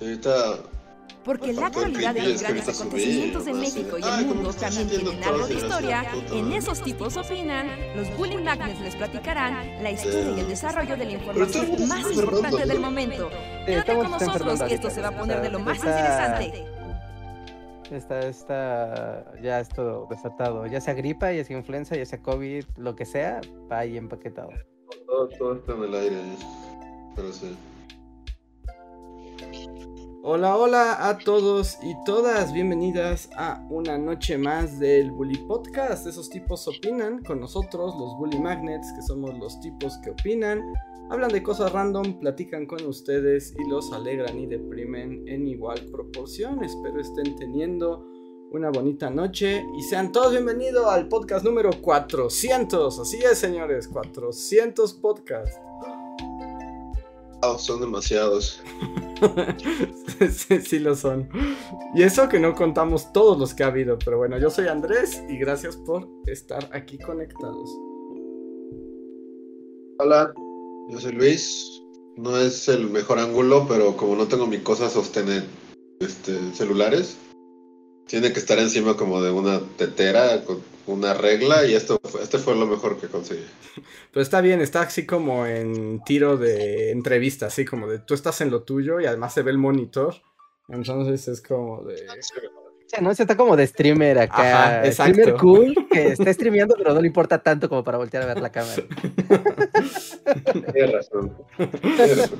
[0.00, 0.56] Ahorita
[1.24, 5.46] Porque la actualidad de los grandes acontecimientos en México y el mundo también tienen algo
[5.46, 10.48] de historia, en esos tipos opinan, los Bully Magnets les platicarán la historia y el
[10.48, 13.30] desarrollo de la información más importante del momento.
[13.66, 16.66] Quédate con nosotros que esto se va a poner de lo más interesante.
[17.90, 20.66] Está, está ya esto desatado.
[20.66, 23.40] Ya sea gripa, ya sea influenza, ya sea COVID, lo que sea,
[23.70, 24.50] va ahí empaquetado.
[25.06, 26.16] todo, todo está en el aire.
[27.16, 27.56] Pero sí.
[30.30, 36.06] Hola, hola a todos y todas, bienvenidas a una noche más del Bully Podcast.
[36.06, 40.62] Esos tipos opinan con nosotros, los Bully Magnets, que somos los tipos que opinan,
[41.08, 46.62] hablan de cosas random, platican con ustedes y los alegran y deprimen en igual proporción.
[46.62, 48.06] Espero estén teniendo
[48.50, 52.98] una bonita noche y sean todos bienvenidos al podcast número 400.
[52.98, 55.58] Así es, señores, 400 podcasts.
[57.42, 58.60] Ah, son demasiados.
[60.32, 61.28] sí, sí lo son.
[61.94, 65.22] Y eso que no contamos todos los que ha habido, pero bueno, yo soy Andrés
[65.28, 67.70] y gracias por estar aquí conectados.
[70.00, 70.32] Hola,
[70.88, 71.82] yo soy Luis.
[72.16, 75.44] No es el mejor ángulo, pero como no tengo mi cosa sostener
[76.00, 77.16] este, celulares,
[78.06, 80.60] tiene que estar encima como de una tetera con
[80.92, 83.44] una regla y esto fue- este fue lo mejor que conseguí.
[84.12, 88.40] Pero está bien, está así como en tiro de entrevista, así como de tú estás
[88.40, 90.14] en lo tuyo y además se ve el monitor.
[90.68, 92.06] Entonces es como de...
[93.02, 93.14] ¿no?
[93.14, 94.78] Se está como de streamer acá.
[94.78, 95.12] Ajá, exacto.
[95.14, 98.40] Streamer cool, que está streameando, pero no le importa tanto como para voltear a ver
[98.40, 98.82] la cámara.
[100.72, 101.36] Tienes razón.
[101.82, 102.38] Tienes razón.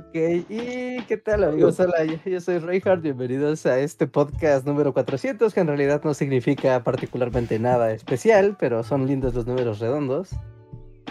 [0.00, 0.14] Ok,
[0.48, 1.78] ¿y qué tal amigos?
[1.78, 6.14] Hola, yo, yo soy Reinhardt, bienvenidos a este podcast número 400, que en realidad no
[6.14, 10.30] significa particularmente nada especial, pero son lindos los números redondos.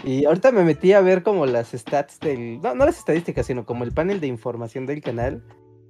[0.02, 2.60] Y ahorita me metí a ver como las stats del...
[2.60, 5.40] No, no las estadísticas, sino como el panel de información del canal.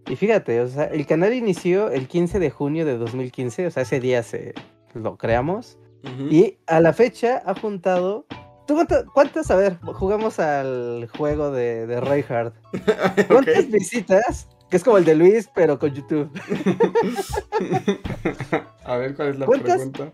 [0.06, 3.84] Y fíjate, o sea, el canal inició el 15 de junio de 2015, o sea,
[3.84, 4.52] ese día se
[4.92, 5.78] lo creamos.
[6.04, 6.28] Ujú.
[6.30, 8.26] Y a la fecha ha juntado...
[8.66, 8.78] ¿Tú
[9.12, 9.50] cuántas?
[9.50, 12.54] A ver, jugamos al juego de, de Reinhardt.
[13.28, 14.48] ¿Cuántas visitas?
[14.68, 16.30] Que es como el de Luis, pero con YouTube.
[18.84, 19.76] A ver cuál es la ¿Cuántas?
[19.76, 20.12] pregunta.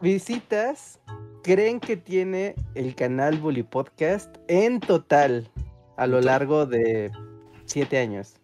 [0.00, 1.00] Visitas
[1.42, 5.50] creen que tiene el canal Bully Podcast en total
[5.96, 7.10] a lo largo de
[7.64, 8.36] siete años?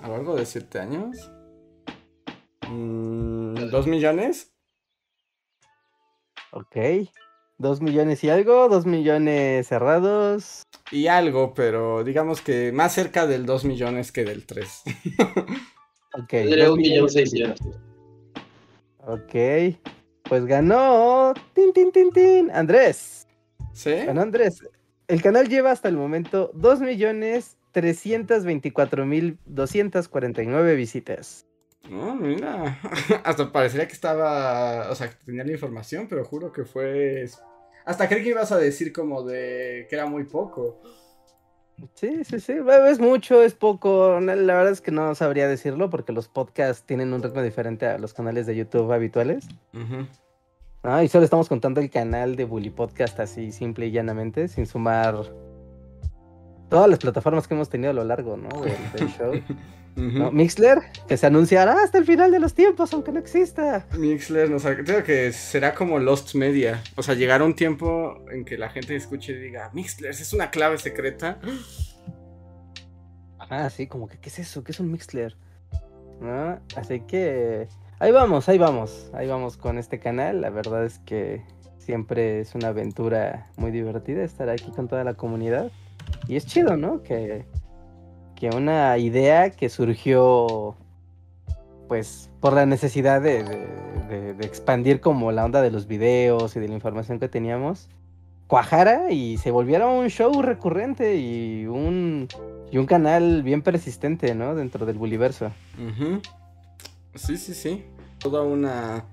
[0.00, 1.30] ¿A lo largo de siete años?
[2.68, 4.54] Mm, ¿Dos millones?
[6.52, 6.76] Ok.
[7.58, 10.62] Dos millones y algo, dos millones cerrados.
[10.90, 14.82] Y algo, pero digamos que más cerca del 2 millones que del 3.
[16.16, 16.32] Ok.
[16.32, 17.12] Dos un millón millones.
[17.12, 17.66] seiscientos.
[19.00, 19.34] Ok.
[20.28, 21.34] Pues ganó.
[21.54, 22.50] Tin, tin, tin, tin.
[22.52, 23.26] Andrés.
[23.72, 23.94] ¿Sí?
[24.06, 24.60] Ganó Andrés.
[25.08, 31.46] El canal lleva hasta el momento 2 millones 324 mil 249 visitas.
[31.90, 32.78] No, mira.
[33.24, 34.90] Hasta parecería que estaba.
[34.90, 37.28] O sea, que tenía la información, pero juro que fue.
[37.84, 40.80] Hasta creí que ibas a decir como de que era muy poco.
[41.94, 42.54] Sí, sí, sí.
[42.88, 44.18] Es mucho, es poco.
[44.20, 47.98] La verdad es que no sabría decirlo porque los podcasts tienen un ritmo diferente a
[47.98, 49.46] los canales de YouTube habituales.
[50.82, 51.02] ¿no?
[51.02, 55.16] Y solo estamos contando el canal de Bully Podcast así simple y llanamente, sin sumar
[56.70, 58.48] todas las plataformas que hemos tenido a lo largo, ¿no?
[58.62, 59.32] Del, del show.
[59.96, 60.32] ¿no?
[60.32, 63.86] Mixler, que se anunciará hasta el final de los tiempos, aunque no exista.
[63.96, 66.82] Mixler, no sé, creo que será como Lost Media.
[66.96, 70.50] O sea, llegará un tiempo en que la gente escuche y diga, Mixler, es una
[70.50, 71.38] clave secreta.
[73.50, 74.64] Ah, sí, como que, ¿qué es eso?
[74.64, 75.36] ¿Qué es un Mixler?
[76.18, 76.58] ¿No?
[76.76, 77.68] Así que
[77.98, 80.40] ahí vamos, ahí vamos, ahí vamos con este canal.
[80.40, 81.42] La verdad es que
[81.76, 85.70] siempre es una aventura muy divertida estar aquí con toda la comunidad.
[86.26, 87.02] Y es chido, ¿no?
[87.02, 87.44] Que,
[88.50, 90.76] una idea que surgió
[91.88, 93.40] pues por la necesidad de,
[94.40, 97.88] expandir como la onda de los videos y de la información que teníamos,
[98.46, 102.28] cuajara y se volviera un show recurrente y un,
[102.70, 104.54] y un canal bien persistente, ¿no?
[104.54, 105.52] Dentro del Buliverso.
[105.78, 106.20] Ujú.
[107.14, 107.84] Sí, sí, sí.
[108.18, 109.04] Toda una.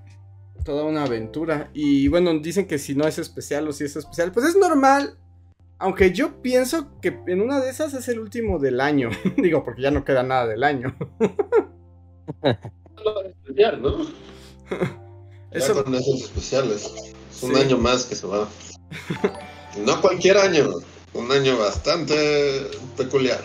[0.64, 1.70] Toda una aventura.
[1.72, 5.16] Y bueno, dicen que si no es especial o si es especial, pues es normal.
[5.82, 9.10] Aunque yo pienso que en una de esas es el último del año.
[9.36, 10.94] Digo, porque ya no queda nada del año.
[13.80, 14.06] ¿no?
[15.52, 16.90] Ya Eso, con esos especiales.
[17.30, 17.60] Es un Sí.
[17.60, 18.48] año más que se va.
[19.84, 20.70] No cualquier año.
[21.12, 23.40] Un año bastante peculiar.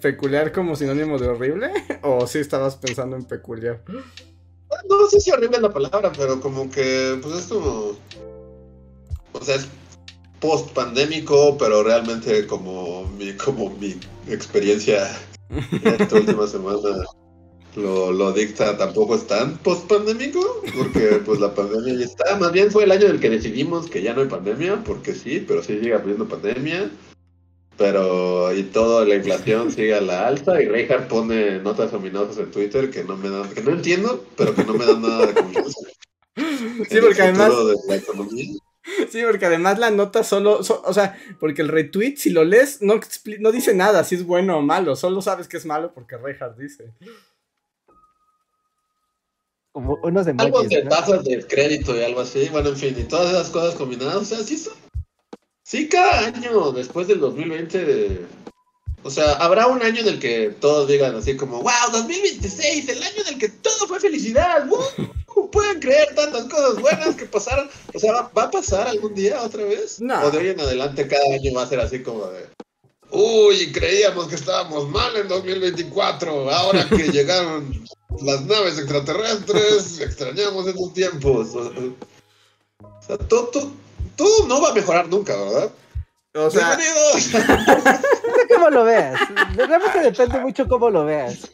[0.00, 1.70] peculiar como sinónimo de horrible.
[2.02, 3.82] ¿O si estabas pensando en peculiar?
[3.88, 7.92] No sé si horrible es la palabra, pero como que, pues es como.
[9.32, 9.68] O sea, es
[10.40, 13.96] post pandémico, pero realmente como mi, como mi
[14.28, 15.08] experiencia
[15.84, 17.04] esta última semana
[17.76, 22.36] lo, lo dicta, tampoco es tan post pandémico, porque pues la pandemia ya está.
[22.38, 25.14] Más bien fue el año en el que decidimos que ya no hay pandemia, porque
[25.14, 26.90] sí, pero sí sigue habiendo pandemia.
[27.76, 32.50] Pero, y toda la inflación sigue a la alta, y Reinhardt pone notas ominosas en
[32.50, 35.34] Twitter que no me dan, que no entiendo, pero que no me dan nada de
[35.34, 35.80] confianza.
[36.88, 37.52] Sí, porque además.
[39.10, 43.00] Sí, porque además la nota solo, o sea, porque el retweet, si lo lees, no,
[43.40, 46.58] no dice nada si es bueno o malo, solo sabes que es malo porque Reinhardt
[46.58, 46.92] dice.
[49.72, 53.04] Como unos de Algo de tasas de crédito y algo así, bueno, en fin, y
[53.04, 54.74] todas esas cosas combinadas, o sea, sí son
[55.66, 58.20] Sí, cada año después del 2020,
[59.02, 63.02] o sea, habrá un año en el que todos digan así como, wow, 2026, el
[63.02, 64.64] año en el que todo fue felicidad,
[65.52, 67.68] pueden creer tantas cosas buenas que pasaron.
[67.94, 70.00] O sea, ¿va, a pasar algún día otra vez?
[70.00, 70.22] No.
[70.24, 72.46] O de hoy en adelante cada año va a ser así como de,
[73.10, 77.84] uy, creíamos que estábamos mal en 2024, ahora que llegaron
[78.22, 81.54] las naves extraterrestres, extrañamos esos tiempos.
[81.54, 83.70] O sea, todo, todo
[84.16, 85.70] todo no va a mejorar nunca, ¿verdad?
[86.34, 86.76] O sea,
[88.54, 89.18] cómo lo veas.
[89.54, 91.50] Realmente depende mucho cómo lo veas.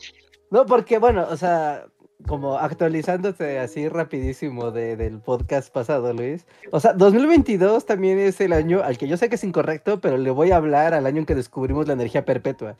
[0.50, 1.86] No, porque bueno, o sea,
[2.26, 6.46] como actualizándote así rapidísimo del podcast pasado, Luis.
[6.70, 10.16] O sea, 2022 también es el año al que yo sé que es incorrecto, pero
[10.16, 12.76] le voy a hablar al año en que descubrimos la energía perpetua.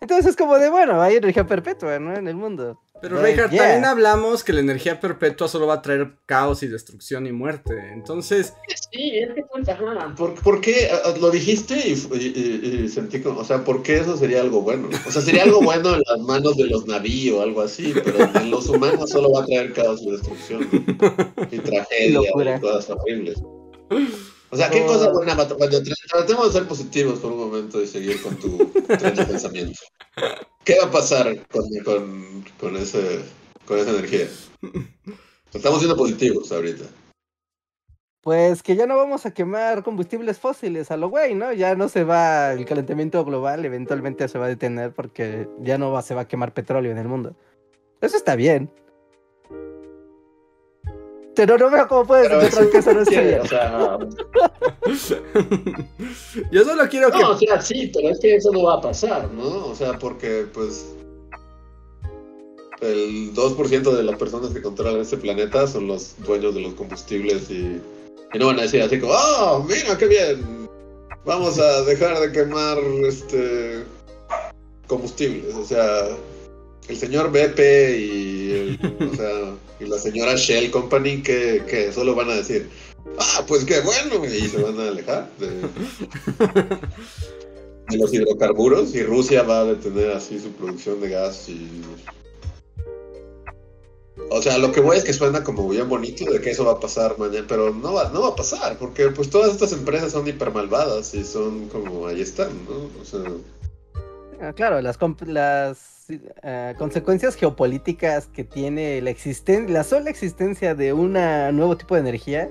[0.00, 2.14] Entonces es como de, bueno, hay energía perpetua, ¿no?
[2.14, 2.80] En el mundo.
[3.00, 7.26] Pero Reinhardt, también hablamos que la energía perpetua solo va a traer caos y destrucción
[7.26, 7.74] y muerte.
[7.92, 8.54] Entonces.
[8.92, 9.42] Sí, es que
[10.16, 14.16] ¿Por, ¿Por, qué ah, ah, lo dijiste y, sentí como, o sea, ¿por qué eso
[14.16, 14.88] sería algo bueno?
[15.06, 18.28] O sea, sería algo bueno en las manos de los navíos o algo así, pero
[18.34, 20.68] en los humanos solo va a traer caos y destrucción
[21.50, 23.42] y tragedia y cosas horribles.
[24.50, 28.36] O sea, ¿qué cosa buena Tratemos de ser positivos por un momento y seguir con
[28.36, 28.56] tu
[28.86, 29.80] tren de pensamiento.
[30.64, 33.20] ¿Qué va a pasar con, con, con, ese,
[33.66, 34.26] con esa energía?
[35.52, 36.84] Estamos siendo positivos ahorita.
[38.22, 41.52] Pues que ya no vamos a quemar combustibles fósiles a lo güey, ¿no?
[41.52, 45.92] Ya no se va, el calentamiento global eventualmente se va a detener porque ya no
[45.92, 47.36] va, se va a quemar petróleo en el mundo.
[48.00, 48.70] Eso está bien.
[51.38, 53.42] Pero no veo cómo puedes demostrar que eso no es serio.
[53.42, 53.96] O sea...
[56.50, 57.18] Yo solo quiero que.
[57.20, 59.66] No, o sea, sí, pero es que eso no va a pasar, ¿no?
[59.66, 60.86] O sea, porque, pues.
[62.80, 67.48] El 2% de las personas que controlan este planeta son los dueños de los combustibles
[67.50, 67.80] y,
[68.34, 70.68] y no van a decir así como, ¡oh, mira qué bien!
[71.24, 73.84] Vamos a dejar de quemar este
[74.88, 75.54] combustibles.
[75.54, 76.08] O sea,
[76.88, 77.60] el señor BP
[77.98, 82.68] y, o sea, y la señora Shell Company que, que, solo van a decir,
[83.18, 85.68] ah, pues qué bueno, y se van a alejar de,
[87.96, 91.82] los hidrocarburos y Rusia va a detener así su producción de gas y...
[94.30, 96.72] O sea, lo que voy es que suena como bien bonito de que eso va
[96.72, 100.12] a pasar mañana, pero no va, no va a pasar, porque pues todas estas empresas
[100.12, 102.90] son hiper malvadas y son como, ahí están, ¿no?
[103.00, 103.20] O sea...
[104.40, 105.97] Ah, claro, las, las
[106.42, 112.00] eh, consecuencias geopolíticas que tiene la, existen la sola existencia de un nuevo tipo de
[112.00, 112.48] energía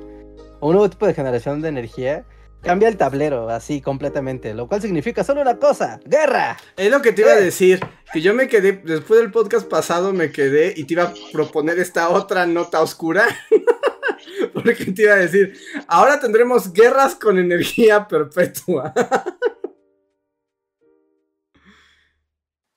[0.59, 2.25] o un nuevo tipo de generación de energía
[2.61, 6.57] cambia el tablero así completamente, lo cual significa solo una cosa, guerra.
[6.75, 7.79] Es lo que te iba a decir,
[8.11, 11.79] que yo me quedé, después del podcast pasado me quedé y te iba a proponer
[11.79, 13.25] esta otra nota oscura.
[14.53, 18.93] Porque te iba a decir, ahora tendremos guerras con energía perpetua.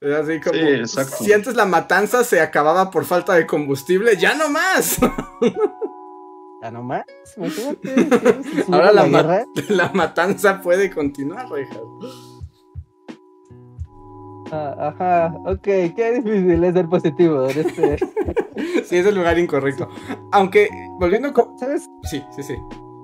[0.02, 4.98] así como, si antes la matanza se acababa por falta de combustible, ya no más.
[6.62, 7.04] Ya no más,
[8.70, 11.80] Ahora la, la, matanza puede continuar, reja.
[14.52, 17.98] Ah, ajá, ok, qué difícil es ser positivo en este.
[18.84, 19.88] sí, es el lugar incorrecto.
[20.32, 21.58] Aunque, volviendo con.
[21.58, 21.86] ¿Sabes?
[22.02, 22.56] Sí, sí, sí.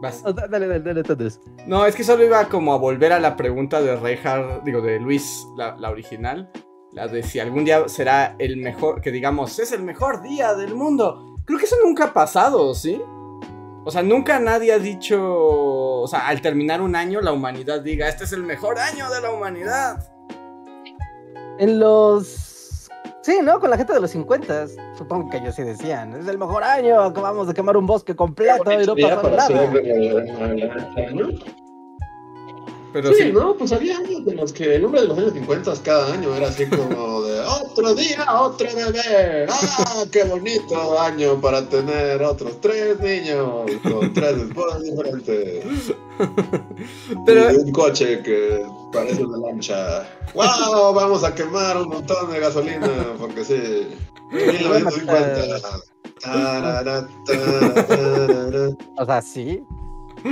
[0.03, 0.23] Vas.
[0.23, 1.41] dale, dale, dale, entonces.
[1.67, 5.01] No, es que solo iba como a volver a la pregunta de Reinhardt, digo, de
[5.01, 6.51] Luis, la, la original
[6.93, 10.75] la de si algún día será el mejor, que digamos, es el mejor día del
[10.75, 11.37] mundo.
[11.45, 13.01] Creo que eso nunca ha pasado, ¿sí?
[13.85, 18.09] O sea, nunca nadie ha dicho, o sea, al terminar un año la humanidad diga,
[18.09, 20.13] este es el mejor año de la humanidad.
[21.59, 22.89] En los...
[23.23, 23.61] Sí, ¿no?
[23.61, 24.67] Con la gente de los 50,
[24.97, 28.73] supongo que ellos sí decían, es el mejor año, acabamos de quemar un bosque completo
[28.73, 29.71] y no pasó nada.
[32.97, 33.55] Pero sí, ¿no?
[33.55, 36.49] Pues había años de los que el hombre de los años 50 cada año era
[36.49, 39.47] así como de otro día, otro bebé.
[39.51, 45.95] ¡Ah, qué bonito año para tener otros tres niños con tres esposas diferentes!
[47.27, 47.53] Pero...
[47.53, 50.09] Y un coche que parece una lancha.
[50.35, 50.95] ¡Wow!
[50.95, 53.89] Vamos a quemar un montón de gasolina porque sí.
[54.33, 55.45] 1950.
[58.97, 59.63] O sea, sí,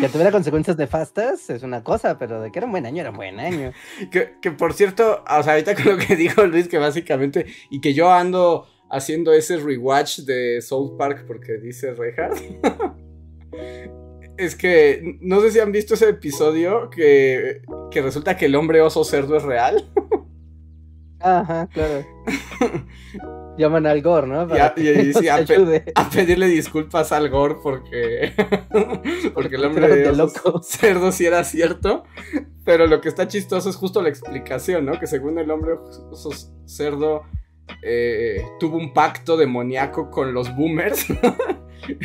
[0.01, 3.11] que tuviera consecuencias nefastas es una cosa, pero de que era un buen año, era
[3.11, 3.73] un buen año.
[4.11, 7.81] que, que por cierto, o sea, ahorita con lo que dijo Luis, que básicamente, y
[7.81, 12.39] que yo ando haciendo ese rewatch de South Park porque dice Reinhardt.
[14.37, 18.81] es que no sé si han visto ese episodio que, que resulta que el hombre
[18.81, 19.91] oso cerdo es real.
[21.25, 22.04] Ajá, claro.
[23.57, 24.47] Llaman al Gore, ¿no?
[24.54, 24.59] y,
[25.28, 28.35] a, pedirle disculpas al Gore porque,
[29.35, 30.61] porque el hombre de loco.
[30.62, 32.04] cerdo sí era cierto.
[32.64, 34.99] Pero lo que está chistoso es justo la explicación, ¿no?
[34.99, 35.76] Que según el hombre
[36.66, 37.23] cerdo
[37.83, 41.07] eh, tuvo un pacto demoníaco con los boomers.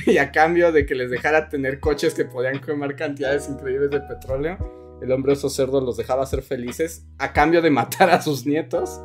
[0.06, 4.00] y a cambio de que les dejara tener coches que podían quemar cantidades increíbles de
[4.00, 4.58] petróleo,
[5.02, 9.02] el hombre oso cerdo los dejaba ser felices a cambio de matar a sus nietos.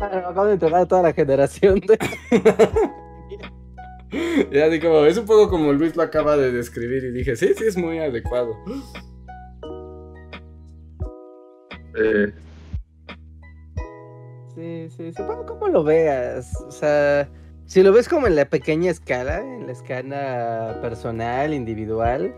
[0.00, 1.80] Acabo de entregar a toda la generación.
[4.52, 7.54] ya así como, es un poco como Luis lo acaba de describir y dije, sí,
[7.56, 8.54] sí, es muy adecuado.
[11.96, 12.32] Eh.
[14.54, 16.52] Sí, sí, supongo como lo veas.
[16.66, 17.28] O sea,
[17.66, 22.34] si lo ves como en la pequeña escala, en la escala personal, individual,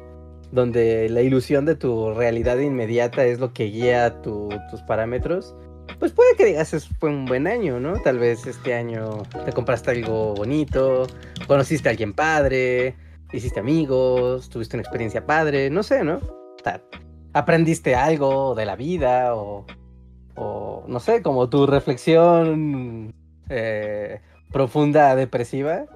[0.52, 5.54] donde la ilusión de tu realidad inmediata es lo que guía tus parámetros,
[5.98, 8.00] pues puede que digas, fue un buen año, ¿no?
[8.02, 11.06] Tal vez este año te compraste algo bonito,
[11.46, 12.94] conociste a alguien padre,
[13.32, 16.20] hiciste amigos, tuviste una experiencia padre, no sé, ¿no?
[17.32, 19.66] aprendiste algo de la vida o,
[20.34, 23.14] o no sé, como tu reflexión
[23.48, 25.86] eh, profunda, depresiva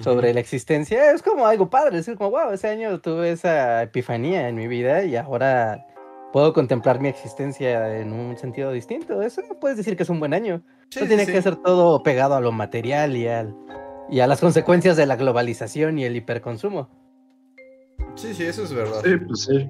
[0.00, 4.48] sobre la existencia, es como algo padre, es como, wow, ese año tuve esa epifanía
[4.48, 5.86] en mi vida y ahora
[6.32, 9.22] puedo contemplar mi existencia en un sentido distinto.
[9.22, 10.62] Eso no puedes decir que es un buen año.
[11.00, 13.54] no tiene que ser todo pegado a lo material y, al,
[14.10, 16.88] y a las consecuencias de la globalización y el hiperconsumo.
[18.14, 19.00] Sí, sí, eso es verdad.
[19.04, 19.68] Sí, pues sí.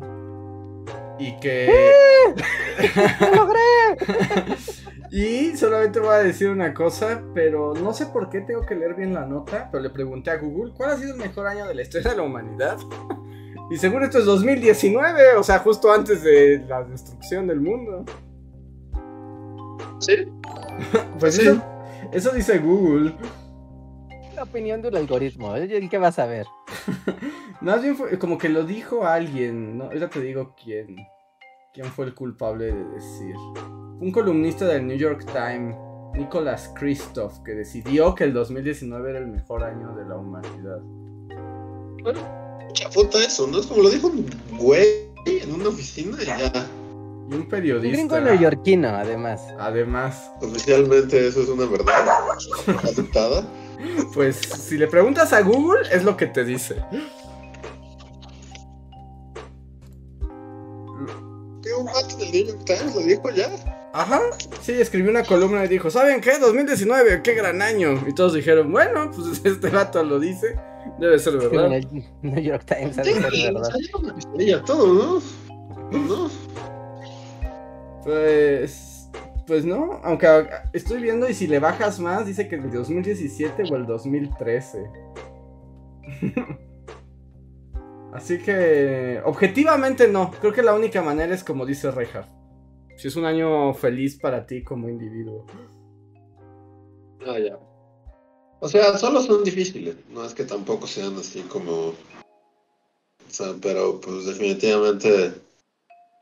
[1.19, 1.93] Y que.
[3.21, 3.61] ¡Lo logré!
[5.11, 8.95] y solamente voy a decir una cosa, pero no sé por qué tengo que leer
[8.95, 11.75] bien la nota, pero le pregunté a Google, ¿cuál ha sido el mejor año de
[11.75, 12.79] la historia de la humanidad?
[13.71, 18.05] Y según esto es 2019, o sea, justo antes de la destrucción del mundo.
[19.99, 20.27] ¿Sí?
[21.21, 21.61] pues sí.
[22.11, 23.15] Eso, dice Google.
[24.35, 25.69] La opinión del algoritmo, ¿eh?
[25.71, 26.47] ¿el qué vas a ver?
[27.61, 29.93] Más bien fue como que lo dijo alguien, ¿no?
[29.93, 30.97] Ya te digo quién.
[31.75, 33.35] ¿Quién fue el culpable de decir?
[34.01, 35.77] Un columnista del New York Times,
[36.15, 40.81] Nicholas Christoph, que decidió que el 2019 era el mejor año de la humanidad.
[42.03, 43.59] Bueno chafota eso, ¿no?
[43.59, 44.27] Es como lo dijo un
[44.59, 46.67] güey en una oficina y ya.
[47.31, 47.89] Y un periodista.
[47.89, 49.43] Un gringo neoyorquino, además.
[49.59, 50.31] Además.
[50.41, 51.95] Oficialmente eso es una verdad
[52.85, 53.47] aceptada.
[54.15, 56.83] Pues si le preguntas a Google, es lo que te dice.
[62.31, 63.51] New York Times lo dijo ya?
[63.93, 64.21] Ajá,
[64.61, 66.39] sí, escribió una columna y dijo, ¿saben qué?
[66.39, 68.05] 2019, qué gran año.
[68.07, 70.57] Y todos dijeron, bueno, pues este vato lo dice.
[70.99, 71.73] Debe ser verdad.
[71.75, 74.65] el New York Times debe ser verdad.
[74.65, 75.21] Todo,
[75.91, 75.99] ¿no?
[75.99, 76.31] ¿no?
[78.05, 78.95] Pues.
[79.47, 83.77] Pues no, aunque estoy viendo y si le bajas más, dice que el 2017 o
[83.77, 84.91] el 2013.
[88.19, 90.33] Así que, objetivamente no.
[90.41, 92.29] Creo que la única manera es como dice Reinhardt.
[92.97, 95.47] Si es un año feliz para ti como individuo.
[97.25, 97.57] Ah, ya.
[98.59, 101.91] O sea, solo son difíciles, no es que tampoco sean así como...
[101.91, 105.33] O sea, pero pues definitivamente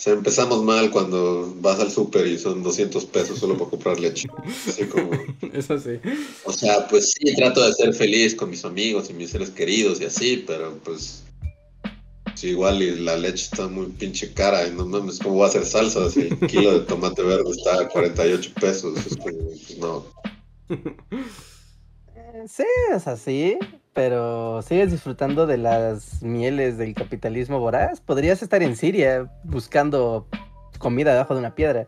[0.04, 4.28] o empezamos mal cuando vas al súper y son 200 pesos solo para comprar leche.
[4.68, 5.10] Así como...
[5.54, 5.98] Eso sí.
[6.44, 10.00] O sea, pues sí, trato de ser feliz con mis amigos y mis seres queridos
[10.00, 11.22] y así, pero pues...
[12.36, 15.48] Sí, igual y la leche está muy pinche cara y no mames, ¿cómo voy a
[15.48, 19.06] hacer salsa si el kilo de tomate verde está a 48 pesos?
[19.06, 20.04] Es como, pues, no.
[22.46, 23.58] Sí, es así,
[23.94, 28.02] pero sigues disfrutando de las mieles del capitalismo voraz.
[28.02, 30.26] Podrías estar en Siria buscando
[30.78, 31.86] comida debajo de una piedra.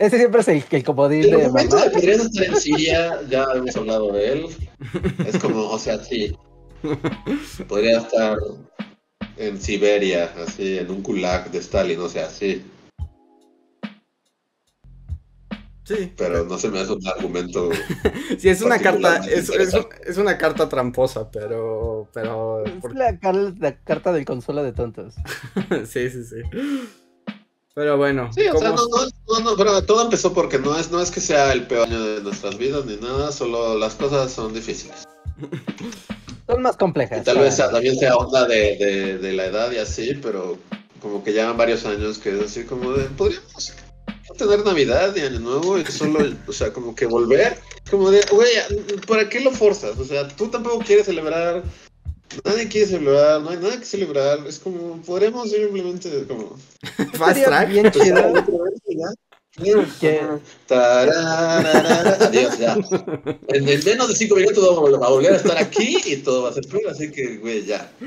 [0.00, 3.76] Ese siempre es el, el comodín de momento de podrías estar en Siria, ya hemos
[3.76, 4.46] hablado de él.
[5.26, 6.34] Es como, o sea, sí.
[7.68, 8.38] Podría estar
[9.36, 12.64] en Siberia, así, en un kulak de Stalin, o sea, sí.
[15.84, 16.14] Sí.
[16.16, 17.68] Pero no se me hace un argumento.
[18.38, 22.08] sí, es una carta, es, es, una carta tramposa, pero.
[22.14, 23.18] pero es la,
[23.58, 25.14] la, carta del consuelo de tontos.
[25.84, 26.36] sí, sí, sí.
[27.80, 28.30] Pero bueno.
[28.34, 28.86] Sí, o sea, no,
[29.26, 31.98] no, no, pero todo empezó porque no es, no es que sea el peor año
[31.98, 35.08] de nuestras vidas ni nada, solo las cosas son difíciles.
[36.46, 37.22] Son más complejas.
[37.22, 40.58] Y tal vez también sea onda de, de, de, la edad y así, pero
[41.00, 43.72] como que llevan varios años que es así como de, podríamos
[44.36, 46.18] tener Navidad y Año Nuevo y solo,
[46.48, 47.56] o sea, como que volver,
[47.90, 48.50] como de, güey,
[49.06, 49.98] ¿para qué lo forzas?
[49.98, 51.62] O sea, tú tampoco quieres celebrar
[52.44, 54.46] Nadie quiere celebrar, no hay nada que celebrar.
[54.46, 56.56] Es como, podríamos simplemente como.
[57.14, 57.68] Fast track.
[57.68, 58.34] Bien chido.
[59.56, 60.00] Adiós,
[62.58, 62.76] ya.
[63.48, 66.52] En, menos de cinco minutos vamos a volver a estar aquí y todo va a
[66.52, 67.90] ser peor, así que, güey, ya.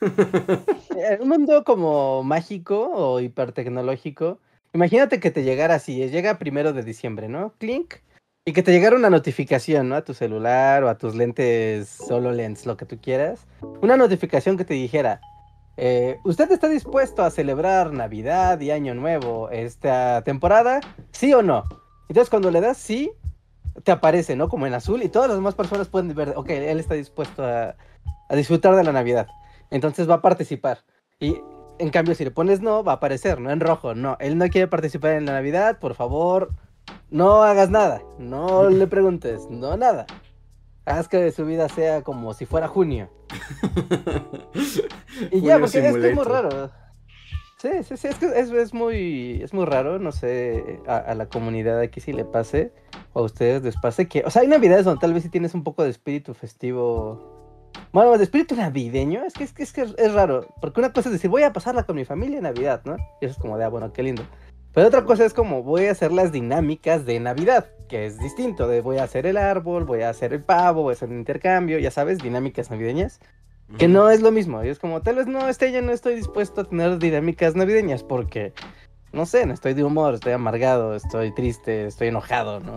[0.00, 4.38] En un mundo como mágico o hipertecnológico,
[4.72, 7.54] imagínate que te llegara así, llega primero de diciembre, ¿no?
[7.58, 7.94] Clink,
[8.44, 9.96] y que te llegara una notificación, ¿no?
[9.96, 13.46] A tu celular o a tus lentes solo lens, lo que tú quieras.
[13.82, 15.20] Una notificación que te dijera,
[15.76, 20.80] eh, ¿usted está dispuesto a celebrar Navidad y Año Nuevo esta temporada?
[21.12, 21.64] ¿Sí o no?
[22.08, 23.12] Entonces cuando le das sí,
[23.84, 24.48] te aparece, ¿no?
[24.48, 27.76] Como en azul y todas las demás personas pueden ver, ok, él está dispuesto a,
[28.28, 29.28] a disfrutar de la Navidad.
[29.70, 30.78] Entonces va a participar.
[31.20, 31.40] Y
[31.78, 33.50] en cambio, si le pones no, va a aparecer, ¿no?
[33.50, 36.50] En rojo, no, él no quiere participar en la Navidad, por favor,
[37.10, 40.06] no hagas nada, no le preguntes, no nada.
[40.84, 43.10] Haz que su vida sea como si fuera junio.
[45.30, 46.70] y ya, porque es, que es muy raro.
[47.58, 51.78] Sí, sí, sí, es que es, muy, es muy raro, no sé, a, la comunidad
[51.78, 52.72] aquí si le pase,
[53.12, 55.52] o a ustedes les pase que, o sea, hay navidades donde tal vez si tienes
[55.52, 59.82] un poco de espíritu festivo, bueno, de espíritu navideño, es que es, que es, que
[59.82, 62.80] es raro, porque una cosa es decir, voy a pasarla con mi familia en Navidad,
[62.86, 62.96] ¿no?
[63.20, 64.22] Y eso es como de, ah, bueno, qué lindo.
[64.72, 68.68] Pero otra cosa es como voy a hacer las dinámicas de Navidad, que es distinto,
[68.68, 71.18] de voy a hacer el árbol, voy a hacer el pavo, voy a hacer el
[71.18, 73.20] intercambio, ya sabes, dinámicas navideñas,
[73.78, 74.62] que no es lo mismo.
[74.64, 78.04] Y es como, tal vez no, este ya no estoy dispuesto a tener dinámicas navideñas
[78.04, 78.52] porque,
[79.12, 82.74] no sé, no estoy de humor, estoy amargado, estoy triste, estoy enojado, ¿no?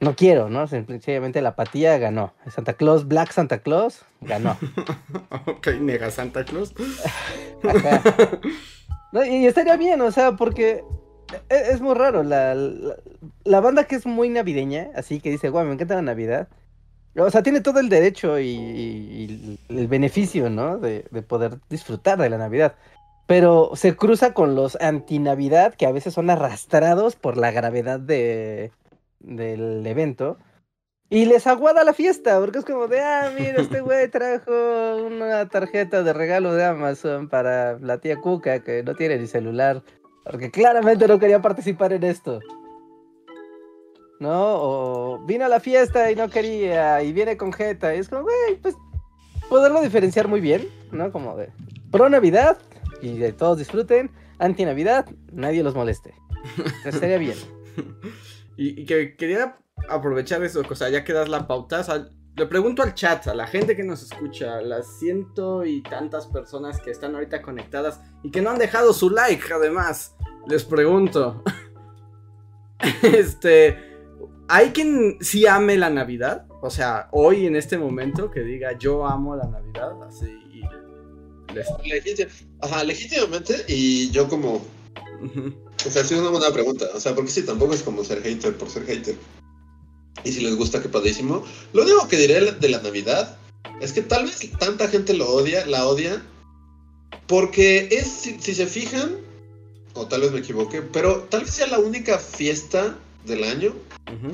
[0.00, 0.66] No quiero, ¿no?
[0.66, 2.34] Sencillamente la apatía ganó.
[2.48, 4.58] Santa Claus, Black Santa Claus, ganó.
[5.46, 6.74] ok, nega Santa Claus.
[9.30, 10.82] y estaría bien, o sea, porque
[11.48, 12.22] e, es, muy raro.
[12.22, 16.48] La, la, banda que es muy navideña, así que dice, guau, me encanta la Navidad.
[17.16, 20.78] O sea, tiene todo el derecho y, el beneficio, ¿no?
[20.78, 22.74] De, poder disfrutar de la Navidad.
[23.26, 28.72] Pero se cruza con los anti-Navidad que a veces son arrastrados por la gravedad de,
[29.20, 30.38] del evento.
[31.10, 35.46] Y les aguada la fiesta, porque es como de, ah, mira, este güey trajo una
[35.46, 39.82] tarjeta de regalo de Amazon para la tía Cuca que no tiene ni celular.
[40.24, 42.40] Porque claramente no quería participar en esto.
[44.20, 44.54] ¿No?
[44.54, 47.94] O vino a la fiesta y no quería, y viene con Jeta.
[47.94, 48.76] Y es como, güey, pues
[49.48, 51.10] poderlo diferenciar muy bien, ¿no?
[51.10, 51.50] Como de
[51.90, 52.58] pro Navidad
[53.02, 56.14] y de todos disfruten, anti Navidad, nadie los moleste.
[56.84, 57.36] Estaría bien.
[58.56, 59.58] y, que quería
[59.88, 61.84] aprovechar eso, o sea, ya que das la pauta,
[62.36, 66.26] le pregunto al chat, a la gente que nos escucha, a las ciento y tantas
[66.26, 70.14] personas que están ahorita conectadas y que no han dejado su like, además,
[70.46, 71.42] les pregunto.
[73.02, 73.78] este,
[74.48, 76.46] ¿hay quien sí ame la Navidad?
[76.62, 80.62] O sea, hoy en este momento que diga yo amo la Navidad, así y
[82.60, 84.62] Ajá, legítimamente y yo como
[85.86, 86.86] O sea, sí es una buena pregunta.
[86.94, 89.16] O sea, porque sí, tampoco es como ser hater por ser hater.
[90.24, 91.44] Y si les gusta, qué padrísimo.
[91.72, 93.38] Lo único que diré de la Navidad
[93.80, 96.22] es que tal vez tanta gente lo odia, la odia,
[97.26, 98.06] porque es,
[98.40, 99.16] si, se fijan,
[99.94, 103.74] o tal vez me equivoque, pero tal vez sea la única fiesta del año,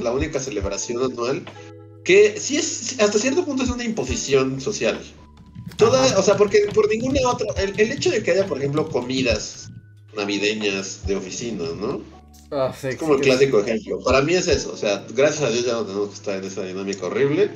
[0.00, 1.44] la única celebración anual,
[2.04, 5.00] que sí es, hasta cierto punto es una imposición social.
[5.76, 8.88] Toda, o sea, porque por ninguna otra, el, el hecho de que haya, por ejemplo,
[8.88, 9.70] comidas
[10.16, 12.02] navideñas de oficina, ¿no?
[12.50, 14.00] Ah, es como el clásico ejemplo.
[14.00, 14.72] Para mí es eso.
[14.72, 17.50] O sea, gracias a Dios ya no tenemos que estar en esa dinámica horrible.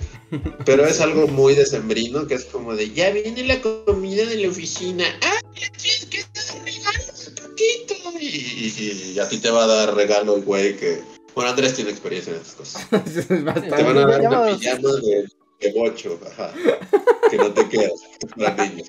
[0.67, 4.49] Pero es algo muy decembrino que es como de ya viene la comida de la
[4.49, 5.05] oficina.
[5.23, 5.41] ¡Ah!
[5.55, 7.95] Tienes que dar regalo un poquito.
[8.21, 11.01] Y, a ti te va a dar regalo el güey que.
[11.35, 12.89] Bueno, Andrés tiene experiencia en estas cosas.
[13.15, 15.29] te van a dar una pijama de
[15.63, 16.53] de bocho, ajá.
[17.31, 17.93] Que no te quedas
[18.37, 18.89] para niños.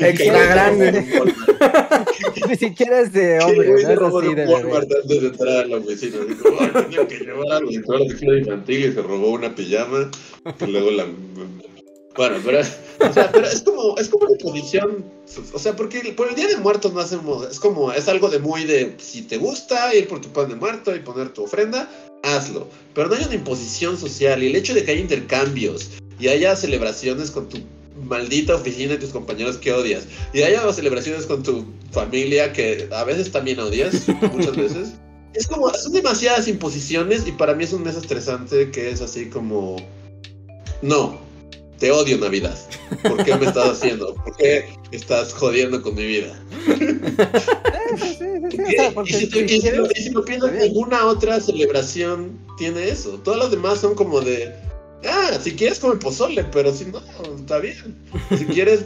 [0.00, 0.92] Extra grande.
[2.48, 3.78] Ni siquiera es de hombre, ¿no?
[3.78, 6.18] Es así de Walmart antes de entrar a la oficina.
[6.28, 6.50] Dijo,
[6.82, 7.70] tenía que llevar algo.
[7.70, 10.10] Entró a la oficina infantil y se robó una pijama.
[10.60, 11.06] Y luego la
[12.16, 15.04] Bueno, pero, o es como, es como una tradición,
[15.52, 18.38] o sea, porque por el Día de Muertos no hacemos, es como, es algo de
[18.38, 21.90] muy de, si te gusta ir por tu pan de muerto y poner tu ofrenda,
[22.22, 22.68] hazlo.
[22.94, 26.54] Pero no hay una imposición social y el hecho de que haya intercambios y haya
[26.54, 27.58] celebraciones con tu
[28.04, 33.04] maldita oficina y tus compañeros que odias y haya celebraciones con tu familia que a
[33.04, 34.88] veces también odias, muchas veces.
[35.32, 39.28] Es como, son demasiadas imposiciones y para mí es un mes estresante que es así
[39.28, 39.76] como,
[40.80, 41.23] no,
[41.78, 42.58] te odio Navidad.
[43.02, 44.14] ¿Por qué me estás haciendo?
[44.14, 46.38] ¿Por qué estás jodiendo con mi vida?
[49.04, 53.18] y si lo piensas, ninguna otra celebración tiene eso.
[53.22, 54.54] Todas las demás son como de,
[55.04, 57.00] ah, si quieres come pozole, pero si no,
[57.36, 57.96] está bien.
[58.36, 58.84] Si quieres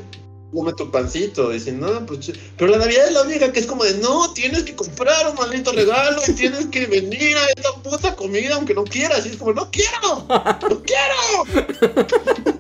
[0.52, 1.54] come tu pancito.
[1.54, 2.32] Y si no, pues.
[2.56, 5.36] Pero la Navidad es la única que es como de no, tienes que comprar un
[5.36, 9.26] maldito regalo y tienes que venir a esta puta comida aunque no quieras.
[9.26, 12.57] Y es como, no quiero, no quiero.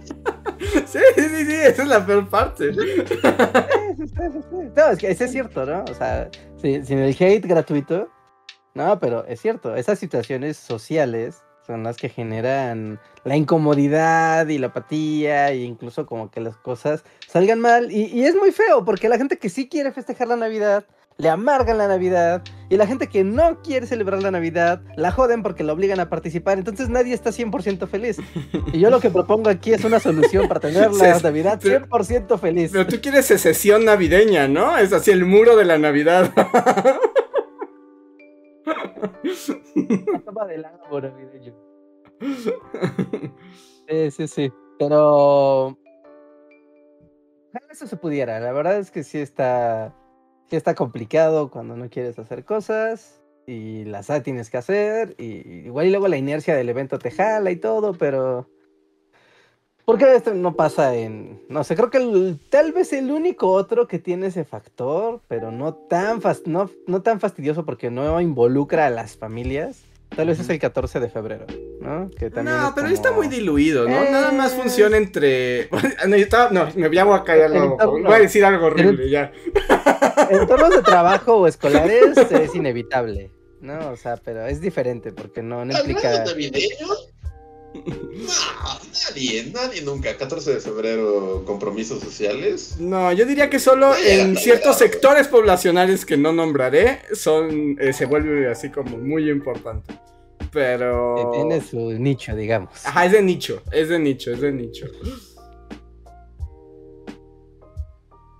[0.86, 2.72] Sí, sí, sí, esa es la peor parte.
[4.76, 5.84] No, es que eso es cierto, ¿no?
[5.84, 8.08] O sea, sin, el hate gratuito,
[8.74, 14.68] no, pero es cierto, esas situaciones sociales son las que generan la incomodidad y la
[14.68, 19.18] apatía e incluso como que las cosas salgan mal y, es muy feo porque la
[19.18, 20.86] gente que sí quiere festejar la Navidad
[21.20, 25.42] le amargan la Navidad y la gente que no quiere celebrar la Navidad la joden
[25.42, 26.58] porque la obligan a participar.
[26.58, 28.18] Entonces nadie está 100% feliz.
[28.72, 32.70] Y yo lo que propongo aquí es una solución para tener la Navidad 100% feliz.
[32.70, 34.78] Pero tú quieres secesión navideña, ¿no?
[34.78, 36.30] Es así el muro de la Navidad.
[40.24, 41.52] toma del árbol navideño.
[43.88, 44.52] Sí, sí, sí.
[44.78, 45.76] Pero...
[47.70, 48.38] Eso se pudiera.
[48.38, 49.96] La verdad es que sí está
[50.48, 55.86] que está complicado cuando no quieres hacer cosas y las tienes que hacer y igual
[55.86, 58.48] y luego la inercia del evento te jala y todo, pero
[59.84, 63.86] ¿por qué esto no pasa en no sé, creo que tal vez el único otro
[63.88, 68.90] que tiene ese factor, pero no tan no, no tan fastidioso porque no involucra a
[68.90, 71.46] las familias Tal vez es el 14 de febrero,
[71.80, 72.10] ¿no?
[72.10, 74.10] Que no, pero está muy diluido, ¿no?
[74.10, 75.68] Nada más funciona entre.
[76.50, 79.30] no, me llamo a callar Voy a decir algo horrible ya.
[80.30, 83.90] En entornos de trabajo o escolares es inevitable, ¿no?
[83.90, 86.24] O sea, pero es diferente porque no, no implica.
[87.86, 90.16] No, nadie, nadie nunca.
[90.16, 92.76] 14 de febrero, compromisos sociales.
[92.78, 98.06] No, yo diría que solo en ciertos sectores poblacionales que no nombraré son eh, se
[98.06, 99.98] vuelve así como muy importante.
[100.52, 101.30] Pero.
[101.32, 102.84] Tiene su nicho, digamos.
[102.84, 104.86] Ajá, es de nicho, es de nicho, es de nicho.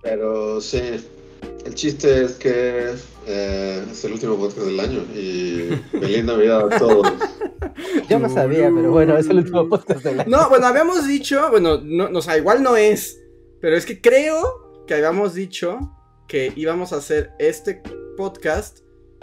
[0.01, 0.81] Pero sí,
[1.69, 2.95] el chiste es que
[3.27, 7.07] eh, es el último podcast del año y feliz Navidad a todos.
[8.09, 10.29] Yo no sabía, pero bueno, es el último podcast del año.
[10.35, 13.21] No, bueno, habíamos dicho, bueno, no, o sea, igual no es,
[13.61, 15.77] pero es que creo que habíamos dicho
[16.27, 17.83] que íbamos a hacer este
[18.17, 18.79] podcast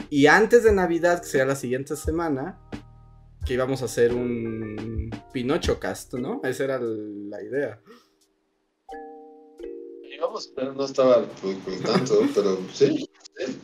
[0.09, 2.61] y antes de Navidad, que sería la siguiente semana,
[3.45, 6.41] que íbamos a hacer un Pinocho cast, ¿no?
[6.45, 7.81] Esa era la idea.
[10.55, 13.09] Pero no estaba pues, tanto, pero sí.
[13.37, 13.61] sí.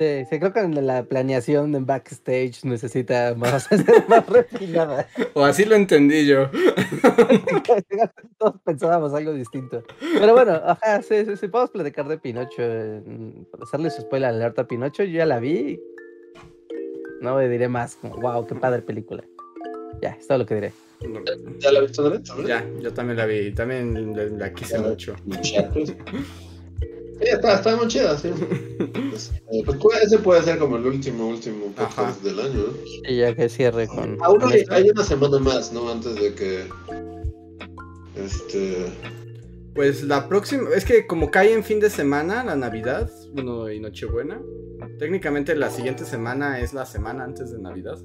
[0.00, 3.68] Sí, creo que la planeación en backstage necesita más,
[4.08, 5.08] más refinada.
[5.34, 6.48] O así lo entendí yo.
[8.38, 9.82] Todos pensábamos algo distinto.
[9.98, 12.62] Pero bueno, ajá, sí, sí, sí podemos platicar de Pinocho.
[13.60, 15.80] Hacerle su spoiler alerta a Pinocho, yo ya la vi.
[17.20, 19.24] No me diré más, como, wow, qué padre película.
[20.00, 20.72] Ya, es todo lo que diré.
[21.58, 25.14] ¿Ya la visto Ya, yo también la vi, también la, quise mucho.
[27.20, 28.28] Sí, está, está muy chida, sí.
[29.10, 32.66] pues, eh, pues ese puede ser como el último, último podcast del año.
[33.08, 34.18] Y ya que cierre con.
[34.22, 35.90] Aún hay, hay, una semana más, ¿no?
[35.90, 36.68] Antes de que.
[38.14, 38.86] Este.
[39.74, 40.70] Pues la próxima.
[40.76, 44.40] Es que como cae en fin de semana, la Navidad, bueno, y Nochebuena.
[45.00, 47.98] Técnicamente la siguiente semana es la semana antes de Navidad.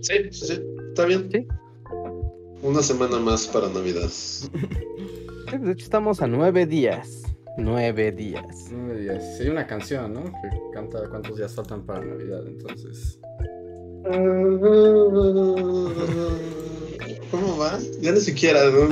[0.00, 0.62] Sí, sí, sí.
[0.88, 1.28] Está bien.
[1.30, 1.46] Sí.
[2.62, 4.10] Una semana más para Navidad.
[5.58, 7.22] De hecho, estamos a nueve días.
[7.56, 8.68] Nueve días.
[8.70, 9.40] Nueve días.
[9.40, 10.24] Hay una canción, ¿no?
[10.24, 13.18] Que canta cuántos días faltan para Navidad, entonces.
[17.30, 17.78] ¿Cómo va?
[18.00, 18.88] Ya ni siquiera, ¿no?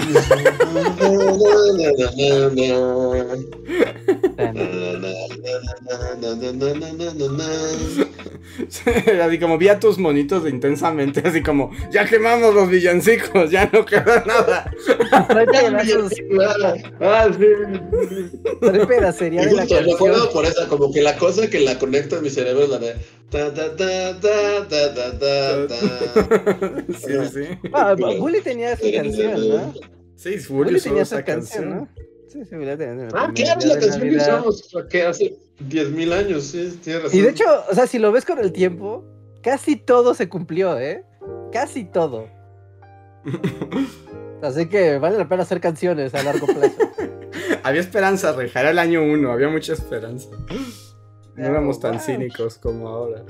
[9.23, 13.69] así como vi a tus monitos de intensamente, así como, ya quemamos los villancicos, ya
[13.73, 14.71] no queda nada.
[17.01, 17.47] ah, sí.
[19.19, 19.99] sería de la canción.
[20.33, 22.95] por esa, como que la cosa que la conecta en mi cerebro es la de
[23.31, 25.77] Da, da, da, da, da, da, da, da.
[26.95, 27.71] sí, sí.
[27.75, 29.75] Ah, Bully tenía esa canción, ¿no?
[30.17, 31.89] Sí, Bully tenía esa canción, ¿no?
[32.29, 35.37] Sí, sí, Bully tenía Ah, claro, día la canción que usamos que hace
[35.69, 37.19] 10.000 años, sí, tienes razón.
[37.19, 39.05] Y de hecho, o sea, si lo ves con el tiempo,
[39.43, 41.05] casi todo se cumplió, ¿eh?
[41.53, 42.29] Casi todo.
[44.43, 46.77] Así que vale la pena hacer canciones a largo plazo.
[47.63, 48.61] Había esperanza, Reja.
[48.61, 50.29] Era el año uno, había mucha esperanza.
[51.39, 52.01] No éramos tan wow.
[52.01, 53.23] cínicos como ahora.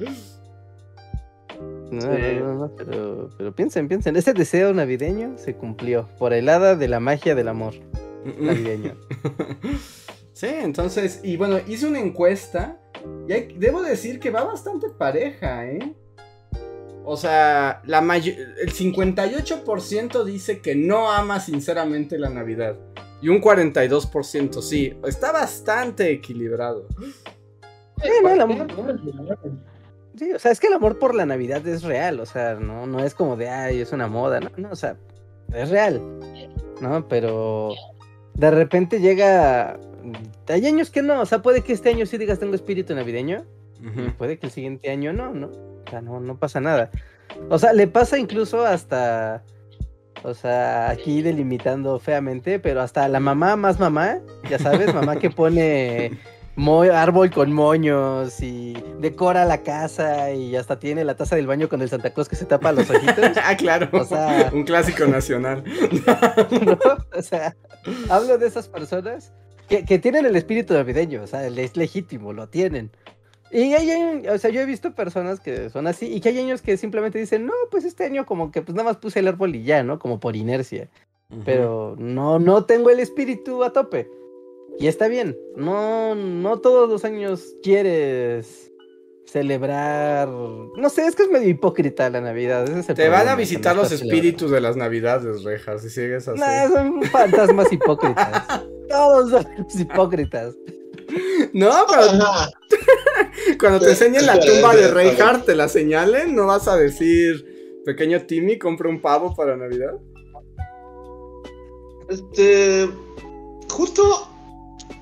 [1.90, 2.06] No, Sí.
[2.38, 4.16] no, no, no, pero, pero piensen, piensen.
[4.16, 7.74] Ese deseo navideño se cumplió por el hada de la magia del amor
[8.38, 8.94] navideño.
[10.32, 12.78] Sí, entonces, y bueno, hice una encuesta
[13.26, 15.94] y hay- debo decir que va bastante pareja, ¿eh?
[17.04, 22.76] O sea, la el 58% dice que no ama sinceramente la Navidad
[23.20, 24.96] y un 42% sí.
[25.04, 26.86] Está bastante equilibrado.
[28.02, 28.66] Sí, no, el amor-
[30.16, 32.86] Sí, o sea, es que el amor por la Navidad es real, o sea, no,
[32.86, 34.96] no es como de, ay, es una moda, no, no, o sea,
[35.52, 36.02] es real,
[36.80, 37.06] ¿no?
[37.06, 37.70] Pero
[38.34, 39.78] de repente llega,
[40.48, 43.44] hay años que no, o sea, puede que este año sí digas tengo espíritu navideño,
[44.18, 45.46] puede que el siguiente año no, ¿no?
[45.46, 46.90] O sea, no, no pasa nada.
[47.48, 49.44] O sea, le pasa incluso hasta,
[50.24, 54.18] o sea, aquí delimitando feamente, pero hasta la mamá más mamá,
[54.50, 56.18] ya sabes, mamá que pone
[56.58, 61.68] mo- árbol con moños y decora la casa y hasta tiene la taza del baño
[61.68, 63.16] con el Santa Claus que se tapa los ojitos.
[63.42, 63.88] ah, claro.
[63.92, 65.64] O sea- un clásico nacional.
[66.66, 66.78] ¿no?
[67.18, 67.56] O sea,
[68.10, 69.32] hablo de esas personas
[69.68, 72.90] que, que tienen el espíritu navideño, o sea, es legítimo, lo tienen.
[73.50, 76.60] Y hay, o sea, yo he visto personas que son así y que hay años
[76.60, 79.54] que simplemente dicen, no, pues este año como que pues nada más puse el árbol
[79.54, 79.98] y ya, ¿no?
[79.98, 80.88] Como por inercia.
[81.44, 84.10] Pero no, no tengo el espíritu a tope.
[84.80, 88.72] Y está bien, no, no todos los años quieres
[89.26, 90.28] celebrar.
[90.28, 92.64] No sé, es que es medio hipócrita la Navidad.
[92.64, 94.14] ese es el Te van a visitar los celebrando.
[94.14, 96.40] espíritus de las navidades, Rejas, si sigues así.
[96.40, 98.44] Nah, son fantasmas hipócritas.
[98.88, 99.46] Todos son
[99.78, 100.54] hipócritas.
[101.52, 102.50] No, pero Ajá.
[103.58, 104.88] cuando te enseñen la tumba de.
[104.88, 109.94] Reinhardt, te la señalen, no vas a decir, pequeño Timmy, compra un pavo para Navidad.
[112.08, 112.88] Este.
[113.70, 114.28] Justo.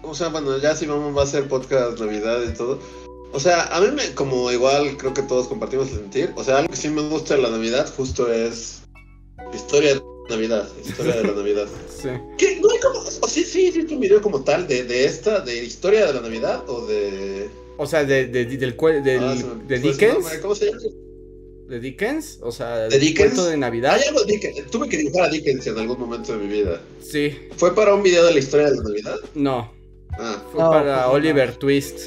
[0.07, 2.79] O sea, bueno, ya si vamos va a ser podcast Navidad y todo.
[3.33, 6.33] O sea, a mí me, como igual creo que todos compartimos el sentir.
[6.37, 8.83] O sea, algo que sí me gusta de la Navidad justo es
[9.53, 10.69] historia de Navidad.
[10.85, 11.67] Historia de la Navidad.
[11.97, 12.09] Sí.
[12.37, 12.61] ¿Qué?
[12.61, 12.99] ¿No hay como.?
[13.23, 16.21] O sí, sí, hiciste un video como tal de, de esta, de historia de la
[16.21, 17.49] Navidad o de.
[17.79, 20.15] O sea, de, de- del, del- Ah, me de Dickens.
[20.15, 20.81] nombre, ¿Cómo se llama?
[21.69, 22.39] ¿De Dickens?
[22.43, 23.33] O sea, ¿De Dickens?
[23.35, 23.97] cuento de Navidad.
[23.99, 24.71] Ah, ya lo Dickens.
[24.71, 26.81] Tuve que dibujar a Dickens en algún momento de mi vida.
[27.03, 29.17] Sí, ¿Fue para un video de la historia de la Navidad?
[29.35, 29.76] no.
[30.19, 30.43] Ah.
[30.53, 31.99] Fue No, para pues, Oliver Twist.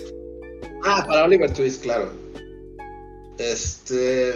[0.85, 2.09] Ah, para Oliver Twist, claro.
[3.37, 4.33] Este.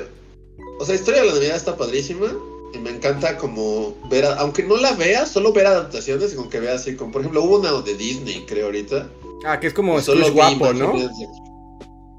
[0.80, 2.28] O sea, Historia de la Navidad está padrísima.
[2.74, 6.50] Y me encanta como ver, a- aunque no la vea, solo ver adaptaciones y con
[6.50, 9.08] que vea así, como por ejemplo, hubo una de Disney, creo ahorita.
[9.46, 10.94] Ah, que es como Scrooge guapo, ¿no?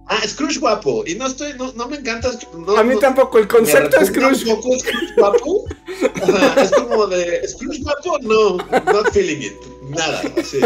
[0.07, 1.03] Ah, Scrooge guapo.
[1.09, 2.31] Y no estoy, no, no me encanta.
[2.57, 4.37] No, A mí no- tampoco, el concepto de Scrooge.
[4.37, 5.65] Scrooge guapo.
[6.23, 8.57] Ajá, es como de Scrooge guapo, no,
[8.93, 9.55] not feeling it.
[9.89, 10.61] Nada, así.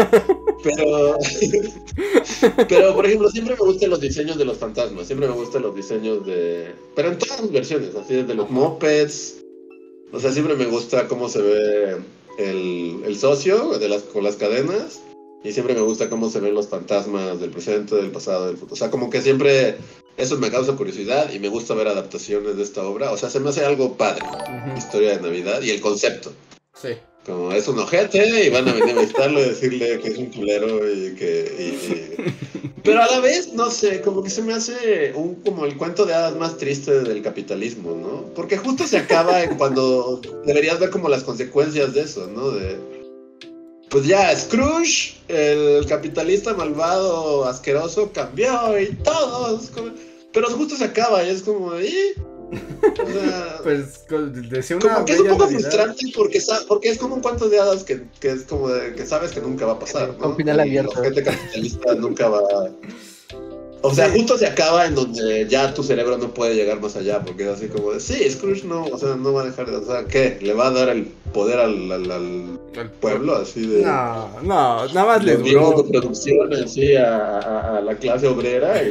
[0.63, 1.17] Pero,
[2.67, 5.07] pero por ejemplo, siempre me gustan los diseños de los fantasmas.
[5.07, 6.73] Siempre me gustan los diseños de.
[6.95, 9.37] Pero en todas las versiones, así desde los mopeds.
[10.11, 11.97] O sea, siempre me gusta cómo se ve
[12.37, 15.01] el, el socio de las, con las cadenas.
[15.43, 18.73] Y siempre me gusta cómo se ven los fantasmas del presente, del pasado, del futuro.
[18.73, 19.77] O sea, como que siempre
[20.17, 23.11] eso me causa curiosidad y me gusta ver adaptaciones de esta obra.
[23.11, 24.25] O sea, se me hace algo padre.
[24.25, 26.33] Ujú, Historia de Navidad y el concepto.
[26.73, 26.89] Sí.
[27.25, 30.27] Como es un ojete y van a venir a visitarlo y decirle que es un
[30.27, 31.55] culero y que...
[31.59, 32.33] y- y-
[32.83, 36.05] Pero a la vez, no sé, como que se me hace un como el cuento
[36.05, 38.33] de hadas más triste del capitalismo, ¿no?
[38.33, 42.51] Porque justo se acaba cuando deberías ver como las consecuencias de eso, ¿no?
[42.51, 42.77] De...
[43.89, 49.69] Pues ya, Scrooge, el capitalista malvado, asqueroso, cambió y todos...
[49.71, 49.91] como-
[50.31, 51.73] Pero justo se acaba y es como...
[52.51, 54.05] O sea, Pues
[54.49, 55.59] decía una como que es un poco Navidad.
[55.59, 59.05] frustrante porque, porque es como un cuento de hadas que, que es como de, que
[59.05, 60.09] sabes que nunca va a pasar.
[60.09, 60.17] ¿no?
[60.17, 60.93] Con final abierto.
[60.97, 62.39] La gente capitalista nunca va
[63.81, 67.21] O sea, justo se acaba en donde ya tu cerebro no puede llegar más allá
[67.21, 69.77] porque es así como de, sí, Scrooge no, o sea, no va a dejar de...
[69.77, 70.37] O sea, ¿qué?
[70.41, 73.83] ¿Le va a dar el poder al, al- al pueblo así de...
[73.83, 75.85] No, no, nada más le los bienes duró.
[75.87, 78.89] producción así a, a- a la clase obrera y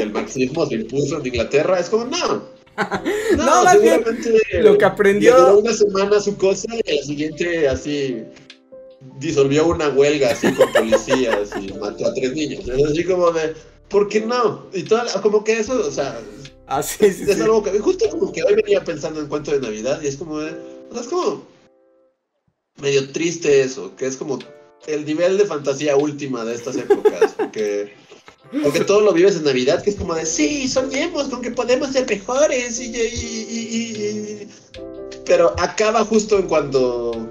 [0.00, 2.42] el marxismo se impuso en Inglaterra, es como, no.
[3.36, 4.04] No, No, más bien,
[4.62, 8.24] lo que aprendió- duró una semana su cosa y a la siguiente así
[9.18, 12.66] disolvió una huelga así con policías y mató a tres niños.
[12.68, 13.54] Es así como de,
[13.88, 14.66] ¿por qué no?
[14.72, 16.18] Y toda como que eso, o sea,
[16.66, 19.60] ah, sí, sí, es algo que justo como que hoy venía pensando en cuento de
[19.60, 20.52] Navidad y es como, de,
[20.90, 21.46] o sea, es como
[22.80, 24.38] medio triste eso, que es como
[24.86, 27.92] el nivel de fantasía última de estas épocas, porque
[28.62, 31.90] porque todo lo vives en Navidad, que es como de, sí, soñemos con que podemos
[31.92, 32.80] ser mejores.
[32.80, 34.48] Y,
[35.24, 37.28] Pero acaba justo en cuando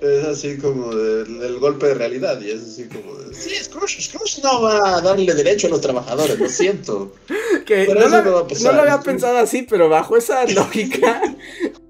[0.00, 2.40] es así como del, golpe de realidad.
[2.40, 5.80] Y es así como de, sí, Scrooge, Scrooge no va a darle derecho a los
[5.80, 7.12] trabajadores, lo siento.
[7.66, 11.22] que no, no lo había pensado así, pero bajo esa lógica,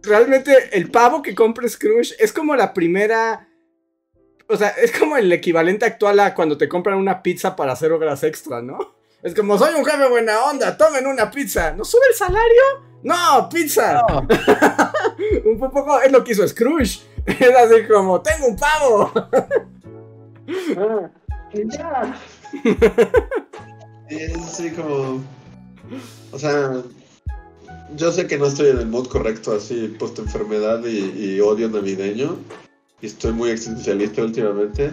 [0.03, 3.49] realmente el pavo que compra Scrooge es como la primera
[4.49, 7.93] o sea, es como el equivalente actual a cuando te compran una pizza para hacer
[7.93, 8.95] obras extra, ¿no?
[9.23, 11.73] Es como, soy un jefe buena onda, tomen una pizza.
[11.73, 12.63] ¿No sube el salario?
[13.03, 14.05] No, pizza.
[15.45, 17.01] un poco es lo que hizo Scrooge.
[17.27, 19.11] Es así como, tengo un pavo.
[24.11, 25.25] es así como,
[26.33, 26.83] o sea,
[27.97, 32.37] yo sé que no estoy en el mood correcto así, post enfermedad y odio navideño
[33.07, 34.93] estoy muy existencialista últimamente.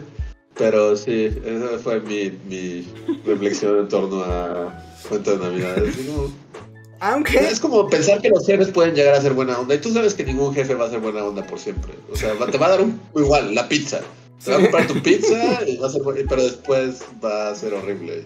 [0.58, 2.86] Pero sí, esa fue mi, mi
[3.26, 5.78] reflexión en torno a Cuenta de Navidad.
[7.00, 7.39] Aunque...
[7.39, 9.74] Es como pensar que los jefes pueden llegar a ser buena onda.
[9.74, 11.93] Y tú sabes que ningún jefe va a ser buena onda por siempre.
[12.12, 14.02] O sea, te va a dar un, igual la pizza.
[14.43, 17.74] Te va a comprar tu pizza, y va a ser, pero después va a ser
[17.74, 18.24] horrible.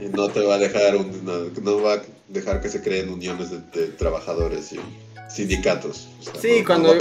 [0.00, 3.86] Y, no te va a dejar no, va a dejar que se creen uniones de,
[3.98, 4.80] trabajadores y
[5.28, 6.08] sindicatos.
[6.40, 6.94] sí, cuando,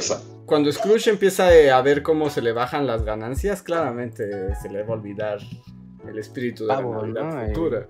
[0.49, 4.95] cuando Scrooge empieza a ver cómo se le bajan las ganancias, claramente se le va
[4.95, 5.38] a olvidar
[6.07, 7.88] el espíritu de la Navidad futura.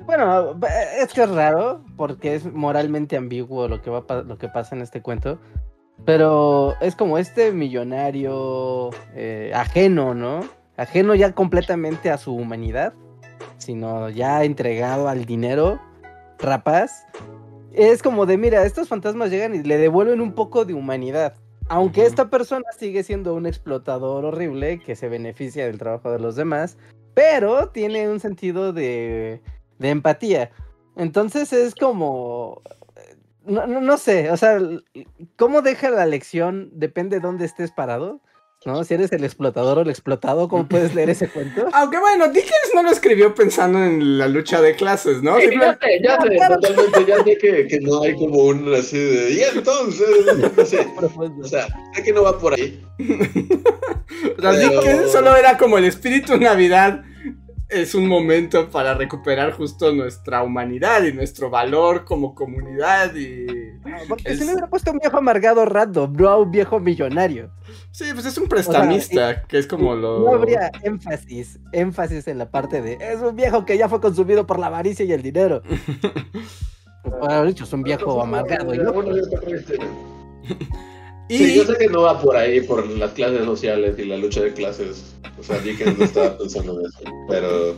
[0.00, 0.58] Bueno,
[0.98, 4.80] es que es raro porque es moralmente ambiguo lo que va lo que pasa en
[4.80, 5.38] este cuento.
[6.06, 10.40] Pero es como este millonario eh, ajeno, ¿no?
[10.76, 12.94] Ajeno ya completamente a su humanidad,
[13.58, 15.80] sino ya entregado al dinero
[16.38, 17.06] rapaz
[17.74, 21.34] es como de, mira, estos fantasmas llegan y le devuelven un poco de humanidad.
[21.68, 26.36] Aunque esta persona sigue siendo un explotador horrible que se beneficia del trabajo de los
[26.36, 26.76] demás,
[27.14, 29.40] pero tiene un sentido de,
[29.78, 30.50] de empatía.
[30.96, 32.62] Entonces es como...
[33.44, 34.60] No, no, no, sé, o sea,
[35.36, 38.20] cómo deja la lección depende de dónde estés parado.
[38.64, 38.84] ¿No?
[38.84, 41.68] Si eres el explotador o el explotado, ¿cómo puedes leer ese cuento?
[41.72, 45.38] Aunque bueno, Dickens no lo escribió pensando en la lucha de clases, ¿no?
[45.38, 48.98] Sí, ya sé, ya sé, totalmente, ya sé que, que, no hay como un así
[48.98, 50.08] de, y entonces,
[50.56, 50.86] no sé,
[51.42, 52.80] o sea, sé que no va por ahí.
[52.98, 57.02] Dickens solo era como el espíritu Navidad
[57.72, 63.46] es un momento para recuperar justo nuestra humanidad y nuestro valor como comunidad y...
[64.08, 67.50] porque si le hubiera puesto un viejo amargado random, no a un viejo millonario.
[67.90, 70.20] Sí, pues es un prestamista, que es como lo...
[70.20, 72.98] No habría énfasis, énfasis en la parte de...
[73.00, 75.62] Es un viejo que ya fue consumido por la avaricia y el dinero.
[77.02, 78.74] Por dicho, es un viejo amargado.
[78.74, 78.78] Y...
[81.38, 84.42] Sí, yo sé que no va por ahí, por las clases sociales y la lucha
[84.42, 85.14] de clases.
[85.38, 86.98] O sea, Dickens no estaba pensando en eso.
[87.28, 87.76] Pero.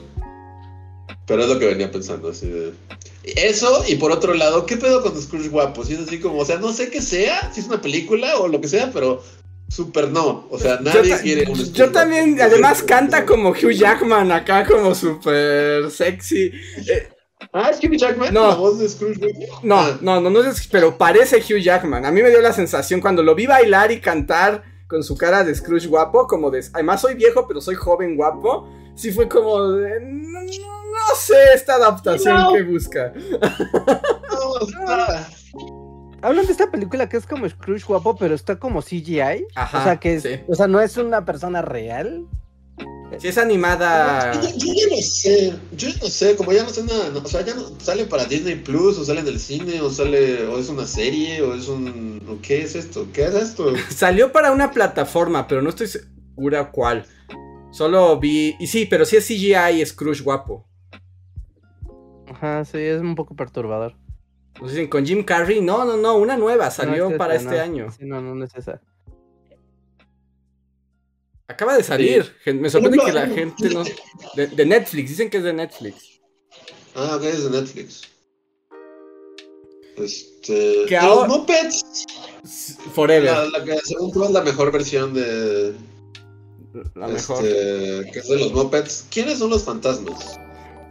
[1.27, 2.73] Pero es lo que venía pensando, así de.
[3.23, 5.85] Eso, y por otro lado, ¿qué pedo con Scrooge guapo?
[5.85, 8.49] Si es así como, o sea, no sé qué sea, si es una película o
[8.49, 9.23] lo que sea, pero
[9.69, 10.47] súper no.
[10.51, 15.90] O sea, nadie quiere un Yo también, además, canta como Hugh Jackman acá, como súper
[15.90, 16.53] sexy.
[16.87, 17.09] Eh,
[17.52, 18.48] Ah, es Hugh Jackman, no.
[18.48, 19.20] la voz de Scrooge.
[19.62, 19.98] No, ah.
[20.00, 22.04] no, no, no es, pero parece Hugh Jackman.
[22.04, 25.44] A mí me dio la sensación cuando lo vi bailar y cantar con su cara
[25.44, 28.68] de Scrooge guapo, como de, además soy viejo, pero soy joven guapo.
[28.94, 30.40] Sí fue como de, no,
[31.16, 33.12] sé esta adaptación que busca.
[36.22, 39.46] Hablan de esta película que es como Scrooge guapo, pero está como CGI.
[39.54, 42.26] Ajá, o sea, que o sea, no es una persona real.
[43.18, 44.33] Si es animada.
[44.33, 47.55] Yo, ya no sé, yo no sé, como ya no sé nada, o sea, ya
[47.55, 50.87] no sale para Disney Plus, o sale en el cine, o sale, o es una
[50.87, 52.40] serie, o es un.
[52.42, 53.07] ¿Qué es esto?
[53.12, 53.72] ¿Qué es esto?
[53.90, 57.07] Salió para una plataforma, pero no estoy segura cuál.
[57.70, 58.57] Solo vi.
[58.61, 60.66] Y sí, pero sí es CGI y Scrooge guapo.
[62.29, 63.94] Ajá, sí, es un poco perturbador.
[64.59, 67.90] Pues dicen con Jim Carrey, no, no, no, una nueva, salió para este año.
[67.90, 68.81] Sí, no, no, no es esa.
[71.46, 72.35] Acaba de salir.
[72.46, 73.85] Me sorprende que la gente no.
[74.35, 76.20] De, Netflix, dicen que es de Netflix.
[76.94, 78.02] Ah, ok, es de Netflix.
[79.96, 80.85] Este.
[80.88, 82.07] ¿Qué los Muppets.
[82.95, 83.30] Forever.
[83.30, 85.74] La, la que según tú es la mejor versión de.
[86.95, 87.45] La mejor.
[87.45, 89.07] Este, que es de los Muppets.
[89.11, 90.38] ¿Quiénes son los fantasmas?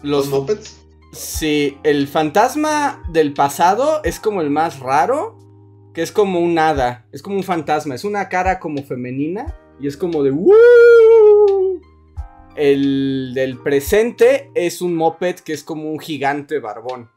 [0.04, 0.76] ¿Los, ¿Los Muppets?
[1.14, 5.40] Sí, el fantasma del pasado es como el más raro.
[5.96, 7.08] Que es como un hada.
[7.12, 7.96] Es como un fantasma.
[7.96, 10.34] Es una cara como femenina y es como de
[12.56, 17.10] El del presente es un moped que es como un gigante barbón.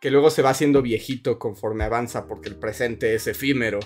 [0.00, 3.80] Que luego se va haciendo viejito conforme avanza porque el presente es efímero.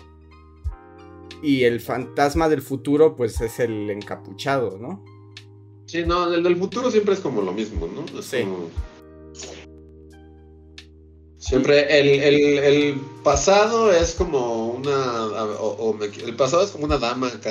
[1.42, 5.04] Y el fantasma del futuro pues es el encapuchado, ¿no?
[5.86, 8.22] Sí, no, el del futuro siempre es como lo mismo, ¿no?
[8.22, 8.44] sí.
[11.48, 12.20] Siempre el,
[12.62, 15.30] el, pasado es como una.
[16.26, 17.50] el pasado es como una dama acá.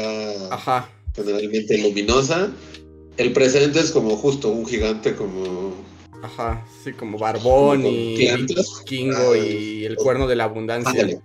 [0.52, 0.90] Ajá.
[1.16, 2.52] Generalmente luminosa.
[3.18, 5.74] El presente es como justo un gigante como.
[6.22, 8.18] Ajá, sí, como Barbón y
[8.86, 10.92] Kingo y el cuerno de la abundancia.
[10.92, 11.20] Ándale,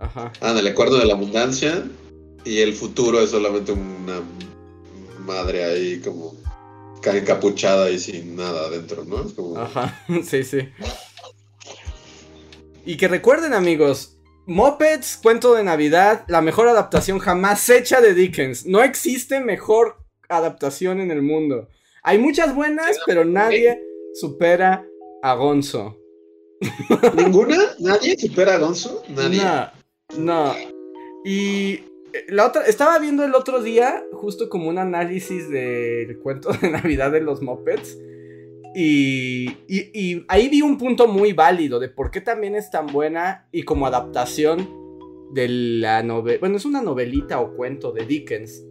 [0.00, 0.32] Ajá.
[0.40, 1.84] Ándale, cuerno de la abundancia.
[2.44, 4.20] Y el futuro es solamente una
[5.24, 6.34] madre ahí como
[7.04, 9.24] encapuchada y sin nada adentro, ¿no?
[9.24, 9.56] Es como...
[9.58, 10.68] Ajá, sí, sí.
[12.84, 18.66] Y que recuerden, amigos, Muppets, cuento de Navidad, la mejor adaptación jamás hecha de Dickens.
[18.66, 19.96] No existe mejor
[20.28, 21.68] adaptación en el mundo.
[22.02, 23.80] Hay muchas buenas, pero nadie
[24.14, 24.86] supera
[25.22, 25.98] a Gonzo.
[27.16, 27.56] ¿Ninguna?
[27.78, 29.02] ¿Nadie supera a Gonzo?
[29.08, 29.42] Nadie.
[29.42, 29.68] No,
[30.18, 30.54] no.
[31.24, 31.80] Y
[32.28, 37.12] la otra, estaba viendo el otro día justo como un análisis del cuento de Navidad
[37.12, 37.96] de los Muppets.
[38.74, 43.48] Y, y, ahí vi un punto muy válido de por qué también es tan buena
[43.50, 44.68] y como adaptación
[45.32, 46.38] de la novela.
[46.40, 48.62] Bueno, es una novelita o cuento de Dickens.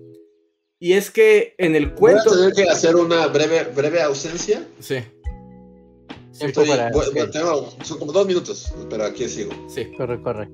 [0.80, 2.30] Y es que en el cuento.
[2.30, 4.66] ¿Voy a tener que hacer una breve, breve ausencia?
[4.80, 5.00] Sí.
[6.32, 6.52] son
[8.00, 9.52] como dos minutos, pero aquí sigo.
[9.68, 9.91] Sí.
[9.97, 10.50] Corre, corre.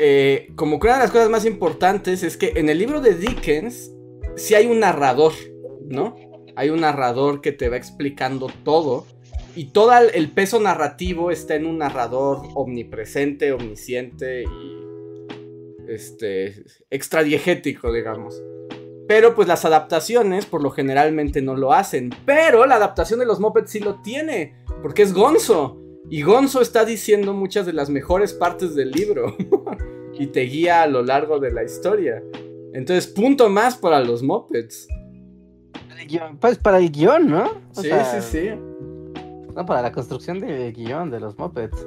[0.00, 3.14] Eh, como que una de las cosas más importantes es que en el libro de
[3.14, 3.92] Dickens
[4.34, 5.32] sí hay un narrador,
[5.88, 6.16] ¿no?
[6.56, 9.06] Hay un narrador que te va explicando todo
[9.56, 14.84] y todo el peso narrativo está en un narrador omnipresente, omnisciente y
[15.88, 18.42] este extradiegético, digamos.
[19.06, 23.38] Pero pues las adaptaciones por lo generalmente no lo hacen, pero la adaptación de los
[23.38, 25.80] Muppets sí lo tiene, porque es Gonzo.
[26.10, 29.36] Y Gonzo está diciendo muchas de las mejores partes del libro.
[30.18, 32.22] y te guía a lo largo de la historia.
[32.72, 34.88] Entonces, punto más para los Muppets.
[36.40, 37.50] Pues para el guion, ¿no?
[37.72, 38.50] sí, sí, sí.
[39.54, 41.86] No, para la construcción del guion de los Muppets.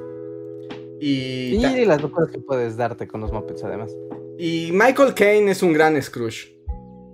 [1.00, 3.94] Y, y las locuras que puedes darte con los Muppets, además.
[4.38, 6.56] Y Michael Caine es un gran Scrooge.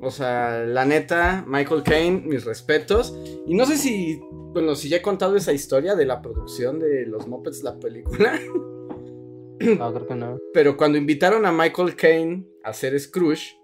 [0.01, 3.19] O sea, la neta, Michael Caine, mis respetos.
[3.47, 4.21] Y no sé si,
[4.53, 8.39] bueno, si ya he contado esa historia de la producción de los Muppets, la película.
[9.61, 10.39] No, creo que no.
[10.53, 13.59] Pero cuando invitaron a Michael Caine a hacer Scrooge,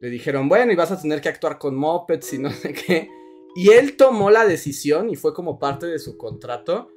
[0.00, 3.10] le dijeron, bueno, y vas a tener que actuar con Muppets y no sé qué.
[3.56, 6.90] Y él tomó la decisión, y fue como parte de su contrato,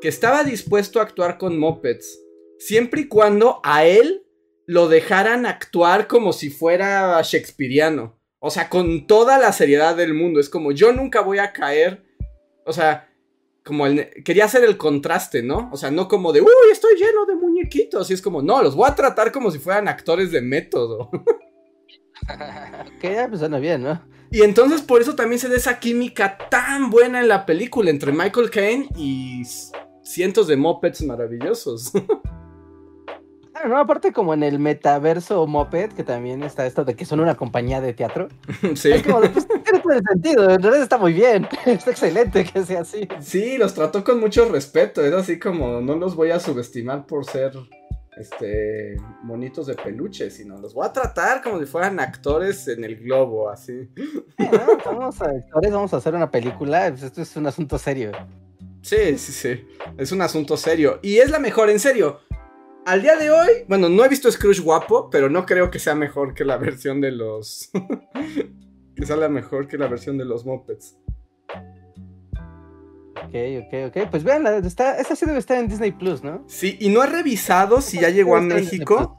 [0.00, 2.20] que estaba dispuesto a actuar con Muppets,
[2.58, 4.26] siempre y cuando a él
[4.66, 8.18] lo dejaran actuar como si fuera shakespeariano.
[8.38, 10.40] O sea, con toda la seriedad del mundo.
[10.40, 12.04] Es como, yo nunca voy a caer.
[12.64, 13.08] O sea,
[13.64, 15.70] como el, quería hacer el contraste, ¿no?
[15.72, 18.10] O sea, no como de, uy, estoy lleno de muñequitos.
[18.10, 21.10] Y es como, no, los voy a tratar como si fueran actores de método.
[23.00, 24.02] que ya pues suena bien, ¿no?
[24.30, 28.12] Y entonces por eso también se da esa química tan buena en la película entre
[28.12, 29.42] Michael Caine y
[30.02, 31.92] cientos de mopeds maravillosos.
[33.68, 37.36] no, aparte como en el metaverso Moped, que también está esto de que son una
[37.36, 38.28] compañía de teatro.
[38.74, 38.90] Sí.
[38.90, 42.64] Es como, pues tiene todo el sentido, en realidad está muy bien, está excelente que
[42.64, 43.08] sea así.
[43.20, 47.24] Sí, los trató con mucho respeto, es así como, no los voy a subestimar por
[47.24, 47.52] ser,
[48.16, 52.96] este, monitos de peluche, sino los voy a tratar como si fueran actores en el
[52.96, 53.88] globo, así.
[54.84, 58.12] vamos a actores, vamos a hacer una película, pues esto es un asunto serio.
[58.82, 60.98] Sí, sí, sí, es un asunto serio.
[61.02, 62.20] Y es la mejor, en serio
[62.84, 65.94] al día de hoy, bueno, no he visto Scrooge guapo, pero no creo que sea
[65.94, 67.70] mejor que la versión de los.
[68.96, 70.98] que sea la mejor que la versión de los Muppets.
[73.32, 74.10] Ok, ok, ok.
[74.10, 76.44] Pues vean, esta sí debe estar en Disney Plus, ¿no?
[76.48, 79.18] Sí, y no he revisado si ya llegó a México.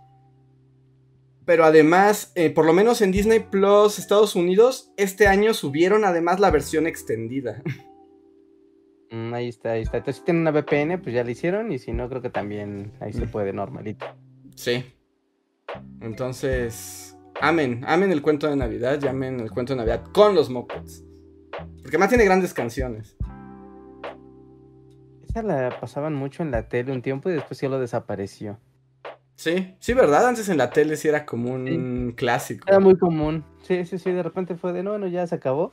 [1.45, 6.39] Pero además, eh, por lo menos en Disney Plus Estados Unidos, este año subieron además
[6.39, 7.61] la versión extendida.
[9.13, 9.97] Mm, ahí está, ahí está.
[9.97, 11.71] Entonces, si tienen una VPN, pues ya la hicieron.
[11.71, 13.29] Y si no, creo que también ahí se mm.
[13.29, 14.07] puede normalito.
[14.55, 14.83] Sí.
[16.01, 20.49] Entonces, amen, amen el cuento de Navidad y amen el cuento de Navidad con los
[20.49, 21.03] Muppets.
[21.83, 23.15] Porque más tiene grandes canciones.
[25.33, 28.59] Esa la pasaban mucho en la tele un tiempo y después ya lo desapareció.
[29.35, 30.27] Sí, sí, ¿verdad?
[30.27, 32.67] Antes en la tele sí era como un clásico.
[32.67, 33.43] Era muy común.
[33.63, 35.71] Sí, sí, sí, de repente fue de no, no, ya se acabó.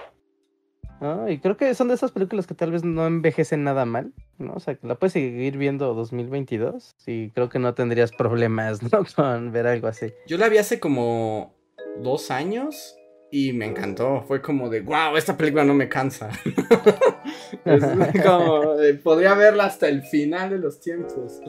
[1.28, 4.52] Y creo que son de esas películas que tal vez no envejecen nada mal, ¿no?
[4.54, 9.04] O sea, que la puedes seguir viendo 2022 y creo que no tendrías problemas, ¿no?
[9.14, 10.12] Con ver algo así.
[10.26, 11.54] Yo la vi hace como
[12.02, 12.96] dos años
[13.30, 14.24] y me encantó.
[14.26, 16.30] Fue como de, wow, esta película no me cansa.
[17.64, 17.84] es
[18.24, 21.40] como, podría verla hasta el final de los tiempos.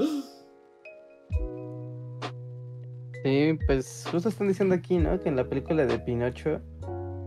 [3.23, 5.19] Sí, pues justo están diciendo aquí, ¿no?
[5.19, 6.61] Que en la película de Pinocho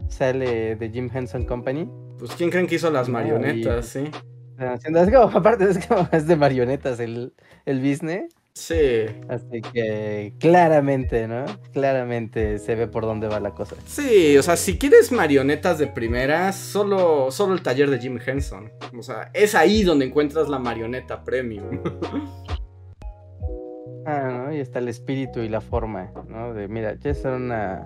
[0.08, 1.88] sale de Jim Henson Company.
[2.18, 4.10] Pues quién creen que hizo las marionetas, sí.
[4.58, 7.32] Es como, aparte es como es de marionetas el,
[7.64, 8.34] el business.
[8.54, 9.06] Sí.
[9.28, 11.44] Así que claramente, ¿no?
[11.72, 13.74] Claramente se ve por dónde va la cosa.
[13.84, 18.70] Sí, o sea, si quieres marionetas de primeras, solo, solo el taller de Jim Henson.
[18.96, 21.80] O sea, es ahí donde encuentras la marioneta premium.
[24.06, 24.54] ah, ¿no?
[24.54, 26.54] Y está el espíritu y la forma, ¿no?
[26.54, 27.84] De, mira, ya es una,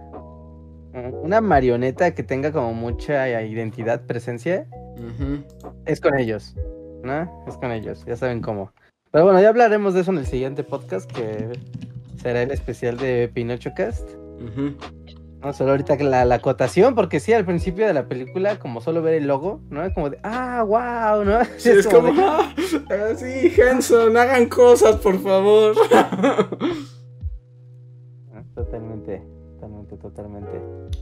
[0.93, 4.67] una marioneta que tenga como mucha identidad, presencia.
[5.87, 6.55] Es con ellos,
[7.03, 7.45] ¿no?
[7.49, 8.71] Es con ellos, ya saben cómo.
[9.11, 11.51] Pero bueno, ya hablaremos de eso en el siguiente podcast, que
[12.21, 14.11] será el especial de Pinocho Cast.
[15.41, 19.03] No solo ahorita la, la acotación, porque sí, al principio de la película, como solo
[19.03, 19.85] ver el logo, ¿no?
[19.85, 21.39] Es como de, ah, wow, ¿no?
[21.59, 22.53] Sí, es, como, ah,
[23.17, 25.75] sí, Henson, hagan cosas, por favor.
[28.35, 29.21] Ah, totalmente,
[29.55, 30.61] totalmente, totalmente.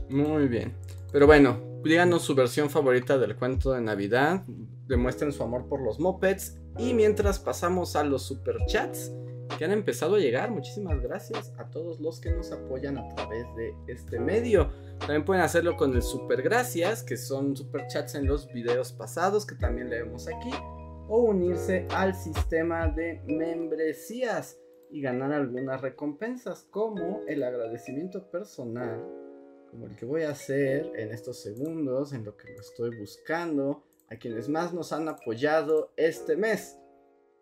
[0.09, 0.73] Muy bien.
[1.11, 4.43] Pero bueno, díganos su versión favorita del cuento de Navidad.
[4.87, 6.57] Demuestren su amor por los mopeds.
[6.77, 9.11] Y mientras pasamos a los superchats
[9.57, 13.45] que han empezado a llegar, muchísimas gracias a todos los que nos apoyan a través
[13.55, 14.71] de este medio.
[14.99, 19.55] También pueden hacerlo con el super gracias, que son superchats en los videos pasados que
[19.55, 20.51] también leemos aquí.
[21.09, 24.59] O unirse al sistema de membresías
[24.91, 29.26] y ganar algunas recompensas como el agradecimiento personal
[29.71, 33.83] como el que voy a hacer en estos segundos, en lo que lo estoy buscando,
[34.09, 36.77] a quienes más nos han apoyado este mes,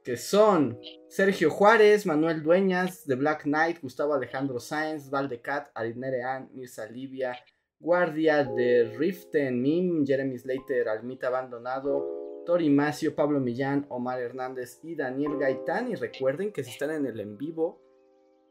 [0.03, 6.86] que son Sergio Juárez, Manuel Dueñas, The Black Knight, Gustavo Alejandro Sáenz, Valdecat, Arinerean, Mirza
[6.86, 7.36] Livia,
[7.80, 14.95] Guardia de Riften, Mim, Jeremy Slater, Almita Abandonado, Tori Macio, Pablo Millán, Omar Hernández y
[14.95, 15.91] Daniel Gaitán.
[15.91, 17.82] Y recuerden que si están en el en vivo,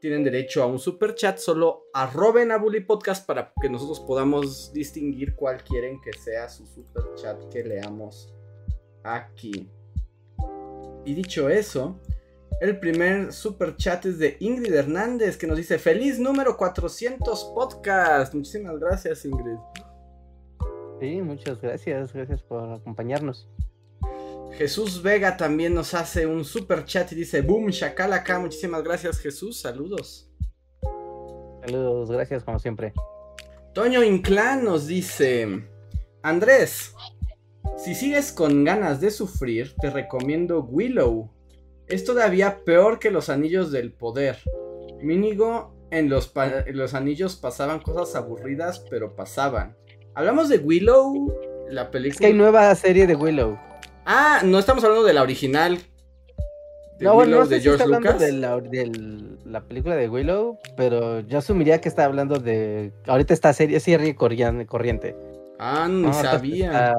[0.05, 1.39] tienen derecho a un super chat.
[1.39, 6.63] Solo arroben a Bully Podcast para que nosotros podamos distinguir cuál quieren que sea su
[6.67, 8.31] super chat que leamos
[9.03, 9.67] aquí.
[11.05, 11.99] Y dicho eso,
[12.61, 18.35] el primer super chat es de Ingrid Hernández que nos dice feliz número 400 podcast.
[18.35, 19.57] Muchísimas gracias Ingrid.
[20.99, 23.49] Sí, muchas gracias, gracias por acompañarnos.
[24.57, 29.59] Jesús Vega también nos hace un super chat y dice, boom, acá muchísimas gracias Jesús,
[29.59, 30.29] saludos.
[31.65, 32.93] Saludos, gracias como siempre.
[33.73, 35.67] Toño Inclán nos dice,
[36.23, 36.93] Andrés,
[37.77, 41.29] si sigues con ganas de sufrir, te recomiendo Willow.
[41.87, 44.37] Es todavía peor que los anillos del poder.
[45.01, 49.75] Mínimo, en los, en los anillos pasaban cosas aburridas, pero pasaban.
[50.13, 51.33] Hablamos de Willow,
[51.69, 52.13] la película.
[52.13, 53.57] Es que hay nueva serie de Willow.
[54.05, 55.79] Ah, no estamos hablando de la original.
[56.99, 58.19] De no, Willow, de George Lucas.
[58.19, 58.91] De la, de
[59.45, 62.93] la, película de Willow, pero yo asumiría que está hablando de.
[63.07, 65.15] Ahorita esta serie serie corriente.
[65.59, 66.95] Ah, no, sabía.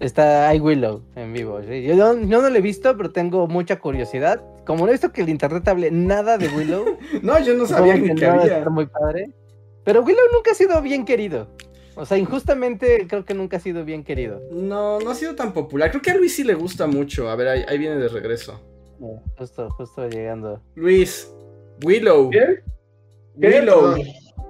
[0.00, 1.60] Está, hay Willow en vivo.
[1.62, 4.42] Yo, no, no lo he visto, pero tengo mucha curiosidad.
[4.66, 6.98] Como no he visto que el internet hable nada de Willow.
[7.22, 8.68] no, yo no sabía que, que había.
[8.68, 9.30] muy padre.
[9.84, 11.48] Pero Willow nunca ha sido bien querido.
[11.98, 14.42] O sea, injustamente creo que nunca ha sido bien querido.
[14.50, 15.90] No, no ha sido tan popular.
[15.90, 17.30] Creo que a Luis sí le gusta mucho.
[17.30, 18.60] A ver, ahí, viene de regreso.
[19.38, 20.60] justo, justo llegando.
[20.74, 21.32] Luis,
[21.82, 22.28] Willow.
[22.28, 22.62] ¿Qué?
[23.36, 23.94] Willow.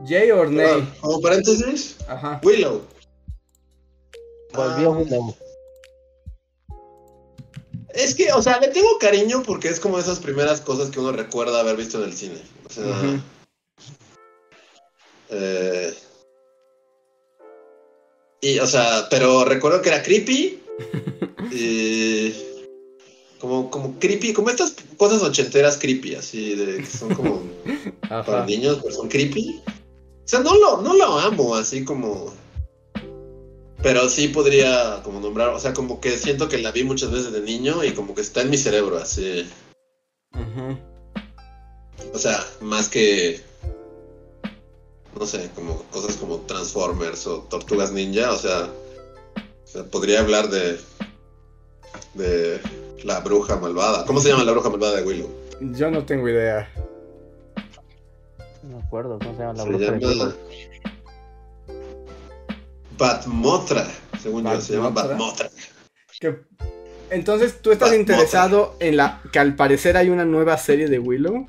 [0.05, 0.92] Jay or Nay.
[1.01, 1.97] Como paréntesis.
[2.09, 2.40] Ajá.
[2.42, 2.82] Willow.
[4.53, 4.99] Volvió ah.
[4.99, 5.36] Willow.
[7.94, 11.12] Es que, o sea, le tengo cariño porque es como esas primeras cosas que uno
[11.12, 12.42] recuerda haber visto en el cine.
[12.66, 12.84] O sea.
[15.30, 15.94] eh,
[18.41, 20.61] y, o sea, pero recuerdo que era creepy.
[21.53, 22.34] y,
[23.39, 27.43] como, como creepy, como estas cosas ochenteras creepy, así, de que son como
[28.09, 29.62] para niños, pero son creepy.
[29.66, 32.34] O sea, no lo, no lo amo, así como.
[33.82, 37.32] Pero sí podría como nombrar, o sea, como que siento que la vi muchas veces
[37.32, 39.47] de niño y como que está en mi cerebro, así.
[42.12, 43.41] O sea, más que
[45.18, 48.68] no sé, como cosas como Transformers o Tortugas Ninja, o sea,
[49.90, 50.78] podría hablar de
[52.16, 52.60] de
[53.04, 54.04] la bruja malvada.
[54.06, 55.30] ¿Cómo se llama la bruja malvada de Willow?
[55.60, 56.68] Yo no tengo idea.
[58.62, 60.34] No me acuerdo cómo se llama la bruja de Willow.
[62.98, 63.86] Batmotra,
[64.20, 65.50] según yo, se llama Batmotra.
[67.10, 71.46] Entonces, ¿tú estás interesado en la que al parecer hay una nueva serie de Willow?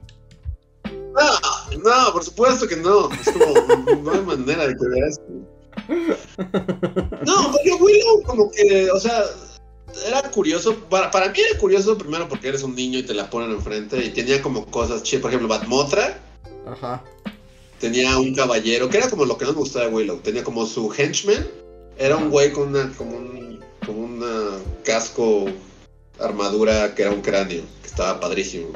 [0.86, 1.22] No,
[1.76, 3.10] no, por supuesto que no.
[3.12, 5.20] Es como, no hay manera de que veas.
[7.26, 9.24] No, porque Willow como que, o sea,
[10.06, 13.30] era curioso, para, para mí era curioso primero porque eres un niño y te la
[13.30, 16.20] ponen enfrente y tenía como cosas chidas, por ejemplo, Batmotra.
[16.66, 17.04] Ajá.
[17.80, 20.66] Tenía un caballero, que era como lo que no me gustaba de Willow, tenía como
[20.66, 21.48] su henchman,
[21.98, 25.46] era un güey con una, como un, como una casco,
[26.20, 28.70] armadura que era un cráneo, que estaba padrísimo.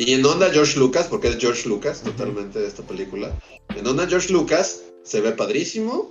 [0.00, 3.38] Y en onda George Lucas, porque es George Lucas totalmente de esta película,
[3.76, 6.10] en onda George Lucas se ve padrísimo,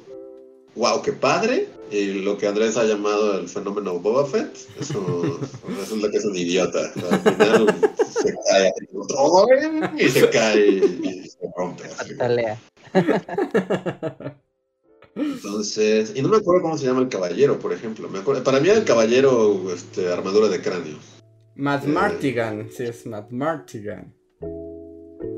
[0.76, 5.40] wow, qué padre, y lo que Andrés ha llamado el fenómeno Boba Fett, eso
[5.80, 6.94] resulta que es un idiota.
[7.10, 8.72] Al final se cae
[9.98, 11.86] y se cae y se rompe.
[11.86, 12.14] así.
[15.16, 18.08] Entonces, y no me acuerdo cómo se llama el caballero, por ejemplo.
[18.08, 20.98] Me acuerdo, para mí era el caballero este, armadura de cráneo.
[21.60, 21.88] Matt Eh.
[21.89, 24.14] Martigan, sí, es Matt Martigan.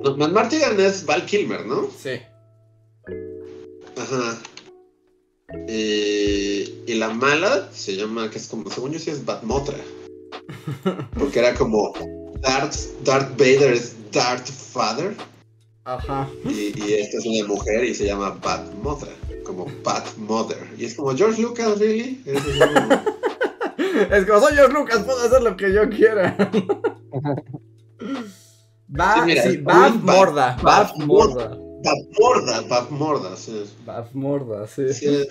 [0.04, 1.90] No, Matt Martigan es Val Kilmer, ¿no?
[1.98, 2.20] Sí.
[3.98, 4.38] Ajá.
[5.68, 9.78] Y, y la mala se llama, que es como, según yo sí es Batmotra.
[11.20, 11.94] Porque era como
[12.42, 15.16] Darth, Darth Vader es Darth Father.
[15.84, 16.30] Ajá.
[16.46, 19.10] Y, y esta es una mujer y se llama Batmotra.
[19.44, 20.60] Como Bat Mother.
[20.78, 22.22] Y es como George Lucas, ¿really?
[22.26, 23.02] Es como-
[24.12, 26.36] Es como soy George Lucas, puedo hacer lo que yo quiera.
[29.00, 33.64] Va, Sí, mira, sí, Morda, Bab- Bab Bab Morda, Batmorda, Batmorda, sí.
[33.86, 34.94] Bab Morda, sí.
[34.94, 35.26] Sí,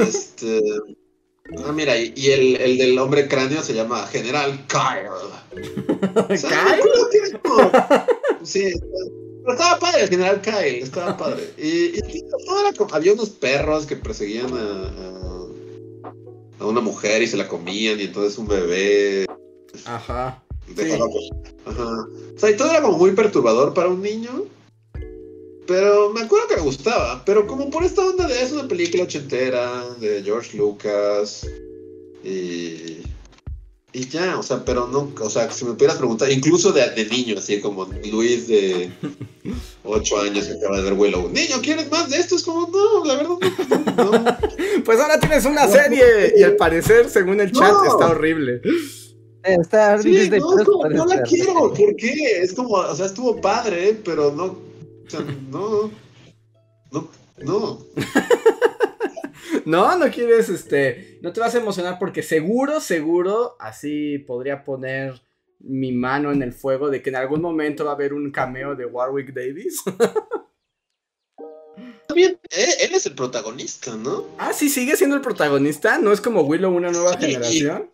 [0.00, 0.60] este.
[1.66, 5.08] Ah, mira, y, el, el del hombre cráneo se llama General Kyle.
[6.28, 6.48] O sea,
[6.78, 7.40] ¿Kyle?
[7.42, 7.72] como-
[8.44, 8.72] Sí,
[9.42, 11.50] pero estaba padre, el General Kyle, estaba padre.
[11.58, 12.24] Y, y
[12.92, 15.39] había unos perros que perseguían a, a,
[16.60, 19.26] a una mujer y se la comían, y entonces un bebé
[19.86, 20.42] Ajá.
[20.68, 21.06] dejaba.
[21.64, 22.06] Ajá.
[22.36, 24.44] O sea, y todo era como muy perturbador para un niño.
[25.66, 27.22] Pero me acuerdo que me gustaba.
[27.24, 31.46] Pero como por esta onda de es una película ochentera de George Lucas.
[32.24, 32.98] Y.
[33.92, 37.06] Y ya, o sea, pero no, o sea, si me pudieras preguntar, incluso de, de
[37.06, 38.88] niño, así como Luis de
[39.82, 42.36] 8 años que acaba de ver Willow, niño, ¿quieres más de esto?
[42.36, 43.30] Es como, no, la verdad
[43.96, 44.12] no.
[44.12, 44.38] no.
[44.90, 47.84] Pues ahora tienes una serie y al parecer, según el chat, No.
[47.84, 48.60] está horrible.
[49.44, 52.40] Está Sí, no, Plus, es como, puede no la quiero, ¿por qué?
[52.42, 55.92] Es como, o sea, estuvo padre, pero no, o sea, no,
[56.90, 57.78] no, no.
[59.64, 65.22] No, no quieres, este, no te vas a emocionar porque seguro, seguro, así podría poner
[65.60, 68.74] mi mano en el fuego de que en algún momento va a haber un cameo
[68.74, 69.84] de Warwick Davis.
[72.10, 74.26] También, él, él es el protagonista, ¿no?
[74.38, 77.90] ah, sí, sigue siendo el protagonista, no es como Willow una nueva Sí, y- generación.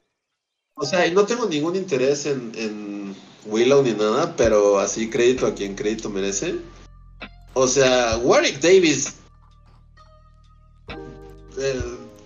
[0.78, 5.46] O sea, y no tengo ningún interés en, en Willow ni nada, pero así crédito
[5.46, 6.56] a quien crédito merece.
[7.54, 9.14] O sea, Warwick Davis,
[11.58, 11.80] eh,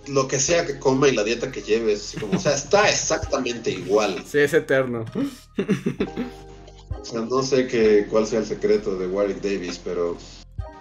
[0.07, 3.71] lo que sea que coma y la dieta que lleves, como, o sea, está exactamente
[3.71, 4.21] igual.
[4.29, 5.05] Sí, es eterno.
[7.01, 10.17] O sea, no sé qué, cuál sea el secreto de Warwick Davis, pero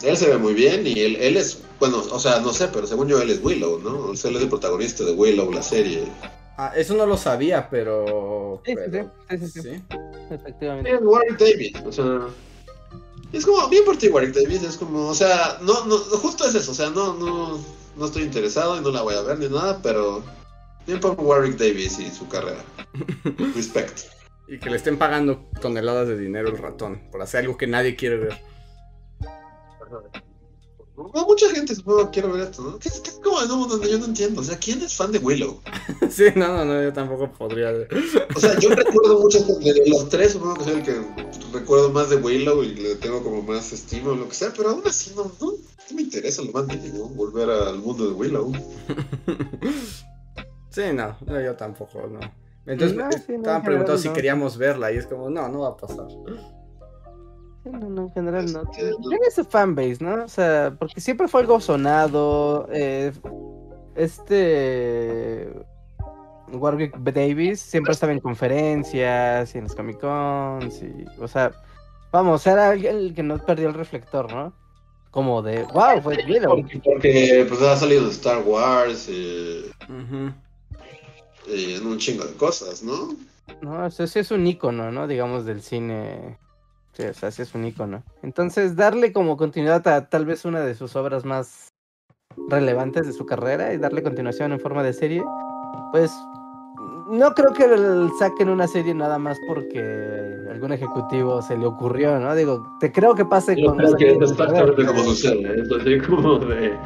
[0.03, 2.87] él se ve muy bien y él, él es, bueno, o sea, no sé, pero
[2.87, 3.99] según yo él es Willow, ¿no?
[4.11, 6.05] O sea, él es el protagonista de Willow, la serie.
[6.57, 8.61] Ah, eso no lo sabía, pero.
[8.66, 9.83] Sí, sí, pero- sí, sí, sí, sí.
[10.31, 10.91] Efectivamente.
[10.91, 12.28] Bien, Warwick Davis, o sea,
[13.33, 16.55] es como, bien por ti Warwick Davis, es como, o sea, no, no, justo es
[16.55, 17.59] eso, o sea, no, no,
[17.97, 20.22] no estoy interesado y no la voy a ver ni nada, pero
[20.87, 22.62] bien por Warwick Davis y su carrera.
[23.55, 24.01] Respect.
[24.49, 27.95] Y que le estén pagando toneladas de dinero el ratón por hacer algo que nadie
[27.97, 28.43] quiere ver.
[30.97, 32.78] No, mucha gente supongo que quiere ver esto, ¿no?
[32.78, 34.43] ¿Qué es, qué es como en un mundo donde yo no entiendo?
[34.43, 35.61] O sea, ¿quién es fan de Willow?
[36.11, 37.70] sí, no, no, no, yo tampoco podría.
[38.36, 41.01] O sea, yo recuerdo muchas de los tres, supongo que soy el que
[41.55, 44.70] recuerdo más de Willow y le tengo como más estima o lo que sea, pero
[44.70, 48.53] aún así no, no, no me interesa lo más mínimo volver al mundo de Willow.
[50.70, 52.20] Sí, no, no, yo tampoco, no.
[52.64, 54.14] Entonces No, me- sí, no, estaban preguntando si no.
[54.14, 56.07] queríamos verla y es como, no, no va a pasar.
[57.65, 58.63] No, no, en general no.
[58.71, 60.25] Tiene su fanbase, ¿no?
[60.25, 62.69] O sea, porque siempre fue algo sonado.
[62.73, 63.13] eh,
[63.97, 65.53] este.
[66.53, 71.05] Warwick Davis siempre estaba en conferencias y en los Comic Cons y.
[71.21, 71.53] O sea,
[72.11, 74.53] vamos, era alguien el que no perdió el reflector, ¿no?
[75.11, 76.57] Como de, wow, fue Willow.
[76.63, 80.33] Porque, porque, pues ha salido de Star Wars y, Ujú.
[81.53, 83.15] y en un chingo de cosas, ¿no?
[83.61, 85.09] No, o sea, sí es un icono, ¿no?
[85.09, 86.39] Digamos, del cine.
[87.01, 88.03] Sí, o sea, sí es un icono.
[88.23, 91.73] Entonces, darle como continuidad a tal vez una de sus obras más
[92.49, 95.25] relevantes de su carrera y darle continuación en forma de serie,
[95.93, 96.13] pues
[97.11, 97.65] no creo que
[98.19, 99.81] saquen una serie nada más porque
[100.51, 102.35] algún ejecutivo se le ocurrió, ¿no?
[102.35, 103.79] Digo, te creo que pase Yo con.
[103.79, 105.61] Creo que es exactamente como sucede.
[105.61, 106.79] Es así como de.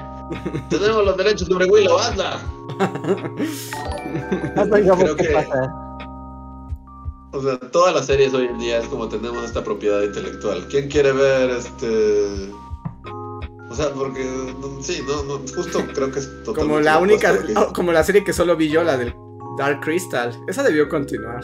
[0.71, 2.41] Tenemos los derechos sobre Willow, anda.
[4.97, 5.94] creo que pasa.
[7.35, 10.69] O sea, todas las series hoy en día es como tenemos esta propiedad intelectual.
[10.69, 12.53] ¿Quién quiere ver este
[13.75, 14.23] o sea, porque
[14.83, 17.37] sí, no, no, justo creo que es totalmente Como la única,
[17.75, 19.13] como la serie que solo vi yo, la del
[19.59, 20.33] Dark Crystal.
[20.47, 21.43] Esa debió continuar.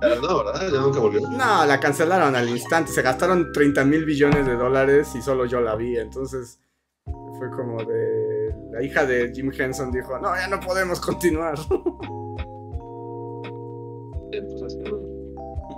[0.00, 0.68] Pero no, ¿verdad?
[0.68, 1.20] Ya nunca volvió.
[1.30, 2.90] No, la cancelaron al instante.
[2.90, 5.96] Se gastaron 30 mil billones de dólares y solo yo la vi.
[5.96, 6.58] Entonces
[7.38, 8.52] fue como de.
[8.72, 11.56] La hija de Jim Henson dijo: No, ya no podemos continuar.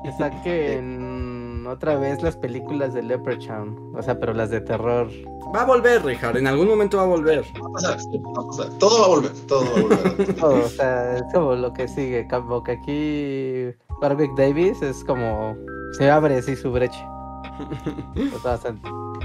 [0.02, 3.94] Que saquen otra vez las películas de Leprechaun.
[3.96, 5.08] O sea, pero las de terror.
[5.54, 6.36] Va a volver, Richard.
[6.36, 7.44] En algún momento va a volver.
[8.78, 9.32] Todo va a volver.
[9.46, 10.34] Todo va a volver.
[10.40, 12.26] todo, o sea, es como lo que sigue.
[12.28, 15.56] Como que aquí Warwick Davis es como.
[15.92, 17.08] Se abre así su brecha.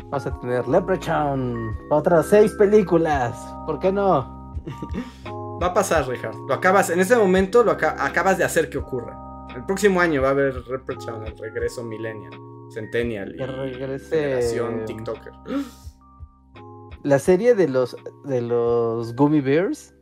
[0.10, 1.72] vamos a tener Leprechaun.
[1.90, 3.36] Otras seis películas.
[3.66, 4.54] ¿Por qué no?
[5.62, 6.36] Va a pasar, Richard.
[6.48, 9.27] Lo acabas, en ese momento lo acabas de hacer que ocurra.
[9.58, 12.32] El próximo año va a haber Reprochon, el regreso Millennial,
[12.70, 14.40] Centennial y regrese...
[14.86, 15.34] TikToker.
[17.04, 17.96] La serie de los
[18.26, 19.96] de los Gummy Bears,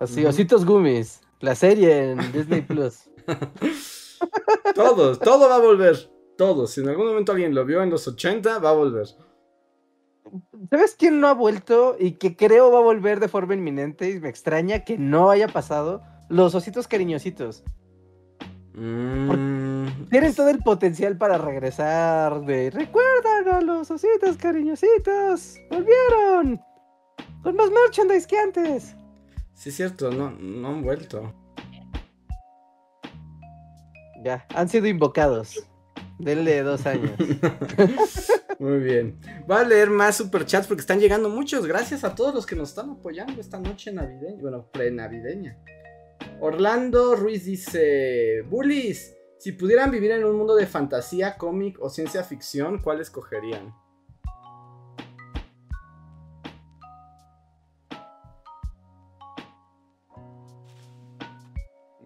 [0.00, 3.10] así, ositos gummies, la serie en Disney Plus.
[4.74, 6.10] Todos, todo va a volver.
[6.38, 6.70] Todos.
[6.70, 9.06] Si en algún momento alguien lo vio en los 80, va a volver.
[10.70, 14.20] ¿Sabes quién no ha vuelto y que creo va a volver de forma inminente y
[14.20, 16.02] me extraña que no haya pasado?
[16.28, 17.64] Los ositos cariñositos.
[18.74, 20.08] Mm.
[20.08, 25.56] Tienen todo el potencial para regresar de recuerdan a los ositos cariñositos.
[25.70, 26.60] Volvieron.
[27.42, 28.94] Con más merchandise que antes.
[29.54, 31.34] Sí, es cierto, no, no han vuelto.
[34.24, 35.66] Ya, han sido invocados.
[36.18, 37.12] Denle dos años.
[38.60, 39.18] Muy bien.
[39.46, 41.66] Voy a leer más superchats porque están llegando muchos.
[41.66, 44.40] Gracias a todos los que nos están apoyando esta noche navideña.
[44.40, 45.58] Bueno, pre-navideña.
[46.40, 52.22] Orlando Ruiz dice: Bullies, si pudieran vivir en un mundo de fantasía, cómic o ciencia
[52.22, 53.74] ficción, ¿cuál escogerían?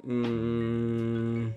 [0.03, 1.49] Mm.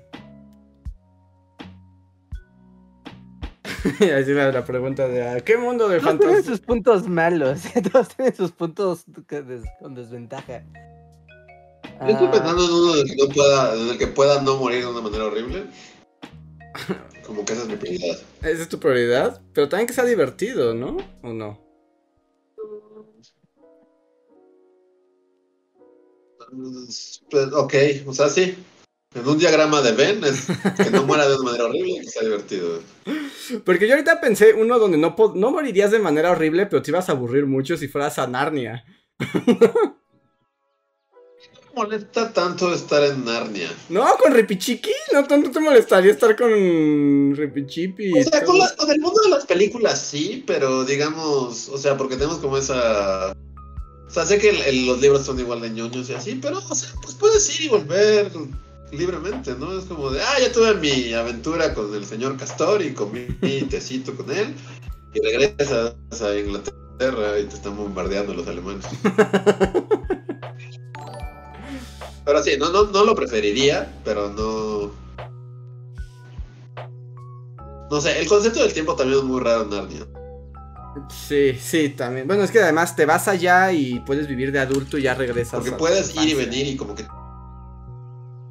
[4.19, 6.17] Así la, la pregunta de ¿a qué mundo de fantasía?
[6.19, 9.05] Todos tienen sus puntos malos, todos tienen sus puntos
[9.79, 10.63] con desventaja.
[12.01, 15.25] Yo estoy pensando en uno que no pueda, que pueda no morir de una manera
[15.25, 15.65] horrible.
[17.25, 18.17] Como que esa es mi prioridad.
[18.41, 20.97] Esa es tu prioridad, pero también que sea divertido, ¿no?
[21.21, 21.59] ¿O no?
[27.53, 27.73] Ok,
[28.07, 28.55] o sea, sí.
[29.13, 30.47] En un diagrama de Ben es
[30.77, 32.81] que no muera de una manera horrible que sea divertido.
[33.65, 37.09] Porque yo ahorita pensé uno donde no, no morirías de manera horrible, pero te ibas
[37.09, 38.85] a aburrir mucho si fueras a Narnia.
[41.75, 43.69] molesta tanto estar en Narnia.
[43.89, 48.19] No, con Ripichiqui, no tanto te molestaría estar con Ripichipi.
[48.19, 48.57] O sea, con,
[48.89, 53.31] el mundo de las películas sí, pero digamos, o sea, porque tenemos como esa.
[53.31, 54.51] O sea, sé que
[54.87, 57.69] los libros son igual de ñoños y así, pero, o sea, pues puedes ir y
[57.69, 58.31] volver
[58.91, 59.77] libremente, ¿no?
[59.77, 63.61] Es como de, ah, ya tuve mi aventura con el señor Castor y comí mi
[63.61, 64.55] tecito con él,
[65.13, 68.85] y regresas a Inglaterra y te están bombardeando los alemanes.
[72.25, 74.91] Pero sí, no, no, no lo preferiría, pero no.
[77.89, 80.07] No sé, el concepto del tiempo también es muy raro en Narnia.
[81.09, 82.27] Sí, sí, también.
[82.27, 85.59] Bueno, es que además te vas allá y puedes vivir de adulto y ya regresas.
[85.59, 87.05] Porque puedes ir y venir y como que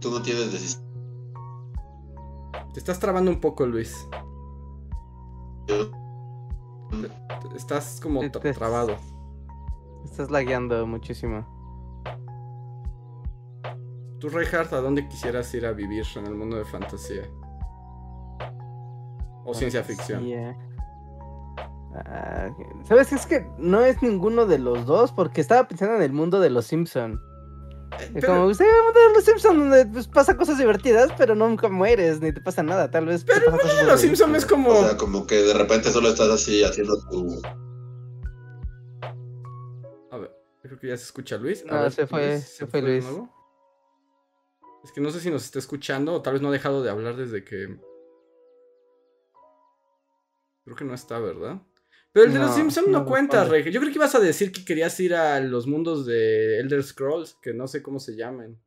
[0.01, 0.83] tú no tienes decisión.
[2.73, 3.95] Te estás trabando un poco, Luis.
[7.57, 8.97] Estás como trabado.
[10.05, 11.58] Estás lagueando muchísimo.
[14.19, 17.23] Tú, Reinhardt, ¿a dónde quisieras ir a vivir en el mundo de fantasía?
[19.45, 20.25] O ciencia ficción.
[21.95, 22.51] Ah,
[22.85, 23.13] ¿Sabes?
[23.13, 26.51] Es que no es ninguno de los dos, porque estaba pensando en el mundo de
[26.51, 27.21] los Simpson.
[27.99, 31.69] Eh, como usted el mundo de los Simpsons donde pues, pasa cosas divertidas, pero nunca
[31.69, 33.25] mueres ni te pasa nada, tal vez.
[33.25, 34.71] Pero bueno, los Simpsons es como.
[34.71, 37.41] O sea, como que de repente solo estás así haciendo tu.
[40.11, 40.31] A ver,
[40.63, 41.65] creo que ya se escucha Luis.
[41.65, 43.05] no, se fue, se, fue, Luis.
[44.89, 46.89] Es que no sé si nos está escuchando o tal vez no ha dejado de
[46.89, 47.77] hablar desde que.
[50.65, 51.61] Creo que no está, ¿verdad?
[52.11, 53.71] Pero el de los Simpsons no, cuenta, Rey.
[53.71, 57.37] Yo creo que ibas a decir que querías ir a los mundos de Elder Scrolls,
[57.43, 58.59] que no sé cómo se llamen.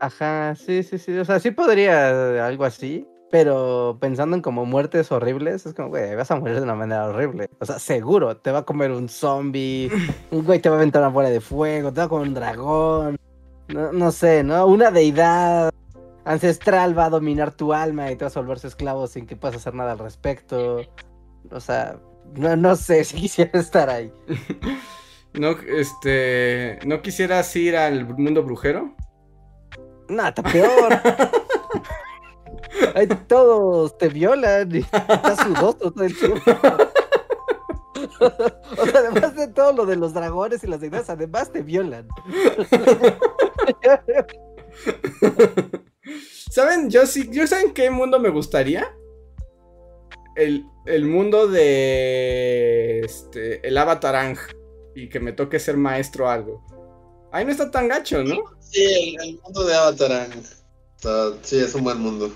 [0.00, 1.12] Ajá, sí, sí, sí.
[1.18, 3.06] O sea, sí podría algo así.
[3.30, 7.06] Pero pensando en como muertes horribles, es como, güey, vas a morir de una manera
[7.06, 7.50] horrible.
[7.60, 9.90] O sea, seguro, te va a comer un zombie,
[10.30, 12.34] un güey te va a aventar una bola de fuego, te va a comer un
[12.34, 13.27] dragón.
[13.68, 14.66] No, no sé, ¿no?
[14.66, 15.70] Una deidad
[16.24, 19.56] ancestral va a dominar tu alma y te vas a volverse esclavo sin que puedas
[19.56, 20.82] hacer nada al respecto.
[21.50, 21.98] O sea,
[22.34, 24.12] no, no sé si quisiera estar ahí.
[25.34, 28.94] no, este, ¿no quisieras ir al mundo brujero?
[30.08, 31.00] No, está peor.
[32.94, 36.40] Ahí todos te violan y estás sudoso todo el tiempo.
[38.20, 42.08] o sea, además de todo lo de los dragones y las deidades, además te violan.
[46.50, 46.90] ¿Saben?
[46.90, 48.94] Yo sí, ¿yo saben qué mundo me gustaría?
[50.36, 54.36] El, el mundo de este, el Avatar
[54.94, 56.64] y que me toque ser maestro algo.
[57.32, 58.36] Ahí no está tan gacho, ¿no?
[58.60, 60.28] Sí, el, mundo de Avatar
[61.42, 62.30] Sí, es un buen mundo.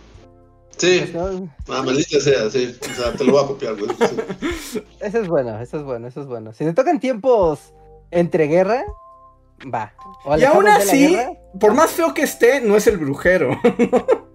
[0.76, 1.12] Sí.
[1.68, 2.76] Ah, maldita sea, sí.
[2.80, 3.90] O sea, te lo voy a copiar, güey.
[5.00, 6.52] Eso es bueno, eso es bueno, eso es bueno.
[6.52, 7.72] Si te tocan tiempos
[8.10, 8.84] entre guerra,
[9.62, 9.92] va.
[10.38, 11.16] y aún así,
[11.58, 13.58] por más feo que esté, no es el brujero.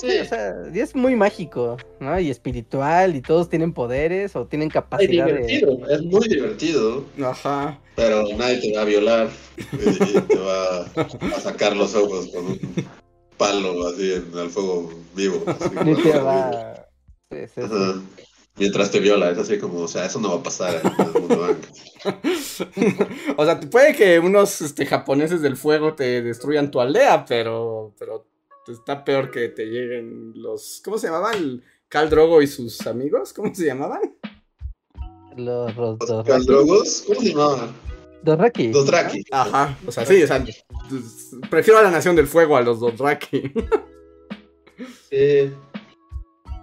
[0.00, 0.18] Sí.
[0.18, 2.18] O sea, y es muy mágico, ¿no?
[2.20, 7.04] Y espiritual, y todos tienen poderes o tienen capacidad es divertido, Es muy divertido.
[7.24, 7.80] Ajá.
[7.94, 12.60] Pero nadie te va a violar y te va a sacar los ojos con un
[13.38, 15.42] palo así en el fuego vivo.
[18.58, 21.12] Mientras te viola, es así como, o sea, eso no va a pasar en el
[21.20, 21.56] mundo
[23.36, 28.26] O sea, puede que unos este, japoneses del fuego te destruyan tu aldea, pero, pero
[28.66, 30.80] está peor que te lleguen los.
[30.82, 31.62] ¿Cómo se llamaban?
[31.88, 34.00] Cal Drogo y sus amigos, ¿cómo se llamaban?
[35.36, 37.04] Los, los, ¿Cal Drogos?
[37.06, 37.74] ¿Cómo se llamaban?
[38.22, 38.68] Dothraki.
[38.68, 39.22] Dothraki.
[39.30, 40.42] Ajá, o sea, sí, o sea,
[41.50, 43.52] prefiero a la Nación del Fuego a los Dothraki.
[45.10, 45.52] sí.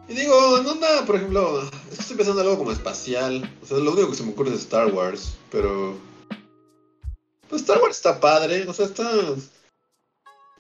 [0.08, 3.50] Y digo, no nada, por ejemplo, estoy pensando en algo como espacial.
[3.62, 5.98] O sea, lo único que se me ocurre es Star Wars, pero...
[7.50, 9.10] Pues Star Wars está padre, o sea, está...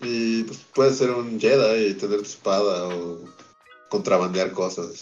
[0.01, 3.19] Y pues puedes ser un Jedi y tener tu espada o
[3.89, 4.97] contrabandear cosas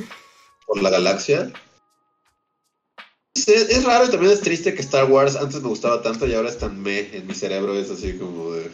[0.66, 1.52] por la galaxia
[3.46, 6.48] es, raro y también es triste que Star Wars antes me gustaba tanto y ahora
[6.48, 8.70] es tan meh en mi cerebro, es así como de...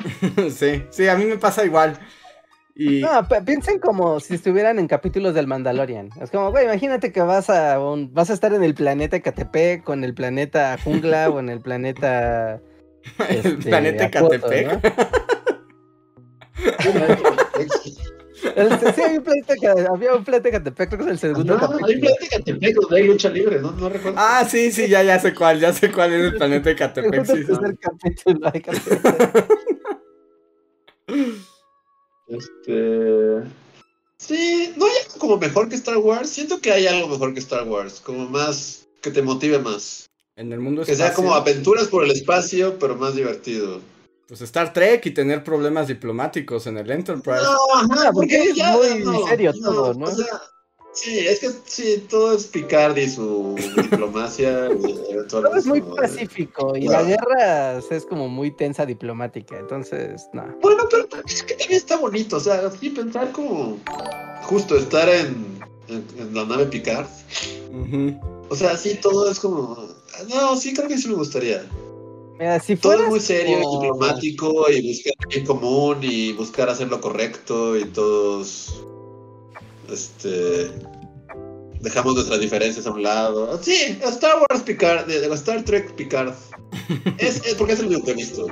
[0.50, 1.98] sí, sí, a mí me pasa igual.
[2.74, 3.00] Y...
[3.00, 6.08] No, piensen como si estuvieran en capítulos del Mandalorian.
[6.20, 10.04] Es como, güey, imagínate que vas a vas a estar en el planeta Catepec, con
[10.04, 12.60] el planeta Jungla o en el planeta...
[13.28, 14.80] el este, planeta Catepec.
[17.74, 19.54] sí, había un planeta,
[19.92, 21.58] había un planeta Catepec, creo que es el segundo.
[21.58, 23.72] No, hay un planeta Catepec donde hay lucha libre, ¿no?
[23.72, 24.18] No recuerdo.
[24.18, 27.26] Ah, sí, sí, ya, ya sé cuál, ya sé cuál es el planeta de Catepec.
[27.26, 27.44] Sí,
[32.36, 33.42] Este.
[34.18, 36.30] Sí, no hay algo como mejor que Star Wars.
[36.30, 40.08] Siento que hay algo mejor que Star Wars, como más que te motive más.
[40.36, 43.80] En el mundo Que sea como aventuras por el espacio, pero más divertido
[44.32, 47.42] pues Star Trek y tener problemas diplomáticos en el Enterprise.
[47.42, 50.06] No, porque es muy serio todo, ¿no?
[50.92, 54.68] Sí, es que sí, todo es Picard y su diplomacia.
[55.28, 60.44] todo es muy pacífico y la guerra es como muy tensa diplomática, entonces, no.
[60.60, 63.78] Bueno, pero es que también está bonito, o sea, sí pensar como
[64.42, 67.06] justo estar en, en, la nave Picard.
[68.48, 69.88] O sea, sí, todo es como...
[70.28, 71.64] No, sí, creo que sí me gustaría.
[72.80, 77.76] Todo es muy serio y diplomático y buscar en común y buscar hacer lo correcto
[77.76, 78.84] y todos
[79.90, 80.70] este
[81.80, 83.60] dejamos nuestras diferencias a un lado.
[83.62, 86.34] Sí, Star Wars Picard, Star Trek Picard.
[87.18, 88.46] Es, porque es el único que he visto.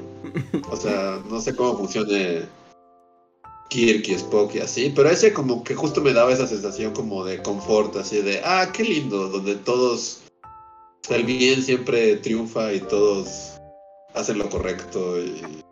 [0.70, 2.42] O sea, no sé cómo funcione
[3.70, 7.24] Kirk y Spock y así, pero ese como que justo me daba esa sensación como
[7.24, 10.22] de confort, así de, ah, qué lindo, donde todos,
[11.08, 13.52] el bien siempre triunfa y todos
[14.14, 15.62] hacen lo correcto y...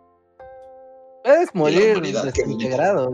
[1.23, 3.11] Puedes morir desintegrado,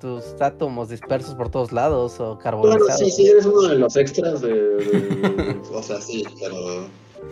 [0.00, 2.86] tus átomos dispersos por todos lados o carbonizados.
[2.86, 5.60] Bueno, sí, sí, eres uno de los extras de...
[5.72, 6.86] o sea, sí, pero...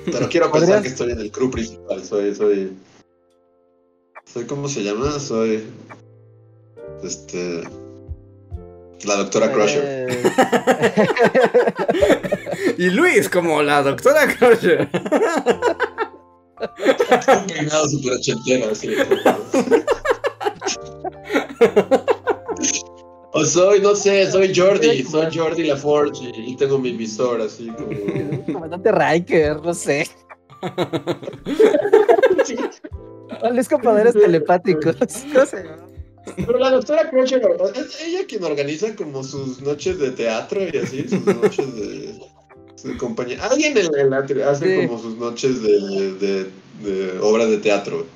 [0.07, 2.35] Pero quiero pensar que estoy en el crew principal, soy...
[2.35, 2.73] soy
[4.35, 5.19] soy ¿cómo se llama?
[5.21, 5.65] Soy
[7.03, 7.63] este
[9.05, 10.09] la doctora Crusher.
[10.09, 10.33] Eh.
[12.79, 14.89] y Luis como la doctora Crusher.
[17.29, 18.89] Un peinado super ochentero, así.
[23.37, 27.89] O soy, no sé, soy Jordi, soy Jordi LaForge y, tengo mi visor así como.
[28.53, 30.07] Comandante Riker, no sé.
[33.57, 34.97] Es con poderes telepáticos.
[35.35, 35.65] No sé.
[36.37, 37.43] Pero la doctora Cruncher
[37.75, 42.15] es ella quien organiza como sus noches de teatro y así, sus noches de,
[42.85, 43.45] de compañía.
[43.45, 46.51] Alguien en el hace como sus noches de, de,
[46.83, 48.07] de obras de teatro.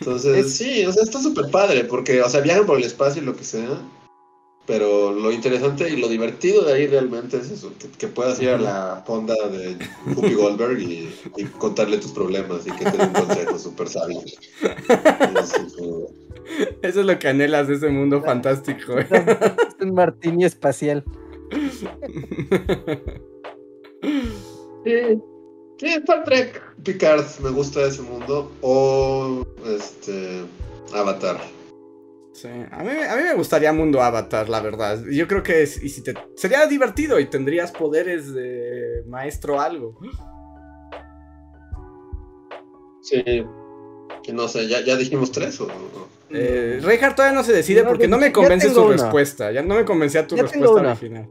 [0.00, 3.24] Entonces, sí, o sea, está súper padre, porque, o sea, viajan por el espacio y
[3.26, 3.80] lo que sea.
[4.66, 8.58] Pero lo interesante y lo divertido de ahí realmente es eso, que, puedas ir a
[8.58, 9.76] la fonda de
[10.06, 11.10] Whoopi Goldberg y,
[11.58, 14.24] contarle tus problemas y que te den consejos súper sabios.
[16.82, 18.98] Eso es lo que anhelas de ese mundo fantástico.
[18.98, 19.08] Es
[19.80, 21.04] un martini espacial.
[24.82, 25.20] Sí,
[25.80, 28.52] sí, Star Trek Picard, me gusta ese mundo.
[28.60, 30.44] O este
[30.94, 31.40] Avatar.
[32.32, 35.02] Sí, a mí, a mí me gustaría Mundo Avatar, la verdad.
[35.10, 39.98] Yo creo que es, y si te, sería divertido y tendrías poderes de maestro algo.
[43.02, 43.44] Sí.
[44.32, 45.68] No sé, ¿ya, ya dijimos tres o...?
[46.30, 49.50] Eh, Reinhardt todavía no se decide porque no me convence su respuesta.
[49.50, 51.28] Ya no me convencía tu respuesta original.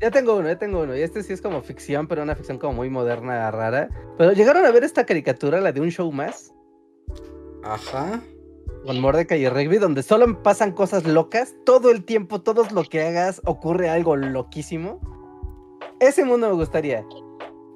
[0.00, 0.96] Ya tengo uno, ya tengo uno.
[0.96, 3.88] Y este sí es como ficción, pero una ficción como muy moderna, rara.
[4.16, 6.52] Pero llegaron a ver esta caricatura, la de un show más.
[7.64, 8.22] Ajá
[8.84, 13.02] con Mordecai y Rigby, donde solo pasan cosas locas, todo el tiempo, todo lo que
[13.02, 15.00] hagas ocurre algo loquísimo.
[16.00, 17.04] Ese mundo me gustaría.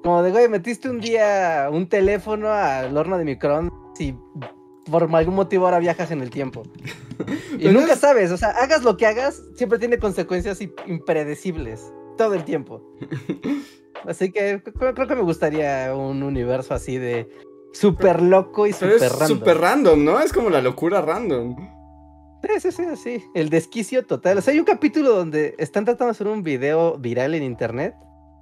[0.03, 4.15] Como de, güey, metiste un día un teléfono al horno de microondas y
[4.89, 6.63] por algún motivo ahora viajas en el tiempo.
[7.59, 12.43] y nunca sabes, o sea, hagas lo que hagas, siempre tiene consecuencias impredecibles, todo el
[12.43, 12.81] tiempo.
[14.05, 17.29] Así que creo que me gustaría un universo así de
[17.71, 19.27] súper loco y súper random.
[19.27, 20.19] Súper random, ¿no?
[20.19, 21.55] Es como la locura random.
[22.43, 23.25] Sí, sí, sí, sí.
[23.33, 24.39] El desquicio total.
[24.39, 27.95] O sea, hay un capítulo donde están tratando de hacer un video viral en internet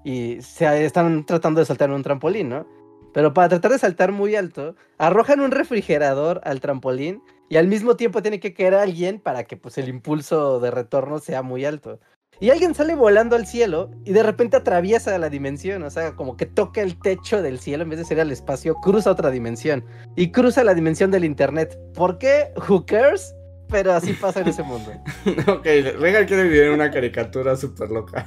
[0.03, 2.65] y se están tratando de saltar en un trampolín, ¿no?
[3.13, 7.95] Pero para tratar de saltar muy alto, arrojan un refrigerador al trampolín y al mismo
[7.97, 11.99] tiempo tiene que caer alguien para que pues el impulso de retorno sea muy alto.
[12.41, 16.35] Y alguien sale volando al cielo y de repente atraviesa la dimensión, o sea, como
[16.35, 19.85] que toca el techo del cielo en vez de ser al espacio, cruza otra dimensión
[20.15, 21.77] y cruza la dimensión del internet.
[21.93, 22.51] ¿Por qué?
[22.67, 23.35] Who cares?
[23.69, 24.91] Pero así pasa en ese mundo.
[25.47, 25.65] ok,
[25.99, 28.25] Regal quiere vivir en una caricatura súper loca.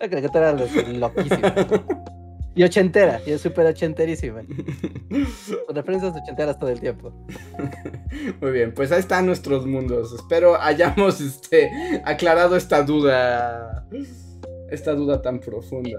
[0.00, 1.54] la caricatura loquísima.
[2.54, 4.42] Y ochentera, y es súper ochenterísima.
[5.66, 7.12] Con referencias ochenteras todo el tiempo.
[8.40, 10.12] Muy bien, pues ahí están nuestros mundos.
[10.12, 11.70] Espero hayamos este,
[12.04, 13.86] aclarado esta duda.
[14.70, 15.98] Esta duda tan profunda.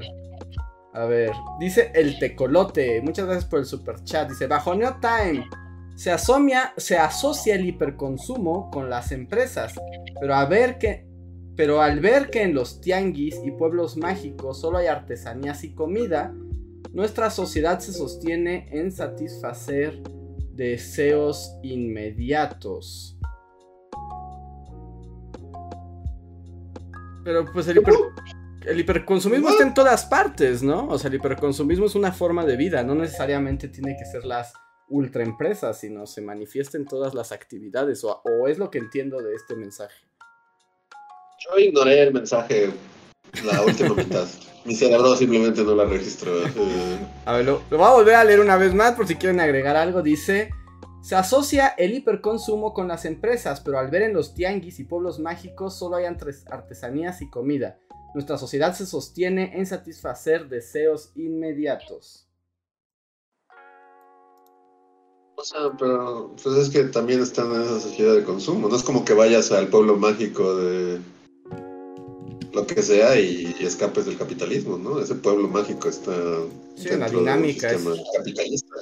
[0.93, 3.01] A ver, dice el tecolote.
[3.01, 4.29] Muchas gracias por el super chat.
[4.29, 5.47] Dice, bajo Neo Time.
[5.95, 9.73] Se, asomia, se asocia el hiperconsumo con las empresas.
[10.19, 11.07] Pero a ver que
[11.55, 16.33] pero al ver que en los tianguis y pueblos mágicos solo hay artesanías y comida,
[16.91, 20.01] nuestra sociedad se sostiene en satisfacer
[20.51, 23.17] deseos inmediatos.
[27.23, 30.87] Pero pues el, hiperconsumismo está en todas partes, ¿no?
[30.87, 34.53] O sea, el hiperconsumismo es una forma de vida, no necesariamente tiene que ser las
[34.89, 39.55] ultraempresas, sino se manifiesta en todas las actividades, o es lo que entiendo de este
[39.55, 40.12] mensaje.
[41.43, 42.71] Yo ignoré el mensaje
[43.43, 44.27] la última mitad.
[44.65, 46.31] Mi cerebro simplemente no la registró.
[47.25, 49.75] A ver, lo, voy a volver a leer una vez más por si quieren agregar
[49.75, 50.01] algo.
[50.01, 50.51] Dice,
[51.01, 55.19] se asocia el hiperconsumo con las empresas, pero al ver en los tianguis y pueblos
[55.19, 57.77] mágicos solo hay artesanías y comida.
[58.13, 62.29] Nuestra sociedad se sostiene en satisfacer deseos inmediatos.
[65.35, 68.69] O sea, pero pues es que también están en esa sociedad de consumo.
[68.69, 71.01] No es como que vayas al pueblo mágico de
[72.53, 74.99] lo que sea y, escapes del capitalismo, ¿no?
[74.99, 76.13] Ese pueblo mágico está
[76.75, 77.71] sí, en la dinámica
[78.15, 78.75] capitalista.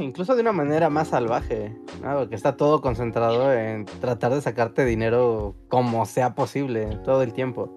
[0.00, 2.18] Incluso de una manera más salvaje, ¿no?
[2.18, 7.70] Porque está todo concentrado en tratar de sacarte dinero como sea posible todo el tiempo.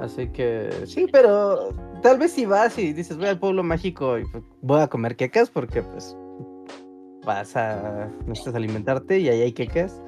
[0.00, 4.24] Así que sí, pero tal vez si vas y dices voy al pueblo mágico y
[4.26, 6.16] pues, voy a comer quecas porque pues
[7.24, 10.00] vas a necesitas alimentarte y ahí hay quecas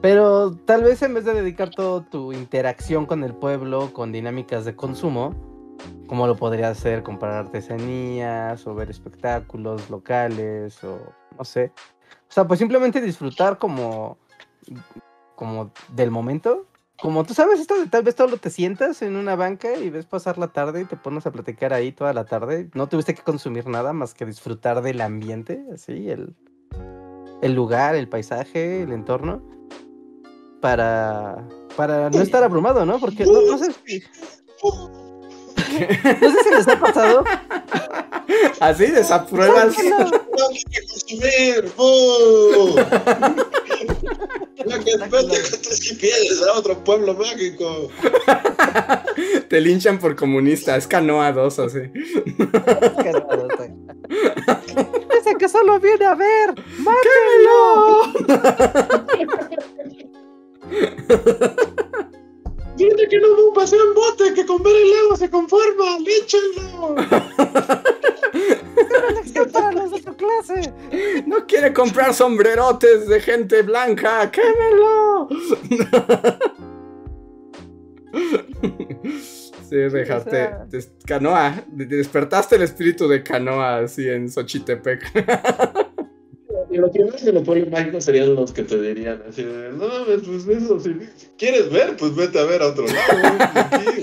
[0.00, 4.64] pero tal vez en vez de dedicar toda tu interacción con el pueblo, con dinámicas
[4.64, 5.34] de consumo,
[6.06, 10.98] como lo podría hacer comprar artesanías o ver espectáculos locales o
[11.36, 11.72] no sé.
[12.28, 14.18] O sea, pues simplemente disfrutar como,
[15.34, 16.66] como del momento.
[17.00, 20.36] Como tú sabes, esto tal vez todo te sientas en una banca y ves pasar
[20.36, 22.68] la tarde y te pones a platicar ahí toda la tarde.
[22.74, 26.34] No tuviste que consumir nada más que disfrutar del ambiente, así, el,
[27.40, 29.59] el lugar, el paisaje, el entorno
[30.60, 31.46] para,
[31.76, 32.98] para no estar abrumado, ¿no?
[32.98, 34.02] Porque no, sé si...
[36.20, 37.24] No sé si les ha pasado.
[38.60, 39.76] Así desapruebas.
[39.78, 40.10] No.
[41.76, 42.76] ¡Bu!
[44.64, 47.88] Lo que GPS a otro pueblo mágico.
[49.48, 50.76] Te linchan por comunista.
[50.76, 51.78] Es canoa 2 así.
[55.18, 56.54] Ese que solo viene a ver.
[62.76, 65.98] Dice que no va un paseo en bote, que con ver el agua se conforma.
[65.98, 66.94] ¡Líchenlo!
[69.52, 70.72] para los de tu clase.
[71.26, 74.30] No quiere comprar sombrerotes de gente blanca.
[74.30, 75.28] ¡Quémelo!
[79.68, 80.30] Sí, dejaste.
[80.30, 81.62] sea- des- canoa.
[81.68, 85.00] de- Despertaste el espíritu de canoa así en Xochitepec.
[86.70, 89.88] Y los primeros de los pueblos mágicos serían los que te dirían así de, no
[89.88, 90.94] mames, pues eso, si
[91.36, 92.98] quieres ver, pues vete a ver a otro lado.
[93.54, 94.02] Aquí.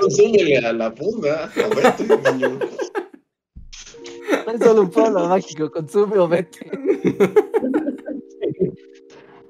[0.00, 2.58] Consúmele a la funda, o vete, niño.
[4.46, 6.70] No es solo un pueblo mágico, consume o vete.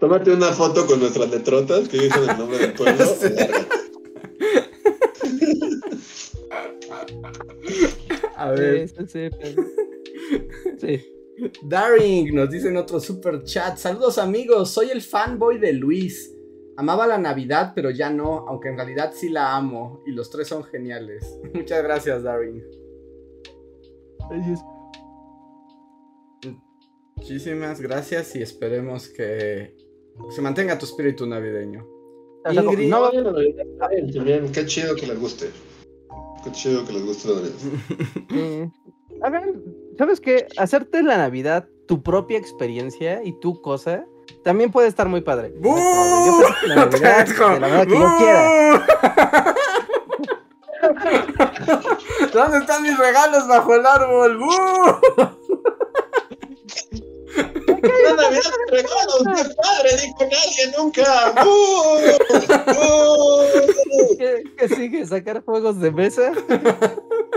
[0.01, 3.05] Tómate una foto con nuestras letrotas que dicen el nombre del pueblo.
[3.21, 3.29] Sí.
[8.37, 8.89] A ver.
[8.89, 9.65] Sí, sí, sí, pero-
[10.81, 11.05] sí.
[11.62, 13.76] Daring nos dice en otro super chat.
[13.76, 16.34] Saludos amigos, soy el fanboy de Luis.
[16.76, 20.03] Amaba la Navidad, pero ya no, aunque en realidad sí la amo.
[20.07, 21.38] Y los tres son geniales.
[21.55, 22.62] Muchas gracias, Daring.
[27.16, 29.76] Muchísimas gracias y esperemos que
[30.30, 31.86] se mantenga tu espíritu navideño.
[32.47, 33.11] Ingrid- no
[34.24, 35.51] Bien, qué chido que les guste.
[36.43, 37.34] Qué chido que les guste la
[38.30, 38.70] Navidad.
[39.22, 39.55] A ver,
[40.01, 40.48] ¿sabes qué?
[40.57, 44.07] Hacerte la Navidad tu propia experiencia y tu cosa
[44.42, 45.53] también puede estar muy padre.
[45.59, 45.76] ¡Bú!
[45.76, 48.86] Yo la Navidad de la manera que yo quiera.
[52.32, 54.38] ¿Dónde están mis regalos bajo el árbol?
[54.38, 54.51] ¡Bú!
[57.26, 57.82] ¡Qué
[59.62, 59.90] padre!
[60.01, 61.34] Dijo nadie nunca.
[61.44, 61.98] ¡Uh!
[64.16, 65.05] ¿Qué, qué sigue?
[65.05, 66.32] ¿Sacar juegos de mesa?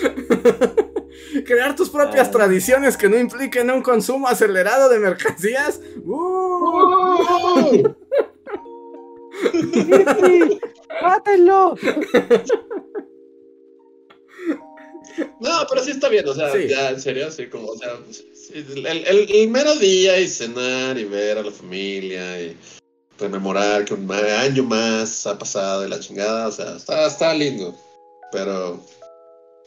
[1.46, 2.30] Crear tus propias Ah.
[2.30, 5.80] tradiciones que no impliquen un consumo acelerado de mercancías.
[6.04, 6.14] ¡Uh!
[6.14, 7.94] ¡Uh!
[9.52, 10.60] ¡Sí!
[11.02, 11.74] ¡Mátenlo!
[15.40, 16.68] No, pero sí está bien, o sea, Sí.
[16.68, 20.96] ya en serio, así como, o sea, sí, el, el- el mero día y cenar
[20.98, 22.56] y ver a la familia y
[23.18, 27.74] rememorar que un año más ha pasado y la chingada, o sea, está, está lindo,
[28.32, 28.80] pero,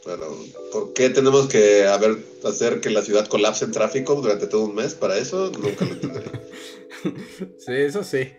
[0.04, 0.36] pero,
[0.72, 4.74] ¿por qué tenemos que haber, hacer que la ciudad colapse en tráfico durante todo un
[4.74, 5.50] mes para eso?
[5.50, 6.30] Nunca lo entenderé.
[7.58, 8.30] Sí, eso sí.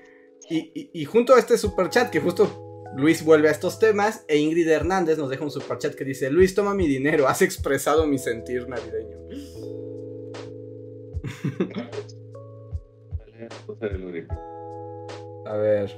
[0.50, 4.38] Y, y- y junto a este superchat, que justo Luis vuelve a estos temas, e
[4.38, 8.18] Ingrid Hernández nos deja un superchat que dice: Luis, toma mi dinero, has expresado mi
[8.18, 9.20] sentir navideño.
[15.46, 15.92] A ver.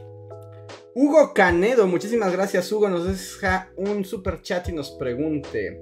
[0.99, 2.89] Hugo Canedo, muchísimas gracias, Hugo.
[2.89, 5.79] Nos deja un super chat y nos pregunte: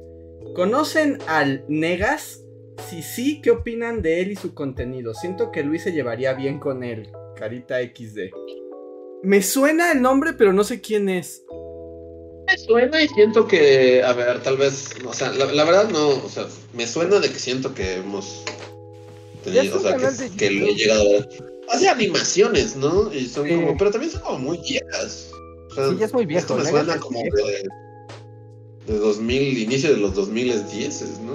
[0.53, 2.41] ¿Conocen al Negas?
[2.89, 5.13] Si sí, ¿qué opinan de él y su contenido?
[5.13, 7.13] Siento que Luis se llevaría bien con él.
[7.38, 8.30] Carita XD.
[9.24, 11.45] Me suena el nombre, pero no sé quién es.
[12.47, 16.09] Me suena y siento que, a ver, tal vez, o sea, la, la verdad no,
[16.09, 18.43] o sea, me suena de que siento que hemos
[19.45, 21.55] tenido, o sea, que, que lo he llegado a ver.
[21.72, 23.11] Hace animaciones, ¿no?
[23.13, 23.55] Y son Sí.
[23.55, 25.32] como, pero también son como muy viejas.
[25.72, 27.63] O sea, Sí, ya es muy viejo, Esto me suena como de,
[28.88, 31.34] de 2000, inicio de los 2010, ¿no?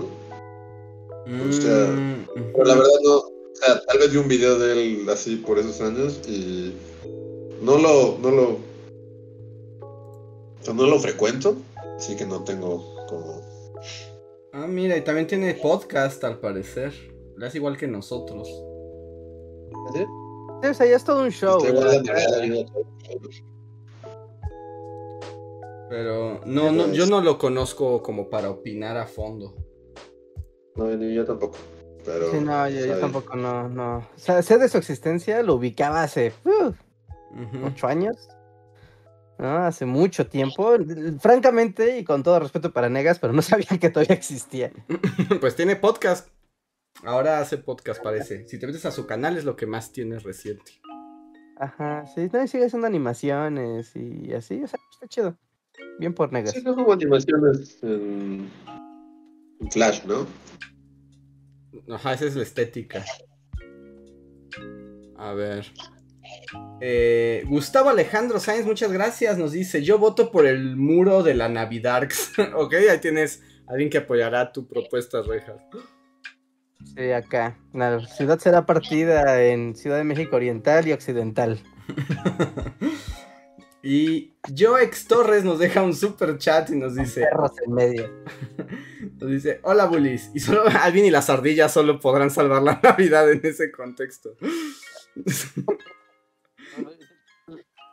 [1.49, 4.73] O sea, Mm, Pero la verdad no, o sea, tal vez vi un video de
[4.73, 6.73] él así por esos años y
[7.63, 8.43] no lo, no lo,
[9.81, 11.57] o sea, no lo frecuento,
[11.99, 13.43] así que no tengo como
[14.53, 16.93] Ah, mira, y también tiene podcast al parecer.
[17.37, 18.49] Lo hace igual que nosotros.
[19.95, 20.05] ¿Sí?
[20.63, 21.65] Sí, o sea, ya es todo un show.
[21.65, 22.67] Este,
[25.89, 29.55] Pero no, no, yo no lo conozco como para opinar a fondo.
[30.77, 31.59] No, ni yo tampoco.
[32.05, 33.99] Pero, Sí, no, yo, tampoco no, no.
[33.99, 36.73] O sea, sé de su existencia, lo ubicaba hace uh,
[37.67, 38.29] ocho años.
[39.41, 39.65] ¿no?
[39.65, 40.77] Hace mucho tiempo.
[41.19, 44.71] Francamente, y con todo respeto para Negas, pero no sabía que todavía existía.
[45.41, 46.29] Pues tiene podcast.
[47.03, 48.47] Ahora hace podcast, parece.
[48.49, 50.81] Si te metes a su canal es lo que más tiene reciente.
[51.57, 55.39] Ajá, sí, no, y sigue haciendo animaciones y así, o sea, está chido.
[55.99, 56.53] Bien por Negas.
[56.53, 58.51] Sí, no como animaciones en,
[59.61, 60.27] en Flash, ¿no?
[61.95, 63.05] Ajá, esa es la estética.
[65.17, 65.67] A ver.
[66.81, 69.37] Eh, Gustavo Alejandro Sáenz, muchas gracias.
[69.37, 72.09] Nos dice: Yo voto por el muro de la Navidad.
[72.55, 75.63] ok, ahí tienes alguien que apoyará tu propuesta, Rejas.
[76.85, 77.57] Sí, acá.
[77.73, 81.61] La ciudad será partida en Ciudad de México Oriental y Occidental.
[83.83, 88.11] y Joex Torres nos deja un super chat y nos dice: Perros en medio.
[89.21, 90.31] Nos dice: Hola, Bullies.
[90.35, 94.37] Y solo Alvin y las ardillas solo podrán salvar la Navidad en ese contexto.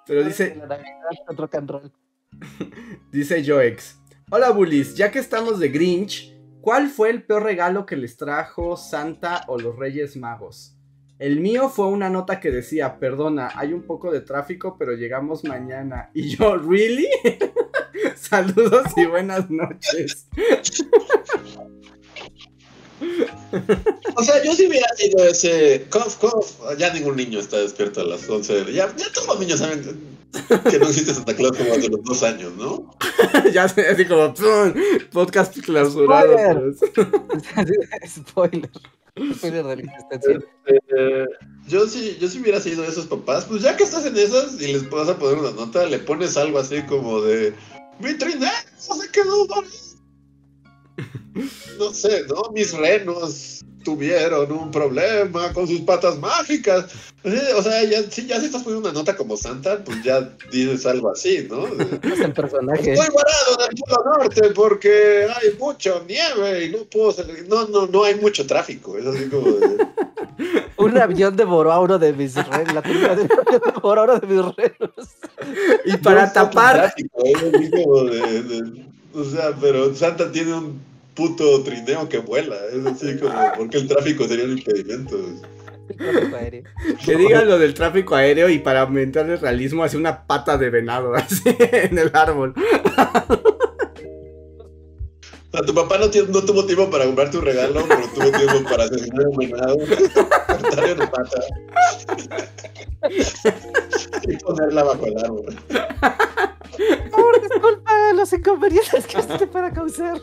[0.06, 0.62] Pero dice.
[3.12, 3.98] Dice Joex.
[4.30, 6.37] Hola Bullies, ya que estamos de Grinch,
[6.68, 10.76] ¿cuál fue el peor regalo que les trajo Santa o los Reyes Magos?
[11.18, 15.46] El mío fue una nota que decía, perdona, hay un poco de tráfico, pero llegamos
[15.46, 16.12] mañana.
[16.14, 17.08] Y yo, ¿really?
[18.18, 20.28] Saludos y buenas noches.
[24.16, 25.86] O sea, yo si hubiera sido ese.
[25.90, 28.74] Cof, cof, ya ningún niño está despierto a las 11.
[28.74, 29.82] Ya, ya todos los niños saben
[30.70, 32.94] que no existe Santa Claus como hace los dos años, ¿no?
[33.54, 34.34] ya así como
[35.12, 36.36] podcast clausurado.
[38.08, 38.70] Spoiler.
[39.36, 39.64] Spoiler.
[39.64, 39.74] de la
[40.12, 41.26] este,
[41.68, 44.74] yo si yo si hubiera sido esos papás, pues ya que estás en esas y
[44.74, 47.54] les vas a poner una nota, le pones algo así como de
[48.00, 49.48] mi trineo se quedó
[51.80, 52.52] no sé, ¿no?
[52.54, 56.88] Mis renos tuvieron un problema con sus patas mágicas.
[57.56, 60.86] O sea, ya, si, ya si estás poniendo una nota como Santa, pues ya dices
[60.86, 61.66] algo así, ¿no?
[62.04, 62.94] Es el personaje.
[62.94, 67.48] Estoy varado en el Polo Norte porque hay mucho nieve y no puedo salir.
[67.48, 68.98] No, no, no hay mucho tráfico.
[68.98, 69.88] Es así como de...
[70.78, 72.74] Un avión devoró a uno de mis renos.
[72.74, 73.28] La película de
[73.74, 74.92] devoró a uno de mis renos.
[75.86, 76.94] Y para tapar.
[76.98, 77.04] ¿eh?
[79.18, 80.80] O sea, pero Santa tiene un
[81.16, 82.56] puto trineo que vuela.
[82.72, 85.18] Es así como, porque el tráfico sería un impedimento.
[87.04, 90.70] Que digan lo del tráfico aéreo y para aumentar el realismo hace una pata de
[90.70, 92.54] venado así en el árbol.
[95.58, 98.84] Sea, tu papá no, no, tuvo tiempo para comprarte un regalo, pero tuvo tiempo para
[98.84, 99.78] asesinar un venado,
[100.48, 101.40] cortarle una pata
[104.28, 105.56] y ponerla bajo el árbol.
[107.12, 110.22] Por disculpa los inconvenientes que usted para causar.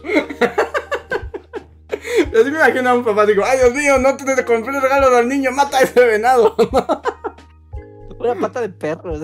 [1.91, 5.11] Así me imagino a un papá, digo, ay Dios mío, no te, compré el regalo
[5.17, 6.55] del niño, mata a ese venado.
[8.21, 9.15] Una pata de perro.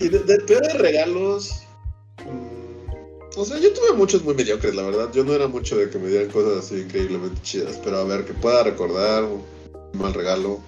[0.00, 1.65] y de, de peores regalos.
[3.36, 5.10] O sea, yo tuve muchos muy mediocres, la verdad.
[5.12, 7.78] Yo no era mucho de que me dieran cosas así increíblemente chidas.
[7.84, 9.44] Pero a ver, que pueda recordar un
[9.92, 10.60] mal regalo.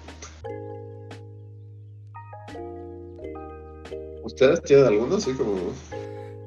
[4.23, 5.73] ¿Ustedes tienen alguno así como.?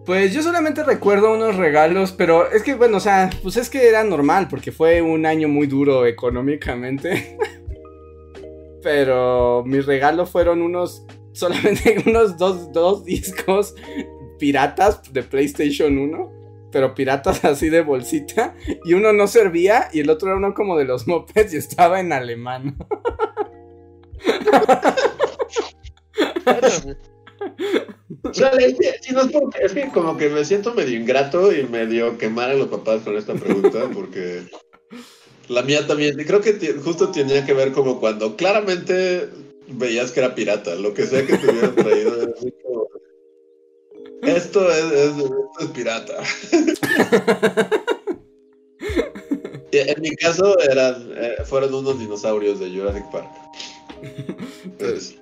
[0.07, 3.89] Pues yo solamente recuerdo unos regalos, pero es que, bueno, o sea, pues es que
[3.89, 7.37] era normal, porque fue un año muy duro económicamente.
[8.83, 13.75] pero mis regalos fueron unos, solamente unos dos, dos discos
[14.43, 16.43] piratas de PlayStation 1
[16.73, 18.57] pero piratas así de bolsita.
[18.85, 22.01] Y uno no servía y el otro era uno como de los mopeds y estaba
[22.01, 22.77] en alemán.
[29.61, 33.17] es, que como que me siento medio ingrato y medio quemar a los papás con
[33.17, 34.43] esta pregunta, porque
[35.49, 39.29] la mía también, creo que justo tenía que ver como cuando claramente
[39.69, 42.35] veías que era pirata, lo que sea que te hubieran traído.
[44.23, 45.13] Esto, es,
[45.75, 46.15] pirata.
[49.73, 53.29] en mi caso eran, eh, fueron unos dinosaurios de Jurassic Park.
[54.79, 55.17] Este,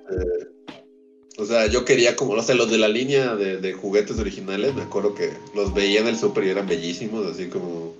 [1.37, 4.83] o sea, yo quería como, no sé, los de la línea de, juguetes originales, me
[4.83, 7.99] acuerdo que los veía en el super y eran bellísimos, así como...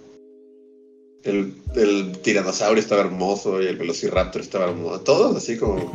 [1.24, 5.92] El, el tiranosaurio estaba hermoso y el velociraptor estaba hermoso, todos así como,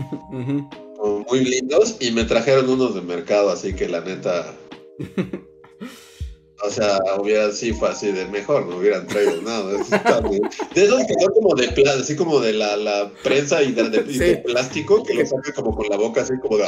[1.29, 4.55] muy lindos y me trajeron unos de mercado, así que la neta...
[6.63, 9.73] O sea, hubiera sí fue así de mejor, no hubieran traído nada.
[9.73, 14.43] de esos que son como de plástico, así como de la, la prensa y de,
[14.45, 16.65] plástico, que lo saca como con la boca así como de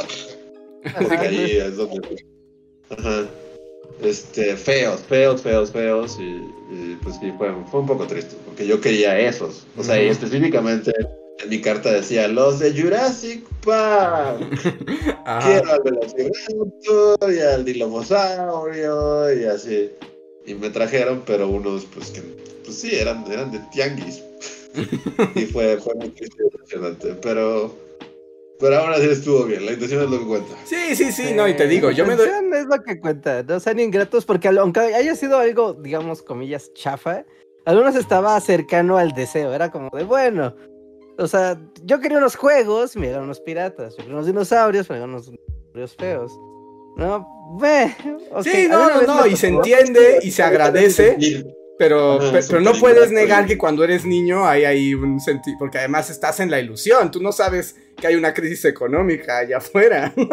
[1.17, 2.23] ahí es donde.
[2.89, 3.27] Ajá.
[4.01, 6.17] Este, feos, feos, feos, feos.
[6.19, 9.65] Y, pues sí, fue, fue, un poco triste, porque yo quería esos.
[9.75, 11.07] O sea, y específicamente en
[11.47, 14.39] mi carta decía los de Jurassic Park.
[15.43, 19.91] Quiero al Velociraptor y al Dilomosaurio y así.
[20.45, 22.21] Y me trajeron, pero unos, pues que,
[22.63, 24.23] pues sí, eran, eran de tianguis.
[25.35, 27.15] y fue, fue muy triste y impresionante.
[27.21, 27.75] Pero
[28.59, 30.53] pero ahora sí estuvo bien, la intención es lo que cuenta.
[30.65, 32.27] Sí, sí, sí, no, y te digo, yo me doy.
[32.27, 37.23] es lo que cuenta, no sean ingratos, porque aunque haya sido algo, digamos, comillas, chafa,
[37.65, 40.55] algunos estaba cercano al deseo, era como de, bueno,
[41.19, 43.91] O sea, yo quería unos juegos y me llegaron unos piratas.
[43.91, 46.31] Yo quería unos dinosaurios, me llegaron unos dinosaurios feos.
[46.95, 47.95] No, ve.
[48.43, 51.17] Sí, no, no, no, y se entiende y se agradece.
[51.79, 52.19] Pero,
[52.49, 56.41] pero, no puedes negar que cuando eres niño hay ahí un sentido, porque además estás
[56.41, 60.13] en la ilusión, tú no sabes que hay una crisis económica allá afuera.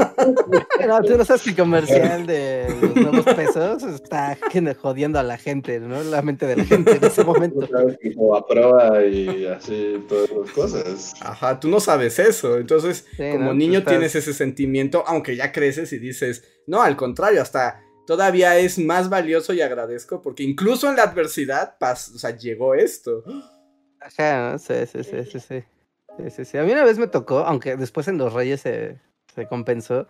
[0.87, 4.37] No, tú no sabes que comercial de los nuevos pesos está
[4.81, 6.03] jodiendo a la gente, ¿no?
[6.03, 7.69] La mente de la gente en ese momento.
[8.17, 11.15] O a prueba y así, todas las cosas.
[11.21, 15.99] Ajá, tú no sabes eso, entonces como niño tienes ese sentimiento, aunque ya creces y
[15.99, 21.03] dices, no, al contrario, hasta todavía es más valioso y agradezco porque incluso en la
[21.03, 23.23] adversidad, o sea, llegó esto.
[24.01, 26.45] Ajá, sí, sí, sí, sí, sí.
[26.45, 29.01] sí, A mí una vez me tocó, aunque después en los Reyes se,
[29.49, 30.07] compensó,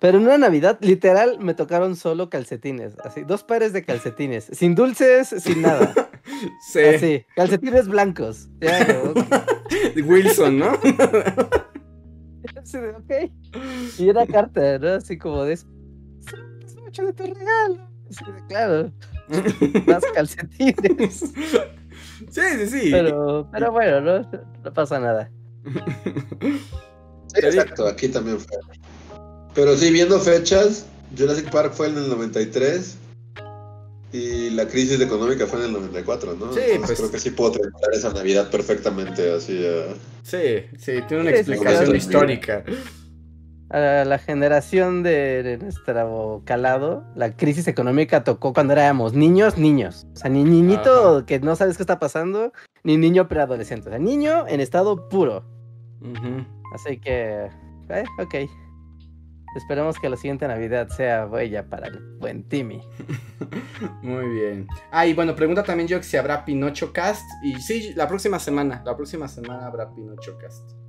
[0.00, 4.74] pero en una Navidad, literal, me tocaron solo calcetines, así, dos pares de calcetines, sin
[4.74, 5.94] dulces, sin nada.
[6.72, 6.80] sí.
[6.82, 8.48] Así, calcetines blancos.
[9.96, 10.72] Wilson, ¿no?
[12.64, 13.30] sí, ok.
[13.98, 14.88] Y era carta, ¿no?
[14.94, 15.54] Así como de
[17.04, 17.88] de tu regalo.
[18.48, 18.92] claro.
[19.86, 21.32] Más calcetines.
[22.30, 22.90] Sí, sí, sí.
[22.90, 24.30] Pero, pero bueno, no,
[24.64, 25.30] no pasa nada.
[27.34, 28.56] exacto, aquí también fue.
[29.54, 30.86] Pero sí, viendo fechas,
[31.16, 32.96] Jurassic Park fue en el 93
[34.12, 36.52] y la crisis económica fue en el 94, ¿no?
[36.52, 39.64] Sí, pues, creo que sí puedo tratar esa Navidad perfectamente así.
[40.22, 42.64] Sí, sí, tiene una explicación histórica
[43.70, 50.06] a la generación de, nuestro calado, la crisis económica tocó cuando éramos niños, niños.
[50.14, 52.52] O sea, ni niñito que no sabes qué está pasando,
[52.84, 53.88] ni niño preadolescente.
[53.88, 55.44] O sea, niño en estado puro.
[56.74, 57.48] Así que,
[57.88, 58.34] eh, ok.
[59.56, 62.82] Esperemos que la siguiente Navidad sea bella para el buen Timmy.
[64.02, 64.66] Muy bien.
[64.90, 67.24] Ah, y bueno, pregunta también yo si habrá Pinocho Cast.
[67.42, 68.82] Y sí, la próxima semana.
[68.84, 70.85] La próxima semana habrá Pinocho Cast.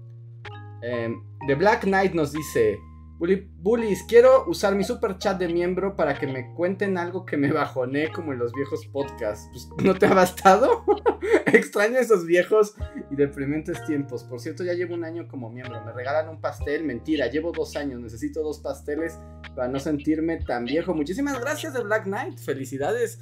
[0.82, 2.80] Em, The Black Knight nos dice:
[3.20, 7.52] Bullies, quiero usar mi super chat de miembro para que me cuenten algo que me
[7.52, 9.50] bajoné como en los viejos podcasts.
[9.52, 10.84] Pues, ¿No te ha bastado?
[11.48, 12.76] Extraño esos viejos
[13.10, 14.24] y deprimentes tiempos.
[14.24, 15.84] Por cierto, ya llevo un año como miembro.
[15.84, 16.84] Me regalan un pastel.
[16.84, 18.00] Mentira, llevo dos años.
[18.00, 19.18] Necesito dos pasteles
[19.56, 20.94] para no sentirme tan viejo.
[20.94, 22.38] Muchísimas gracias, The Black Knight.
[22.38, 23.20] Felicidades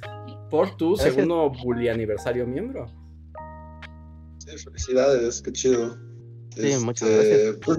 [0.50, 2.86] por tu segundo Bully aniversario miembro.
[4.38, 6.05] Sí, felicidades, qué chido.
[6.56, 7.56] Sí, muchas este, gracias.
[7.64, 7.78] Pues,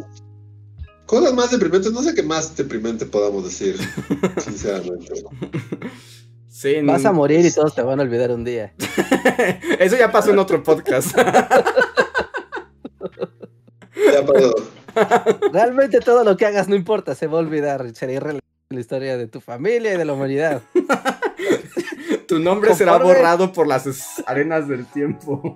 [1.08, 3.76] cosas más deprimentes, no sé qué más deprimente podamos decir,
[4.38, 5.24] sinceramente.
[6.48, 8.74] Sí, Vas a morir y todos te van a olvidar un día.
[9.80, 11.16] Eso ya pasó en otro podcast.
[14.12, 14.56] ya pasó.
[15.54, 17.94] Realmente todo lo que hagas no importa, se va a olvidar.
[17.94, 20.64] Será irrelevante la historia de tu familia y de la humanidad.
[22.28, 25.56] tu nombre será borrado por las arenas del tiempo.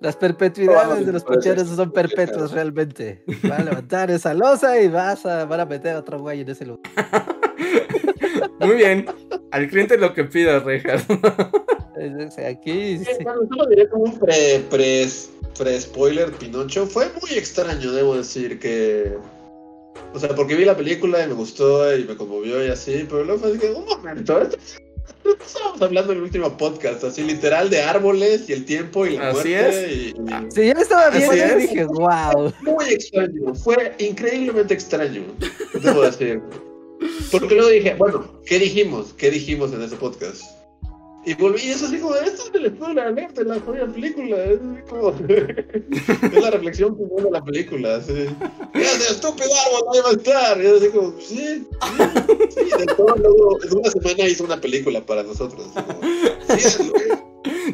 [0.00, 3.22] Las perpetuidades de los pucheros son perpetuas realmente.
[3.50, 6.50] Va a levantar esa losa y vas a, van a meter a otro güey en
[6.50, 6.82] ese lugar.
[8.60, 9.06] Muy bien.
[9.52, 11.06] Al cliente lo que pida, Rejas.
[12.46, 12.98] Aquí.
[12.98, 13.06] Sí.
[13.22, 15.08] Bueno, diré como un pre, pre,
[15.58, 16.86] pre spoiler Pinocho.
[16.86, 19.16] Fue muy extraño, debo decir que.
[20.12, 23.24] O sea, porque vi la película y me gustó y me conmovió y así, pero
[23.24, 24.46] luego fue así un momento,
[25.44, 29.30] Estábamos hablando en el último podcast, así literal de árboles y el tiempo y la
[29.30, 30.08] así muerte.
[30.08, 30.54] Es.
[30.54, 32.52] Sí, yo estaba viendo y dije, wow.
[32.62, 35.22] Muy extraño, fue increíblemente extraño,
[35.82, 36.40] debo decir.
[37.30, 39.12] Porque luego dije, bueno, ¿qué dijimos?
[39.16, 40.42] ¿Qué dijimos en ese podcast?
[41.26, 44.44] Y volví, y eso así como, esto es el spoiler alert de la jodida película.
[44.44, 47.96] Es, como, es la reflexión final de la película.
[47.96, 48.26] Así.
[48.74, 50.62] Ese estúpido árbol ahí va a estar.
[50.62, 51.66] Y así como, sí, sí,
[52.50, 52.78] sí.
[52.78, 55.66] De todo, luego, en una semana hizo una película para nosotros.
[56.56, 56.92] Sí,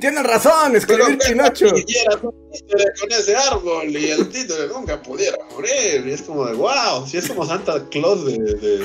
[0.02, 1.68] Tienes razón, escribir Pinocho.
[1.70, 6.04] con ese árbol y el título nunca pudiera morir.
[6.04, 8.78] Y es como de wow, si es como Santa Claus de, de,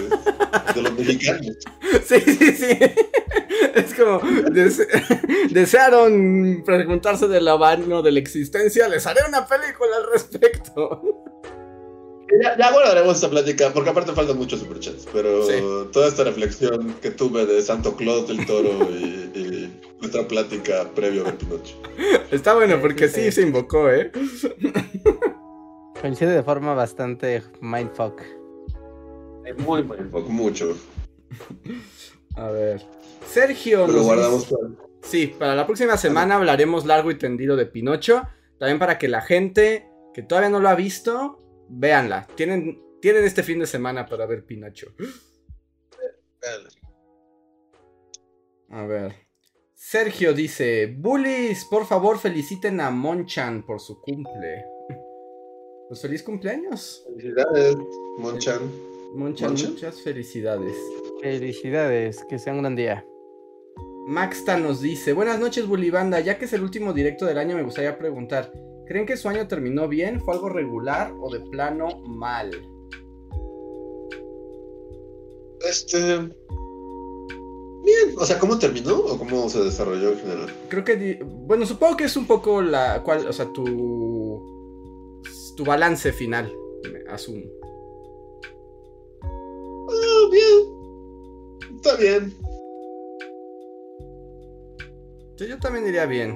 [0.75, 1.57] de los mexicanos.
[2.05, 2.77] Sí, sí, sí.
[3.73, 4.21] Es como
[5.49, 8.87] desearon preguntarse del abano de la existencia.
[8.87, 11.01] Les haré una película al respecto.
[12.41, 17.11] Ya, ya abordaremos esta plática, porque aparte faltan muchos superchats, pero toda esta reflexión que
[17.11, 21.75] tuve de Santo Claus del Toro y, nuestra plática previo a Pinocho.
[22.29, 24.11] Está bueno, porque sí, se invocó, ¿eh?
[26.01, 28.21] Coincide de forma bastante mindfuck.
[29.57, 30.77] Muy mindfuck, mucho.
[32.35, 32.81] A ver.
[33.27, 33.87] Sergio.
[33.87, 34.53] Lo guardamos
[35.01, 38.23] Sí, para la próxima semana hablaremos largo y tendido de Pinocho.
[38.59, 42.27] También para que la gente que todavía no lo ha visto véanla.
[42.35, 44.93] Tienen, tienen este fin de semana para ver Pinocho.
[48.69, 49.13] A ver.
[49.73, 54.65] Sergio dice: Bullies, por favor feliciten a Monchan por su cumple.
[55.87, 57.05] Pues feliz cumpleaños.
[57.05, 57.77] Felicidades,
[58.17, 58.59] Monchan.
[59.15, 60.75] Monchan, muchas felicidades.
[61.21, 63.05] Felicidades, que sea un gran día.
[64.07, 67.63] Maxta nos dice, buenas noches Bulibanda, ya que es el último directo del año me
[67.63, 68.51] gustaría preguntar,
[68.87, 70.19] ¿creen que su año terminó bien?
[70.21, 72.51] ¿Fue algo regular o de plano mal?
[75.61, 76.19] Este...
[77.87, 80.53] Bien, o sea, ¿cómo terminó o cómo se desarrolló en general?
[80.69, 85.23] Creo que, bueno, supongo que es un poco la, cual, o sea, tu,
[85.55, 86.53] tu balance final,
[87.07, 87.43] asumo.
[89.89, 90.77] Ah, bien.
[91.77, 92.33] Está bien.
[95.37, 96.35] Yo, también diría bien.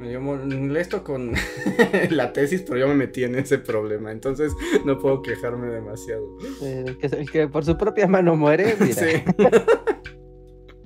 [0.00, 1.32] Me molesto con
[2.10, 4.52] la tesis, pero yo me metí en ese problema, entonces
[4.84, 6.38] no puedo quejarme demasiado.
[6.62, 8.94] el, que, el que por su propia mano muere, mira.
[8.94, 9.22] Sí.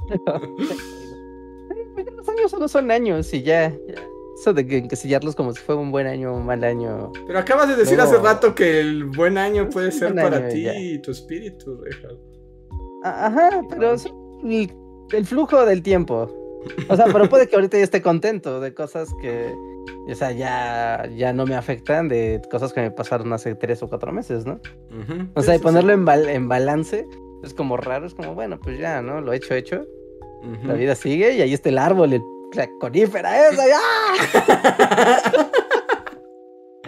[2.16, 3.74] los años solo son años y ya.
[4.36, 7.12] Eso de encasillarlos como si fue un buen año o un mal año.
[7.24, 11.01] Pero acabas de decir hace rato que el buen año puede ser para ti y
[11.01, 11.81] tu espíritu,
[13.05, 14.73] Ajá, pero el,
[15.12, 16.28] el flujo del tiempo.
[16.89, 19.55] O sea, pero puede que ahorita ya esté contento de cosas que,
[20.09, 23.89] o sea, ya, ya no me afectan, de cosas que me pasaron hace tres o
[23.89, 24.61] cuatro meses, ¿no?
[25.35, 27.07] O sea, y ponerlo en, en balance
[27.43, 29.20] es como raro, es como, bueno, pues ya, ¿no?
[29.20, 29.86] Lo he hecho, hecho.
[30.65, 32.23] La vida sigue y ahí está el árbol, el,
[32.53, 33.81] la conífera esa, ¡ya!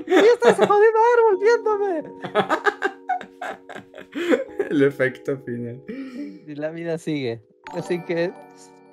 [0.06, 2.02] y está ese jodido árbol viéndome.
[4.70, 5.82] El efecto final.
[5.88, 7.40] Y la vida sigue.
[7.72, 8.30] Así que,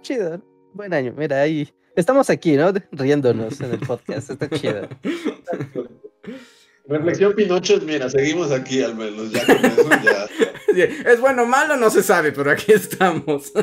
[0.02, 0.42] chido.
[0.74, 1.14] Buen año.
[1.16, 2.74] Mira, ahí estamos aquí, ¿no?
[2.92, 4.32] Riéndonos en el podcast.
[4.32, 4.88] Está chido.
[6.86, 9.32] Reflexión Pinocho, mira, seguimos aquí al menos.
[9.32, 9.90] Ya con eso
[10.76, 10.84] ya.
[11.10, 13.54] Es bueno o malo, no se sabe, pero aquí estamos.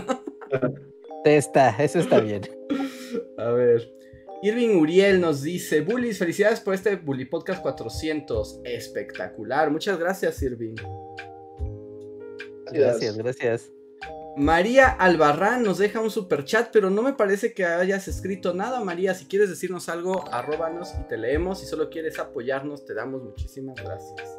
[1.24, 2.42] Está, eso está bien.
[3.36, 3.92] A ver.
[4.42, 8.60] Irving Uriel nos dice, Bullies, felicidades por este Bully Podcast 400.
[8.64, 9.70] Espectacular.
[9.70, 10.76] Muchas gracias, Irving.
[12.72, 13.70] Gracias, gracias.
[14.36, 18.80] María Albarrán nos deja un super chat, pero no me parece que hayas escrito nada,
[18.80, 19.14] María.
[19.14, 21.60] Si quieres decirnos algo, arróbanos y te leemos.
[21.60, 24.38] Si solo quieres apoyarnos, te damos muchísimas gracias.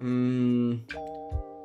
[0.00, 0.84] Mm,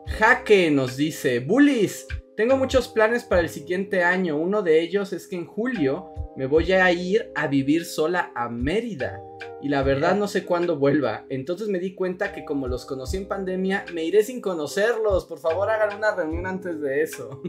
[0.08, 2.08] Jaque nos dice, Bullies,
[2.38, 4.38] tengo muchos planes para el siguiente año.
[4.38, 8.50] Uno de ellos es que en julio me voy a ir a vivir sola a
[8.50, 9.22] Mérida
[9.64, 11.26] y la verdad no sé cuándo vuelva.
[11.30, 15.26] Entonces me di cuenta que como los conocí en pandemia, me iré sin conocerlos.
[15.26, 17.42] Por favor, hagan una reunión antes de eso.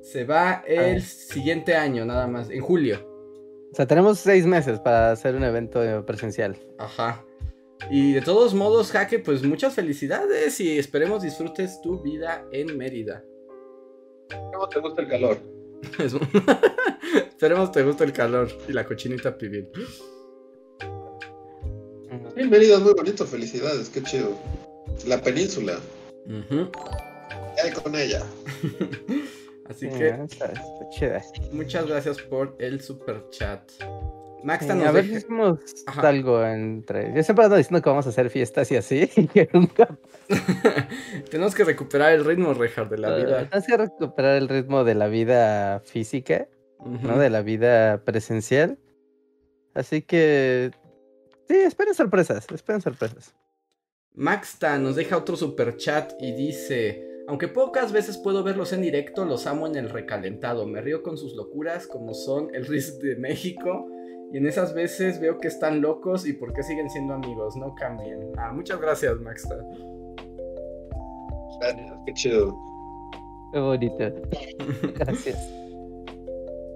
[0.00, 3.00] Se va el siguiente año, nada más, en julio.
[3.72, 6.56] O sea, tenemos seis meses para hacer un evento presencial.
[6.78, 7.24] Ajá.
[7.90, 13.24] Y de todos modos, Jaque, pues muchas felicidades y esperemos disfrutes tu vida en Mérida.
[14.52, 15.38] ¿Cómo te gusta el calor?
[17.34, 19.68] Esperemos te gusta el calor y la cochinita pibil.
[22.36, 24.38] Es muy bonito, felicidades, qué chido.
[25.06, 25.78] La península.
[27.62, 28.22] hay con ella?
[29.66, 30.16] Así que.
[31.52, 33.60] Muchas gracias por el super chat.
[34.44, 37.14] Max, a ver si hacemos algo entre.
[37.14, 39.10] Yo siempre ando diciendo que vamos a hacer fiestas y así.
[41.30, 43.48] Tenemos que recuperar el ritmo, Rejar, de la vida.
[43.48, 46.46] Tenemos que recuperar el ritmo de la vida física,
[46.84, 47.18] ¿no?
[47.18, 48.78] De la vida presencial.
[49.74, 50.70] Así que.
[51.48, 53.34] Sí, esperen sorpresas, esperen sorpresas.
[54.14, 57.10] Maxta nos deja otro super chat y dice.
[57.26, 60.66] Aunque pocas veces puedo verlos en directo, los amo en el recalentado.
[60.66, 63.88] Me río con sus locuras, como son el RIS de México
[64.34, 67.72] y en esas veces veo que están locos y por qué siguen siendo amigos, no
[67.76, 68.32] cambien.
[68.36, 69.56] Ah, muchas gracias, Maxta.
[72.04, 72.52] qué chido.
[73.52, 74.12] Qué bonito.
[74.98, 75.63] Gracias.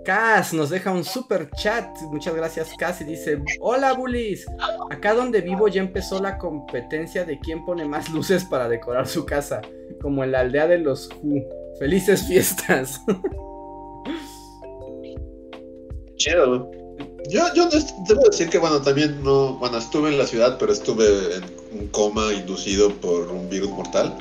[0.08, 1.94] Cas nos deja un super chat.
[2.10, 3.02] Muchas gracias, Cas.
[3.02, 4.46] Y dice: Hola, bullies.
[4.90, 9.26] Acá donde vivo ya empezó la competencia de quién pone más luces para decorar su
[9.26, 9.60] casa.
[10.00, 11.44] Como en la aldea de los Who.
[11.78, 13.02] Felices fiestas.
[16.16, 16.70] Chido.
[17.28, 17.68] Yo, yo
[18.08, 19.54] debo decir que, bueno, también no.
[19.58, 21.44] Bueno, estuve en la ciudad, pero estuve en
[21.78, 24.16] un coma inducido por un virus mortal.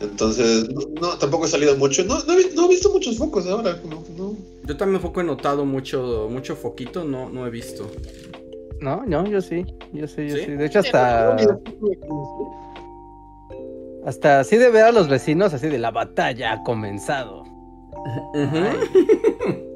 [0.00, 0.68] Entonces,
[1.00, 2.02] no, tampoco he salido mucho.
[2.04, 3.78] No, no, he, visto muchos focos ahora.
[4.16, 4.34] No,
[4.64, 7.90] Yo también poco he notado mucho, mucho foquito, no, no he visto.
[8.80, 9.66] No, no, yo sí.
[9.92, 10.46] Yo sí, yo sí.
[10.46, 11.36] De hecho, hasta.
[14.06, 17.44] Hasta así de ver a los vecinos, así de la batalla ha comenzado.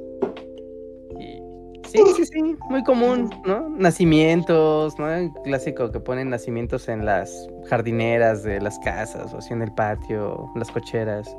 [1.95, 3.69] Sí, sí, sí, muy común, ¿no?
[3.69, 5.09] Nacimientos, ¿no?
[5.09, 9.73] El clásico que ponen nacimientos en las jardineras de las casas, o así en el
[9.73, 11.37] patio, las cocheras.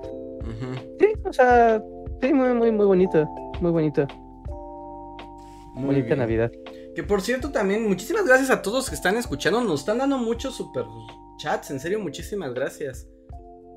[1.00, 1.84] Sí, o sea,
[2.22, 3.28] sí, muy, muy, muy bonito,
[3.60, 4.08] muy bonito.
[5.74, 6.52] Muy Bonita Navidad.
[6.96, 9.62] Que por cierto, también, muchísimas gracias a todos que están escuchando.
[9.62, 10.86] Nos están dando muchos super
[11.38, 11.70] chats.
[11.72, 13.10] En serio, muchísimas gracias.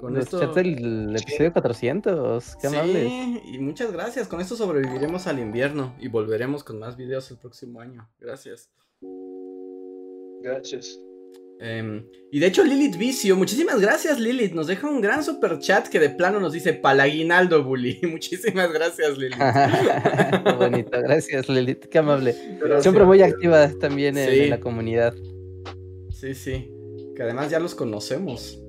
[0.00, 0.40] Con Los esto...
[0.40, 2.56] chats del episodio 400.
[2.60, 4.28] Qué sí, y muchas gracias.
[4.28, 8.08] Con esto sobreviviremos al invierno y volveremos con más videos el próximo año.
[8.20, 8.70] Gracias.
[10.40, 10.98] Gracias.
[11.60, 14.52] Em, y de hecho, Lilith Vicio, muchísimas gracias, Lilith.
[14.52, 17.98] Nos deja un gran super chat que de plano nos dice Palaguinaldo Bully.
[18.08, 19.38] Muchísimas gracias, Lilith.
[20.44, 21.86] Qué bonito, gracias, Lilith.
[21.86, 22.36] Qué amable.
[22.80, 25.14] Siempre muy activa también en, la comunidad.
[26.10, 26.70] Sí, sí.
[27.16, 28.62] Que además ya los conocemos.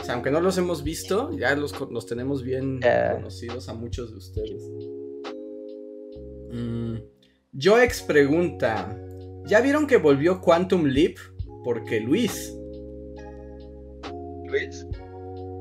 [0.00, 1.72] O sea, aunque no los hemos visto, ya los,
[2.06, 2.80] tenemos bien
[3.14, 4.62] conocidos a muchos de ustedes.
[6.52, 6.96] Mm,
[7.60, 8.96] Joex pregunta:
[9.46, 11.16] ¿Ya vieron que volvió Quantum Leap?
[11.68, 12.54] porque Luis.
[14.46, 14.86] Luis.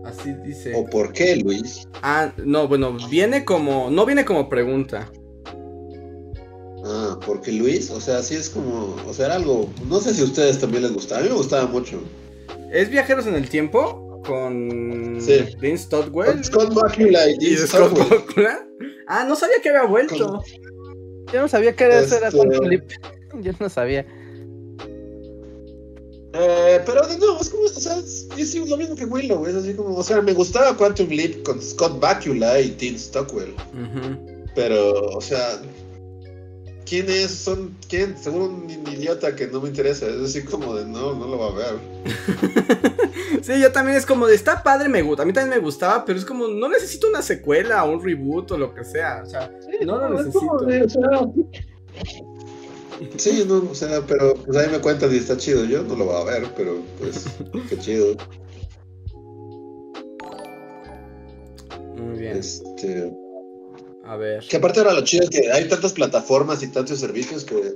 [0.06, 0.74] Así dice.
[0.74, 1.86] ¿O por qué Luis?
[2.02, 3.90] Ah, no, bueno, viene como.
[3.92, 5.12] No viene como pregunta.
[6.86, 8.96] Ah, porque Luis, o sea, sí es como.
[9.06, 9.70] O sea, era algo.
[9.90, 11.20] No sé si a ustedes también les gustaba.
[11.20, 12.02] A mí me gustaba mucho.
[12.72, 14.07] ¿Es Viajeros en el Tiempo?
[14.28, 15.18] Con.
[15.20, 15.46] Sí.
[15.60, 16.44] Vince Todwell.
[16.44, 17.98] Scott Bakula y, y Scott
[19.08, 20.44] Ah, no sabía que había vuelto.
[21.32, 22.18] Yo no sabía que era, este...
[22.18, 22.84] era Clip.
[23.42, 24.06] Yo no sabía.
[26.34, 29.74] Eh, pero de nuevo, es como, o sea, es, lo mismo que Willow, es así
[29.74, 33.56] como, o sea, me gustaba Quantum Leap con Scott Bakula y Tim Stockwell.
[34.54, 35.62] Pero, o sea,
[36.88, 37.32] ¿quién es?
[37.32, 38.18] Son, ¿quién?
[38.18, 41.48] Seguro un idiota que no me interesa, es así como de, no, no lo va
[41.48, 41.80] a ver.
[43.42, 46.06] sí, yo también es como de, está padre, me gusta, a mí también me gustaba,
[46.06, 49.30] pero es como, no necesito una secuela o un reboot o lo que sea, o
[49.30, 49.52] sea,
[49.86, 51.34] no lo necesito.
[53.18, 55.64] Sí, no, o sea, pero pues ahí me cuentan y está chido.
[55.66, 57.26] Yo no lo voy a ver, pero pues
[57.70, 58.16] qué chido.
[61.96, 62.38] Muy bien.
[62.38, 63.27] Este.
[64.08, 64.44] A ver.
[64.48, 67.76] Que aparte ahora lo chido es que hay tantas plataformas y tantos servicios que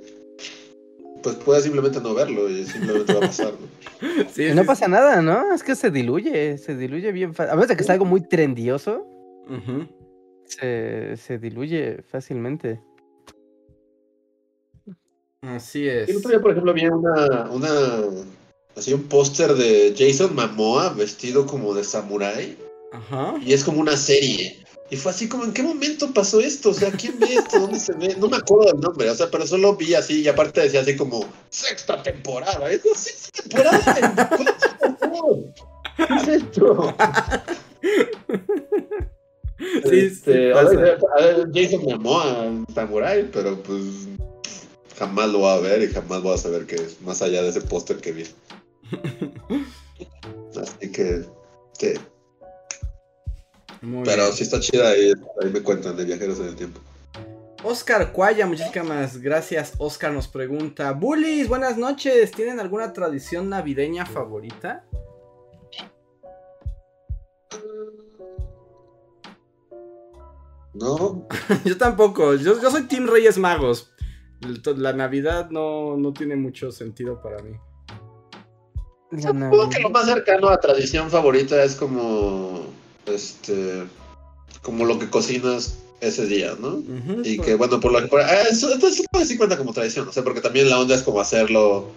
[1.21, 4.27] pues puedes simplemente no verlo y simplemente va a pasar, ¿no?
[4.33, 5.53] Sí, no pasa nada, ¿no?
[5.53, 7.51] Es que se diluye, se diluye bien fácil.
[7.51, 9.05] A veces que es algo muy trendioso,
[10.45, 12.81] se, se diluye fácilmente.
[15.41, 16.09] Así es.
[16.09, 17.69] El otro día, por ejemplo, vi una, una
[18.75, 22.57] así un póster de Jason Momoa vestido como de samurái.
[22.93, 23.35] Ajá.
[23.43, 24.57] Y es como una serie.
[24.91, 26.71] Y fue así como, ¿en qué momento pasó esto?
[26.71, 27.61] O sea, ¿quién ve esto?
[27.61, 28.13] ¿Dónde se ve?
[28.19, 30.97] No me acuerdo del nombre, o sea, pero solo vi así y aparte decía así
[30.97, 32.69] como, sexta temporada.
[32.69, 34.29] Es sexta temporada.
[35.95, 36.93] ¿Qué es esto?
[39.59, 40.99] sí, este, a ver,
[41.53, 43.83] Jason Momoa, Samurai, pero pues
[44.97, 47.47] jamás lo voy a ver y jamás voy a saber qué es, más allá de
[47.47, 48.25] ese póster que vi.
[50.61, 51.23] Así que,
[51.79, 51.93] sí.
[53.81, 56.79] Pero sí está chida ahí, ahí me cuentan de viajeros en el tiempo.
[57.63, 59.73] Oscar Cuaya, muchísimas gracias.
[59.77, 62.31] Oscar nos pregunta: Bullies, buenas noches.
[62.31, 64.85] ¿Tienen alguna tradición navideña favorita?
[70.73, 71.27] No.
[71.65, 72.35] yo tampoco.
[72.35, 73.91] Yo, yo soy Team Reyes Magos.
[74.75, 77.55] La Navidad no, no tiene mucho sentido para mí.
[79.19, 82.65] Supongo que lo más cercano a tradición favorita es como
[83.05, 83.83] este
[84.61, 86.81] como lo que cocinas ese día, ¿no?
[87.23, 90.23] y que bueno, por lo que ah, eso, entonces sí cuenta como tradición, o sea,
[90.23, 91.91] porque también la onda es como hacerlo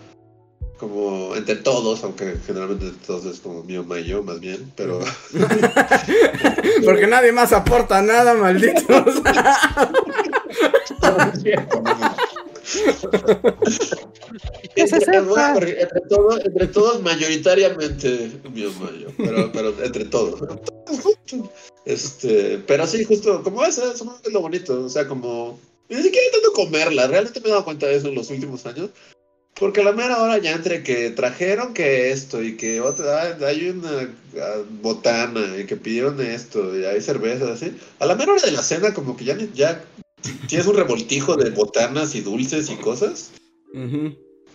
[0.79, 5.01] como entre todos, aunque generalmente todos es como mío, y yo, más bien, pero
[6.85, 8.85] porque nadie más aporta nada, malditos.
[14.77, 18.31] entre, todos, mayoritariamente
[18.81, 20.41] mayo, pero, pero entre todos.
[21.85, 25.59] Este, pero sí, justo como eso es lo bonito, o sea, como
[25.89, 28.91] ni siquiera tanto comerla, realmente me he dado cuenta de eso en los últimos años.
[29.55, 33.71] Porque a la mera hora ya entre que trajeron que esto y que otra, hay
[33.71, 34.13] una
[34.83, 38.65] botana y que pidieron esto y hay cervezas así, a la mera hora de la
[38.65, 39.81] cena como que ya, ya
[40.49, 43.33] tienes un revoltijo de botanas y dulces y cosas.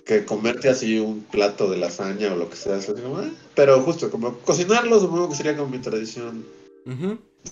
[0.05, 2.77] Que comerte así un plato de lasaña o lo que sea.
[2.77, 6.45] Ah", pero justo, como cocinarlo, supongo que sería como mi tradición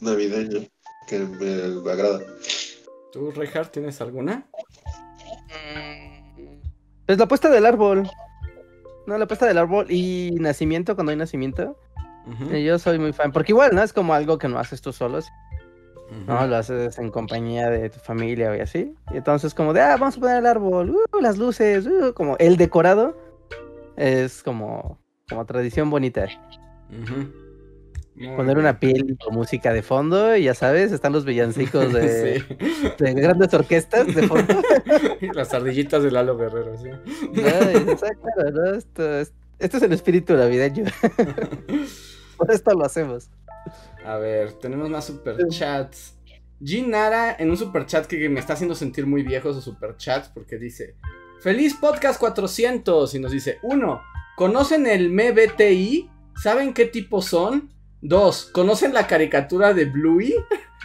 [0.02, 0.68] navideña,
[1.07, 2.22] que me agrada.
[3.11, 4.48] ¿Tú, Reinhardt, tienes alguna?
[7.06, 8.10] Pues la puesta del árbol.
[9.06, 11.80] No, la puesta del árbol y nacimiento, cuando hay nacimiento.
[12.52, 13.81] Yo soy muy fan, porque igual, ¿no?
[13.81, 15.19] Es como algo que no haces tú solo,
[16.25, 16.47] ¿no?
[16.47, 18.95] Lo haces en compañía de tu familia y así.
[19.13, 22.38] Y entonces como de, ah, vamos a poner el árbol, uh, las luces, uh", como
[22.38, 23.15] el decorado
[23.97, 26.27] es como, como tradición bonita.
[28.35, 32.43] poner una piel con música de fondo y ya sabes, están los villancicos de,
[32.99, 34.61] de grandes orquestas de fondo.
[35.34, 36.89] Las ardillitas de Lalo Guerrero, sí.
[37.34, 38.75] exacto, ¿no?
[38.75, 39.19] Esto,
[39.59, 40.85] esto, es el espíritu navideño.
[42.38, 43.29] Por esto lo hacemos.
[44.06, 46.15] A ver, tenemos más superchats.
[46.60, 50.57] Jean Nara en un superchat que me está haciendo sentir muy viejo su superchats porque
[50.57, 50.95] dice:
[51.39, 54.02] Feliz podcast 400 y nos dice: 1.
[54.35, 56.10] ¿Conocen el MBTI?
[56.35, 57.72] ¿Saben qué tipo son?
[58.02, 60.35] Dos, ¿conocen la caricatura de Bluey?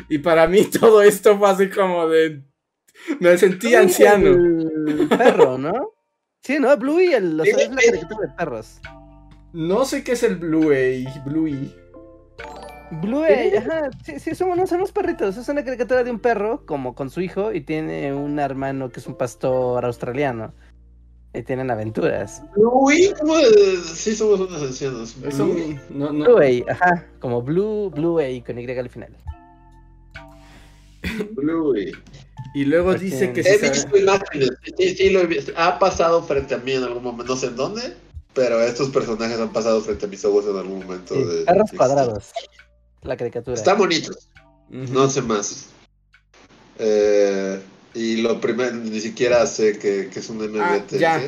[0.08, 2.42] Y para mí todo esto fue así como de...
[3.20, 4.30] Me sentí anciano.
[4.30, 5.92] El perro, ¿no?
[6.42, 6.74] Sí, ¿no?
[6.76, 8.80] Bluey el, es la caricatura de perros.
[9.52, 11.06] No sé qué es el Bluey.
[11.26, 11.74] Bluey.
[13.00, 13.90] Bluey, ajá.
[14.04, 15.36] Sí, sí, somos, no, somos perritos.
[15.36, 19.00] Es una caricatura de un perro, como con su hijo, y tiene un hermano que
[19.00, 20.52] es un pastor australiano.
[21.34, 22.42] Y tienen aventuras.
[22.54, 23.34] Bluey, ¿cómo?
[23.94, 25.16] Sí, somos unos ancianos.
[25.18, 25.78] Blue.
[25.88, 26.24] no, no.
[26.24, 29.16] Blue ajá, como Blue, Blue con Y al final.
[31.30, 31.92] Bluey.
[32.54, 35.52] Y luego dice que he visto imágenes, sí, sí, lo he visto.
[35.56, 37.94] Ha pasado frente a mí en algún momento, no sé en dónde,
[38.34, 41.14] pero estos personajes han pasado frente a mis ojos en algún momento.
[41.14, 42.32] de, perros cuadrados,
[43.02, 43.54] la caricatura.
[43.54, 44.28] Están bonitos,
[44.68, 45.68] no sé más.
[46.78, 47.60] Eh,
[47.94, 50.60] y lo primero, ni siquiera sé que, es un MBT.
[50.60, 51.22] Ah, ya.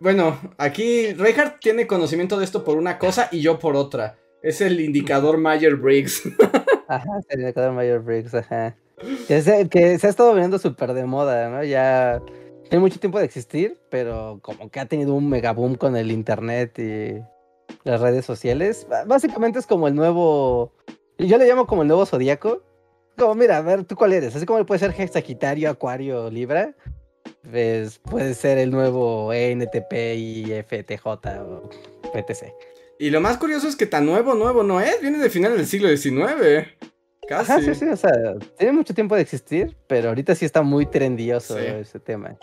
[0.00, 4.18] Bueno, aquí Reinhardt tiene conocimiento de esto por una cosa y yo por otra.
[4.42, 6.22] Es el indicador Mayer Briggs.
[6.88, 8.76] Ajá, el indicador Mayer Briggs, ajá.
[9.26, 11.64] Que se, que se ha estado viendo súper de moda, ¿no?
[11.64, 12.22] Ya
[12.68, 16.10] tiene mucho tiempo de existir, pero como que ha tenido un mega boom con el
[16.10, 17.20] internet y
[17.84, 18.86] las redes sociales.
[19.06, 20.72] Básicamente es como el nuevo.
[21.26, 22.62] Yo le llamo como el nuevo zodiaco
[23.16, 24.34] como, mira, a ver, ¿tú cuál eres?
[24.34, 26.74] Así como puede ser Sagitario, Acuario, Libra.
[27.48, 31.70] Pues puede ser el nuevo ENTP y FTJ o
[32.12, 32.52] PTC.
[32.98, 35.00] Y lo más curioso es que tan nuevo, nuevo no es.
[35.00, 36.68] Viene de final del siglo XIX.
[37.28, 37.52] Casi.
[37.52, 38.12] Ajá, sí, sí, o sea,
[38.58, 42.36] tiene mucho tiempo de existir, pero ahorita sí está muy trendioso ese tema.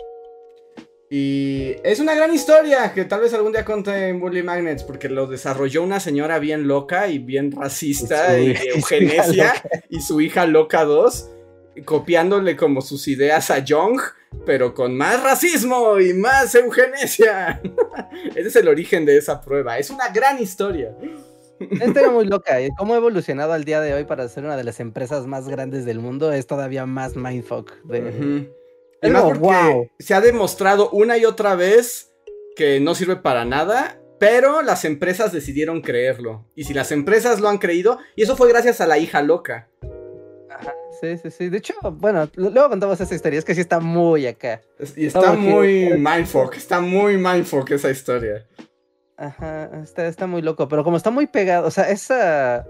[1.12, 5.08] Y es una gran historia que tal vez algún día conté en Bully Magnets, porque
[5.08, 9.54] lo desarrolló una señora bien loca y bien racista y eugenesia
[9.88, 11.28] y su hija loca 2,
[11.84, 14.00] copiándole como sus ideas a Young,
[14.46, 17.60] pero con más racismo y más eugenesia.
[18.36, 19.78] Ese es el origen de esa prueba.
[19.78, 20.96] Es una gran historia.
[21.58, 22.60] Esta era muy loca.
[22.60, 25.48] ¿Y cómo ha evolucionado al día de hoy para ser una de las empresas más
[25.48, 26.32] grandes del mundo?
[26.32, 27.72] Es todavía más mindfuck.
[27.82, 28.48] De...
[29.08, 32.12] más porque se ha demostrado una y otra vez
[32.56, 36.46] que no sirve para nada, pero las empresas decidieron creerlo.
[36.54, 39.68] Y si las empresas lo han creído, y eso fue gracias a la hija loca.
[40.50, 41.48] Ajá, sí, sí, sí.
[41.48, 44.60] De hecho, bueno, luego contamos esa historia, es que sí está muy acá.
[44.96, 48.46] Y está muy mindfuck, está muy mindfuck esa historia.
[49.16, 52.66] Ajá, está, está muy loco, pero como está muy pegado, o sea, esa...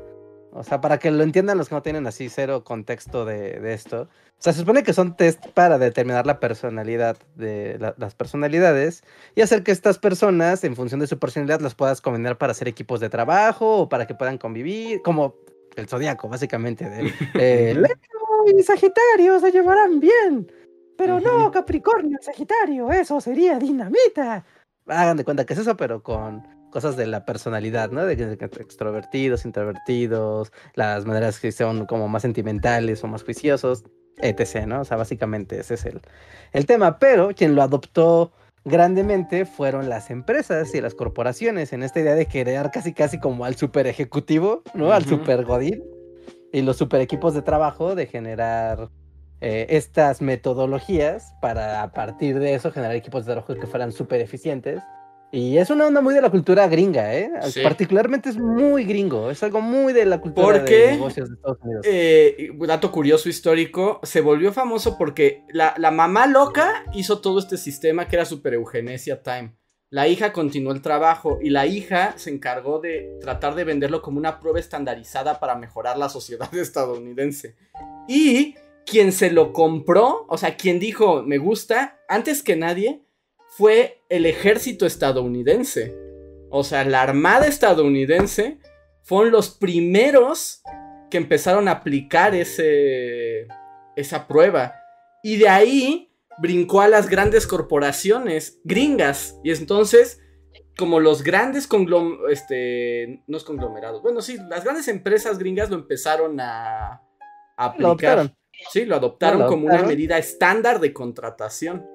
[0.52, 3.72] O sea, para que lo entiendan los que no tienen así cero contexto de, de
[3.72, 4.02] esto.
[4.02, 9.04] O sea, se supone que son test para determinar la personalidad de las personalidades
[9.34, 12.66] y hacer que estas personas, en función de su personalidad, las puedas combinar para hacer
[12.66, 15.34] equipos de trabajo o para que puedan convivir, como
[15.76, 16.88] el zodiaco, básicamente.
[16.88, 20.50] De, eh, Leo y Sagitario se llevarán bien,
[20.96, 24.44] pero no Capricornio y Sagitario, eso sería dinamita.
[24.86, 28.04] Hagan de cuenta que es eso, pero con cosas de la personalidad, ¿no?
[28.04, 33.84] De que extrovertidos, introvertidos, las maneras que son como más sentimentales o más juiciosos
[34.22, 34.80] etc., ¿no?
[34.80, 36.00] O sea, básicamente ese es el,
[36.52, 36.98] el tema.
[36.98, 38.32] Pero quien lo adoptó
[38.64, 43.44] grandemente fueron las empresas y las corporaciones en esta idea de crear casi casi como
[43.44, 44.92] al super ejecutivo, ¿no?
[44.92, 45.82] Al super godín
[46.52, 48.90] y los super equipos de trabajo de generar
[49.40, 54.20] eh, estas metodologías para a partir de eso generar equipos de trabajo que fueran súper
[54.20, 54.82] eficientes
[55.32, 57.30] y es una onda muy de la cultura gringa, ¿eh?
[57.62, 61.86] Particularmente es muy gringo, es algo muy de la cultura de negocios de Estados Unidos.
[61.88, 68.08] Eh, dato curioso histórico, se volvió famoso porque la, mamá loca hizo todo este sistema
[68.08, 69.54] que era super eugenesia time.
[69.88, 74.18] La hija continuó el trabajo y la hija se encargó de tratar de venderlo como
[74.18, 77.56] una prueba estandarizada para mejorar la sociedad estadounidense.
[78.08, 78.54] Y
[78.84, 83.02] quien se lo compró, o sea, quien dijo me gusta, antes que nadie,
[83.60, 85.94] fue el ejército estadounidense.
[86.48, 88.58] O sea, la armada estadounidense
[89.02, 90.62] fueron los primeros
[91.10, 93.48] que empezaron a aplicar ese,
[93.96, 94.76] esa prueba.
[95.22, 99.38] Y de ahí brincó a las grandes corporaciones gringas.
[99.44, 100.22] Y entonces,
[100.78, 105.76] como los grandes conglomerados, este, no es conglomerados, bueno, sí, las grandes empresas gringas lo
[105.76, 107.02] empezaron a,
[107.58, 108.34] aplicar.
[108.72, 111.86] sí, lo adoptaron como una medida estándar de contratación.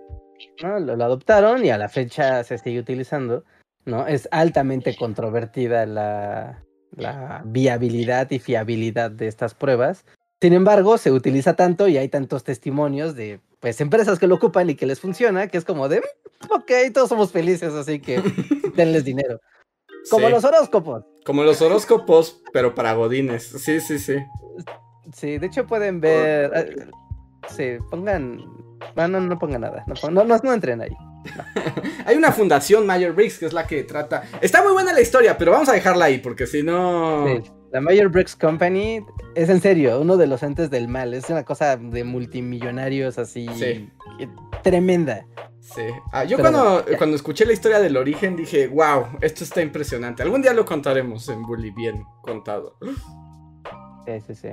[0.59, 3.43] Lo, adoptaron y a la fecha se sigue utilizando,
[3.85, 4.07] ¿no?
[4.07, 6.63] Es altamente controvertida la,
[6.95, 10.05] la viabilidad y fiabilidad de estas pruebas.
[10.41, 14.69] Sin embargo, se utiliza tanto y hay tantos testimonios de pues empresas que lo ocupan
[14.69, 18.21] y que les funciona, que es como de, mm, ok, todos somos felices, así que
[18.75, 19.39] denles dinero.
[20.09, 21.03] Como los horóscopos.
[21.25, 23.43] Como los horóscopos, pero para godines.
[23.43, 24.17] Sí, sí, sí.
[25.13, 26.91] Sí, de hecho pueden ver.
[27.57, 28.37] Eh, sí, pongan.
[28.95, 29.85] No, no, no pongan nada.
[29.87, 30.95] No, no, no, entren ahí.
[32.05, 34.23] Hay una fundación, Mayor Bricks, que es la que trata.
[34.41, 37.25] Está muy buena la historia, pero vamos a dejarla ahí, porque si no.
[37.71, 39.03] La Mayor Bricks Company
[39.33, 41.13] es en serio uno de los entes del mal.
[41.13, 43.47] Es una cosa de multimillonarios así.
[44.63, 45.25] Tremenda.
[45.59, 45.81] Sí.
[46.11, 50.21] Ah, yo cuando, cuando escuché la historia del origen dije, wow, esto está impresionante.
[50.21, 52.77] Algún día lo contaremos en Bully bien contado.
[54.05, 54.49] Sí, sí, sí.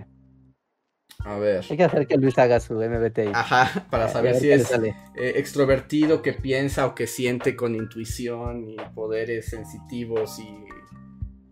[1.25, 1.65] A ver.
[1.69, 3.31] Hay que hacer que Luis haga su MBTI.
[3.33, 4.93] Ajá, para saber si es eh,
[5.37, 10.67] extrovertido, que piensa o que siente con intuición y poderes sensitivos y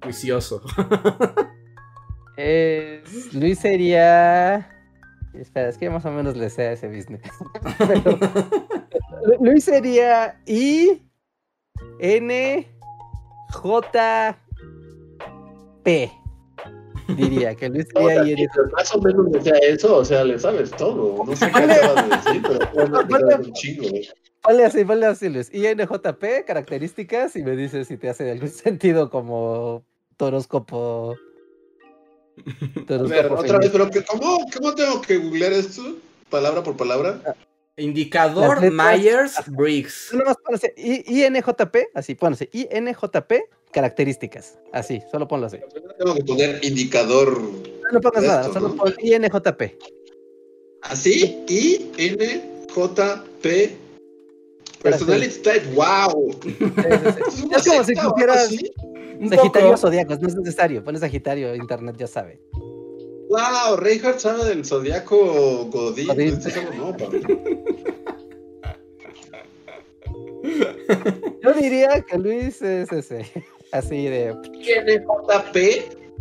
[0.02, 0.62] juicioso.
[3.32, 4.76] Luis sería.
[5.34, 7.22] Espera, es que más o menos le sé ese business.
[9.40, 11.02] Luis sería I
[12.01, 12.66] N
[13.52, 14.38] J
[15.84, 16.19] P
[17.16, 20.70] diría que Luis sería I N Más o menos decía eso, o sea, le sabes
[20.70, 21.24] todo.
[21.24, 23.89] No sé qué acabas de decir, pero ponle un chingo.
[24.43, 25.53] Ponle así, ponle así, Luis.
[25.53, 29.85] INJP, características, y me dices si te hace algún sentido como
[30.16, 31.16] toróscopo.
[32.89, 35.97] A ver, otra vez, pero ¿cómo, ¿cómo tengo que googlear esto?
[36.31, 37.20] Palabra por palabra.
[37.81, 40.12] Indicador Myers-Briggs.
[40.12, 40.36] No más
[40.77, 42.48] INJP, así, pónganse.
[42.52, 43.32] INJP,
[43.73, 44.59] características.
[44.73, 45.59] Así, solo ponlo así.
[45.98, 47.40] Tengo que poner indicador.
[47.93, 49.78] No, pongas nada, solo pon INJP.
[50.82, 52.31] Así, INJP.
[54.82, 56.31] Personality type, wow.
[57.52, 58.51] Es como si pusieras
[59.28, 60.82] Sagitario Zodíaco, no es necesario.
[60.82, 62.40] Pones Sagitario, internet ya sabe.
[63.31, 66.09] Wow, Reinhardt sabe del Zodíaco Godín.
[66.77, 66.97] No,
[71.43, 73.24] Yo diría que Luis es ese.
[73.73, 74.35] Así de.
[74.52, 75.57] INJP.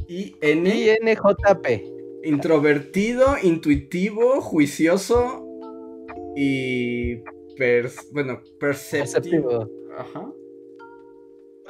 [0.07, 1.67] INJP.
[2.23, 5.43] Introvertido, intuitivo, juicioso
[6.35, 7.23] y.
[8.11, 9.67] bueno, perceptivo.
[9.97, 10.31] Ajá.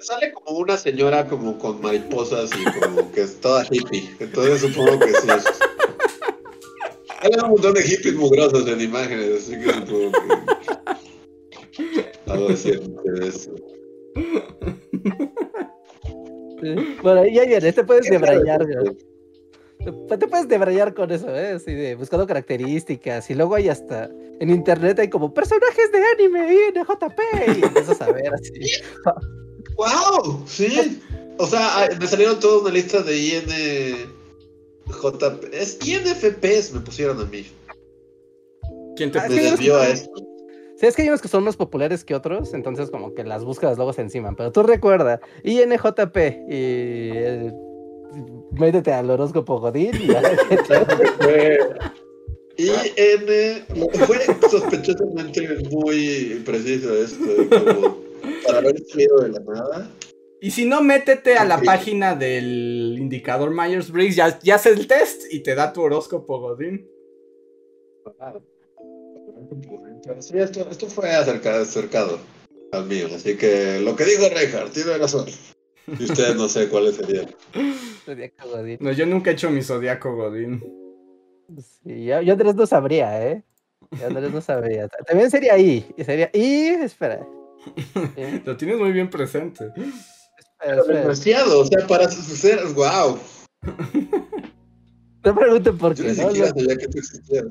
[0.02, 4.10] Sale como una señora como con mariposas y como que es toda hippie.
[4.20, 5.28] Entonces supongo que sí.
[7.22, 10.20] Hay un montón de hippies mugrosos en imágenes, así que supongo que.
[12.32, 13.52] Algo de eso.
[17.02, 18.66] Bueno, ya viene, te puedes debrayar,
[20.10, 21.52] te puedes debrayar con eso, ¿eh?
[21.52, 23.30] Así de buscando características.
[23.30, 24.10] Y luego hay hasta.
[24.40, 27.20] En internet hay como personajes de anime, INJP.
[27.58, 28.54] Y empiezas a ver así.
[29.80, 30.44] ¡Wow!
[30.46, 31.02] Sí.
[31.38, 34.04] O sea, me salieron toda una lista de INJP.
[35.54, 37.48] Es INFPs me pusieron a mí.
[38.98, 40.12] ¿Quién te ah, desvió a esto?
[40.76, 43.46] Sí, es que hay unos que son más populares que otros, entonces como que las
[43.46, 44.36] búsquedas luego se enciman.
[44.36, 46.18] Pero tú recuerda, INJP
[46.50, 47.12] y
[48.52, 50.08] métete al horóscopo Godín y
[52.58, 53.64] IN
[54.06, 54.20] fue
[54.50, 57.99] sospechosamente muy preciso esto, como
[58.54, 59.90] de la nada.
[60.42, 65.34] Y si no, métete a la página del indicador Myers-Briggs, ya, ya haces el test
[65.34, 66.90] y te da tu horóscopo, Godín.
[70.20, 72.20] Sí, esto, esto fue acercado, acercado
[72.72, 75.26] al mío, así que lo que dijo Reinhardt, tiene razón.
[75.88, 77.36] Y ustedes no sé cuáles serían.
[78.06, 78.78] Zodiaco Godín.
[78.80, 80.64] No, yo nunca he hecho mi Zodiaco Godín.
[81.58, 83.44] Sí, yo, yo Andrés no sabría, ¿eh?
[84.00, 84.88] Yo Andrés no sabría.
[84.88, 85.86] También sería I.
[85.98, 87.28] Y sería I, espera.
[88.46, 89.72] Lo tienes muy bien presente.
[90.88, 93.18] Demasiado, o sea, para suceder, wow.
[95.24, 96.16] No pregunten por qué.
[96.16, 97.46] Yo ni sabía que tú existías.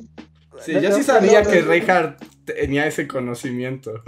[0.60, 4.02] Sí, yo sí sabía que Reinhardt tenía ese conocimiento.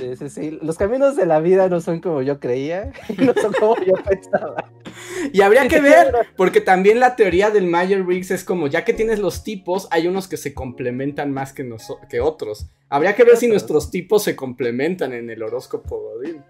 [0.00, 0.58] Sí, sí, sí.
[0.62, 4.72] Los caminos de la vida no son como yo creía, no son como yo pensaba.
[5.30, 8.94] Y habría que ver, porque también la teoría del Mayer Riggs es como, ya que
[8.94, 11.68] tienes los tipos, hay unos que se complementan más que,
[12.08, 12.66] que otros.
[12.88, 16.42] Habría que ver si nuestros tipos se complementan en el horóscopo Godín.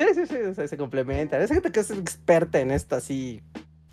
[0.00, 1.40] Sí, sí, sí, se complementan.
[1.42, 3.40] Es gente que es experta en esto así,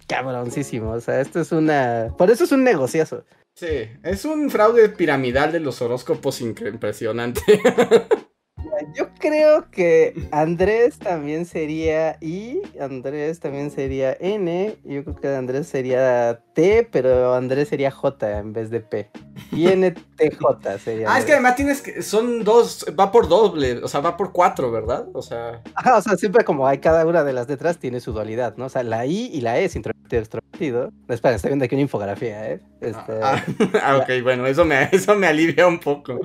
[0.08, 0.92] cabroncísimo.
[0.92, 2.14] O sea, esto es una...
[2.18, 3.26] Por eso es un negociazo.
[3.54, 7.42] Sí, es un fraude piramidal de los horóscopos impresionante.
[8.96, 15.68] yo creo que Andrés también sería I, Andrés también sería N, yo creo que Andrés
[15.68, 19.10] sería T, pero Andrés sería J en vez de P.
[19.52, 21.12] Y J sería.
[21.12, 22.02] Ah, es que además tienes que.
[22.02, 22.86] Son dos.
[23.00, 23.80] Va por doble.
[23.84, 25.08] O sea, va por cuatro, ¿verdad?
[25.14, 25.62] O sea.
[25.76, 28.66] Ajá, o sea, siempre como hay cada una de las letras tiene su dualidad, ¿no?
[28.66, 30.92] O sea, la I y la E es introvertido, extrovertido.
[31.08, 32.60] Espera, estoy viendo aquí una infografía, ¿eh?
[32.82, 33.44] Este, ah,
[33.82, 36.20] ah ok, bueno, eso me, eso me alivia un poco.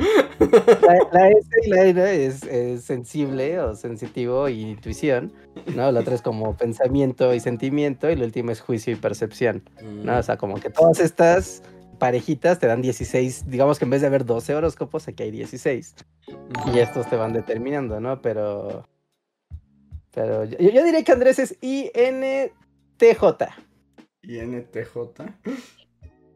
[1.13, 5.33] La, S y la N es, sensible o sensitivo y intuición,
[5.75, 5.91] ¿no?
[5.93, 10.19] La otra es como pensamiento y sentimiento y la última es juicio y percepción, ¿no?
[10.19, 11.63] O sea, como que todas estas
[11.99, 15.95] parejitas te dan 16, digamos que en vez de haber 12 horóscopos, aquí hay 16.
[16.73, 18.21] Y estos te van determinando, ¿no?
[18.21, 18.87] Pero.
[20.13, 22.53] Pero yo, yo diría que Andrés es INTJ.
[24.23, 24.97] INTJ.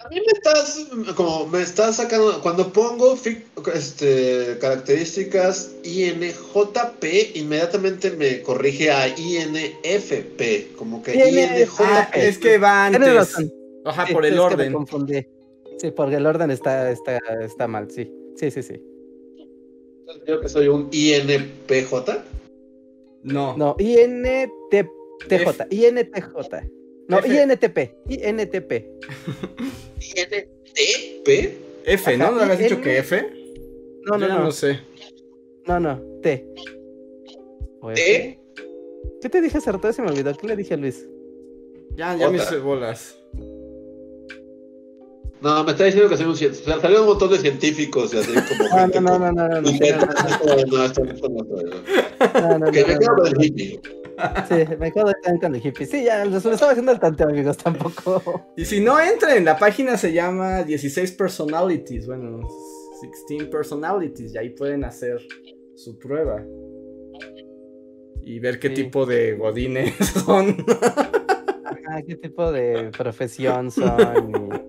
[0.01, 3.19] A mí me estás, como me estás sacando, cuando pongo
[3.75, 11.81] este, características INJP, inmediatamente me corrige a INFP, como que INJP.
[11.81, 13.51] Ah, es que va antes.
[13.85, 14.75] Ajá, por el orden.
[15.79, 18.13] Sí, porque el orden está, está, está mal, sí.
[18.37, 18.81] Sí, sí, sí.
[20.27, 22.25] ¿Yo que soy un INPJ?
[23.25, 23.57] No.
[23.57, 25.67] No, INTJ.
[25.71, 26.78] INTJ.
[27.09, 27.79] No, INTP.
[28.09, 28.73] INTP.
[29.99, 31.29] ¿INTP?
[31.85, 32.31] F, ¿no?
[32.33, 33.33] ¿No habías dicho que F?
[34.05, 34.45] No, no, no.
[34.45, 34.81] No sé.
[35.67, 36.47] No, no, T.
[37.95, 38.39] ¿T?
[39.23, 39.93] ¿Qué te dije hace rato?
[39.93, 40.37] Se me olvidó.
[40.37, 41.09] ¿Qué le dije a Luis?
[41.97, 43.17] Ya, ya me hice bolas.
[45.41, 46.81] No, me está diciendo que soy un científico.
[46.81, 48.69] Salió un montón de científicos y así como.
[48.69, 49.61] No, no, no, no, no, no.
[49.61, 49.71] No,
[52.33, 52.71] no, no.
[52.71, 53.81] Que me quedo con el hippie.
[54.49, 55.87] Sí, me quedo con el hippie.
[55.87, 58.53] Sí, ya, lo estaba haciendo el tanteo, amigos, tampoco.
[58.57, 62.07] Y si no entren, la página se llama 16 Personalities.
[62.07, 62.41] Bueno,
[63.01, 64.35] 16 Personalities.
[64.35, 65.21] Y ahí pueden hacer
[65.75, 66.45] su prueba.
[68.23, 70.57] Y ver qué tipo de godines son.
[71.91, 74.63] Ah, qué tipo de profesión son.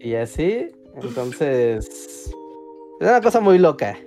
[0.00, 2.30] Y así, entonces.
[3.00, 3.98] Es una cosa muy loca.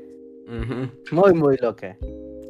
[1.11, 1.97] Muy, muy loca.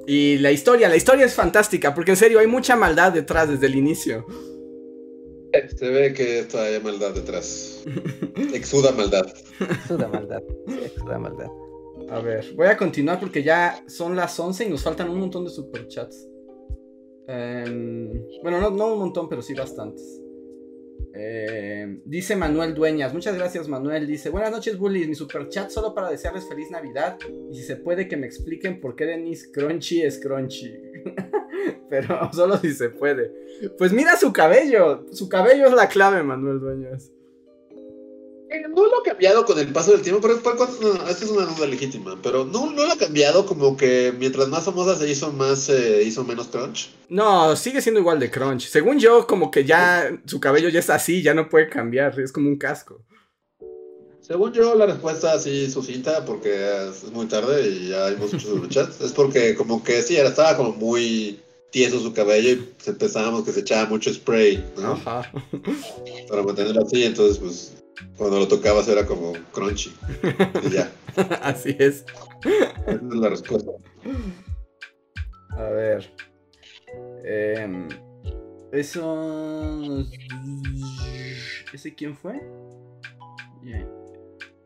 [0.07, 3.67] Y la historia, la historia es fantástica, porque en serio hay mucha maldad detrás desde
[3.67, 4.25] el inicio.
[5.75, 7.83] Se ve que hay maldad detrás.
[8.53, 9.27] Exuda maldad.
[9.59, 10.41] Exuda maldad.
[10.83, 11.47] exuda maldad.
[12.09, 15.43] A ver, voy a continuar porque ya son las 11 y nos faltan un montón
[15.43, 16.25] de superchats.
[17.27, 18.09] Em,
[18.43, 20.21] bueno, no, no un montón, pero sí bastantes.
[21.19, 24.05] Eh, dice Manuel Dueñas, muchas gracias Manuel.
[24.05, 27.17] Dice, buenas noches bullies, mi super chat solo para desearles feliz Navidad
[27.51, 30.73] y si se puede que me expliquen por qué Denise Crunchy es Crunchy.
[31.89, 33.31] Pero solo si se puede.
[33.77, 37.11] Pues mira su cabello, su cabello es la clave Manuel Dueñas.
[38.49, 41.67] Eh, no lo ha cambiado con el paso del tiempo, pero esta es una duda
[41.67, 45.69] legítima, pero no, no lo ha cambiado como que mientras más famosa se hizo, más
[45.69, 46.89] hizo menos crunch.
[47.09, 48.69] No, sigue siendo igual de crunch.
[48.69, 52.31] Según yo, como que ya su cabello ya es así, ya no puede cambiar, es
[52.31, 53.03] como un casco.
[54.27, 58.99] Según yo, la respuesta así sucinta, porque es muy tarde y ya hay muchos chats,
[58.99, 61.39] es porque como que sí, estaba como muy
[61.71, 64.93] tieso su cabello y pensábamos que se echaba mucho spray, ¿no?
[64.93, 65.31] Ajá.
[66.27, 67.76] Para mantenerlo así, entonces pues
[68.17, 69.95] cuando lo tocabas era como crunchy.
[70.63, 70.91] Y ya.
[71.41, 72.05] Así es.
[72.85, 73.71] Esa es la respuesta.
[75.49, 76.13] A ver.
[77.23, 77.87] Em,
[78.71, 80.05] eso.
[81.73, 82.41] ¿Ese quién fue?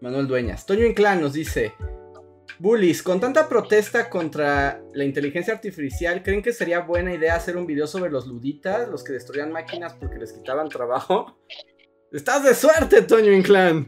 [0.02, 0.66] Manuel Dueñas.
[0.66, 1.74] Toño Inclán nos dice:
[2.60, 7.66] Bullies, con tanta protesta contra la inteligencia artificial, ¿creen que sería buena idea hacer un
[7.66, 11.38] video sobre los luditas, los que destruían máquinas porque les quitaban trabajo?
[12.12, 13.88] Estás de suerte, Toño Inclán.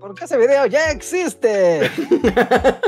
[0.00, 1.90] Porque ese video ya existe.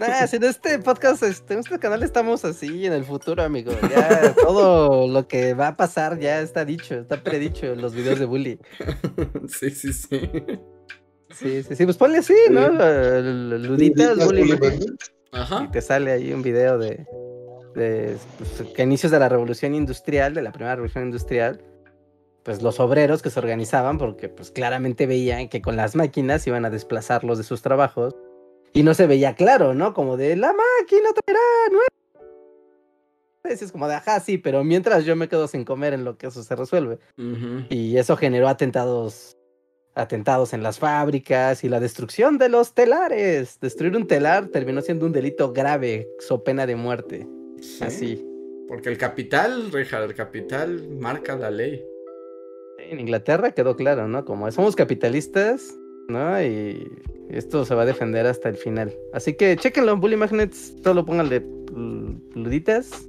[0.00, 3.70] Nah, si en este podcast, este, en este canal estamos así en el futuro, amigo.
[3.90, 8.18] Ya todo lo que va a pasar ya está dicho, está predicho en los videos
[8.18, 8.58] de Bully.
[9.48, 10.30] Sí, sí, sí.
[11.30, 12.68] Sí, sí, sí, pues ponle así, ¿no?
[13.58, 14.58] Luditas, Bully.
[15.32, 15.64] Ajá.
[15.64, 17.06] Y te sale ahí un video de,
[17.74, 21.62] de pues, que inicios de la revolución industrial, de la primera revolución industrial
[22.42, 26.64] pues los obreros que se organizaban porque pues claramente veían que con las máquinas iban
[26.64, 28.14] a desplazarlos de sus trabajos
[28.72, 29.94] y no se veía claro, ¿no?
[29.94, 31.40] Como de la máquina traerá
[33.44, 36.28] es como de ajá, sí, pero mientras yo me quedo sin comer en lo que
[36.28, 36.98] eso se resuelve.
[37.68, 39.36] Y eso generó atentados
[39.94, 43.60] atentados en las fábricas y la destrucción de los telares.
[43.60, 47.26] Destruir un telar terminó siendo un delito grave, so pena de muerte.
[47.80, 48.24] Así.
[48.68, 51.84] Porque el capital, Richard, el capital marca la ley
[52.90, 54.24] en Inglaterra quedó claro, ¿no?
[54.24, 55.74] Como somos capitalistas,
[56.08, 56.42] ¿no?
[56.42, 56.90] Y
[57.30, 58.92] esto se va a defender hasta el final.
[59.12, 61.44] Así que chequenlo, Bully Magnets, solo pónganle
[62.34, 63.08] luditas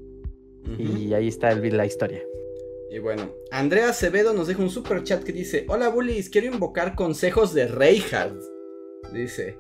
[0.78, 2.22] y ahí está el, la historia.
[2.90, 6.96] Y bueno, Andrea Acevedo nos deja un super chat que dice: Hola Bullies, quiero invocar
[6.96, 8.42] consejos de Reinhardt.
[9.12, 9.58] Dice: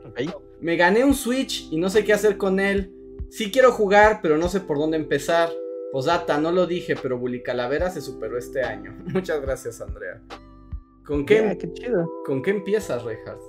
[0.61, 2.93] Me gané un Switch y no sé qué hacer con él.
[3.29, 5.49] Sí quiero jugar, pero no sé por dónde empezar.
[5.93, 8.97] Posdata, no lo dije, pero Bully Calavera se superó este año.
[9.13, 10.19] Muchas gracias, Andrea.
[11.05, 11.57] ¿Con qué, em-
[12.25, 13.39] ¿con qué empiezas, Reinhardt?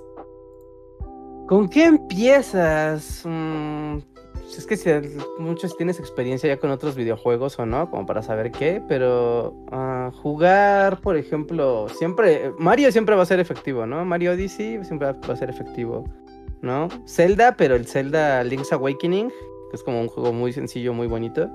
[1.47, 3.23] ¿Con qué empiezas?
[3.25, 3.97] Mm,
[4.55, 4.91] es que si
[5.39, 10.11] muchos tienes experiencia ya con otros videojuegos o no, como para saber qué, pero ah,
[10.21, 14.05] jugar, por ejemplo, siempre, Mario siempre va a ser efectivo, ¿no?
[14.05, 16.07] Mario Odyssey siempre va a ser efectivo,
[16.61, 16.89] ¿no?
[17.07, 21.49] Zelda, pero el Zelda Link's Awakening, que es como un juego muy sencillo, muy bonito,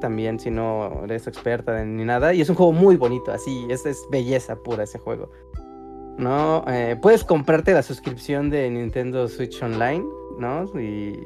[0.00, 3.84] También si no eres experta ni nada, y es un juego muy bonito, así, es,
[4.10, 5.30] belleza pura ese juego.
[6.18, 6.64] ¿no?
[6.68, 10.04] Eh, puedes comprarte la suscripción de Nintendo Switch Online,
[10.38, 10.64] ¿no?
[10.78, 11.18] Y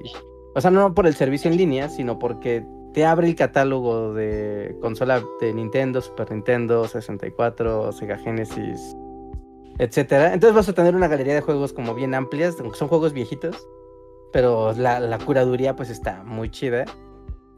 [0.56, 2.64] o sea, no por el servicio en línea, sino porque
[2.94, 8.97] te abre el catálogo de consola de Nintendo, Super Nintendo, 64, Sega Genesis,
[9.78, 10.32] etcétera.
[10.32, 13.68] Entonces vas a tener una galería de juegos como bien amplias, son juegos viejitos,
[14.32, 16.86] pero la, curaduría pues está muy chida.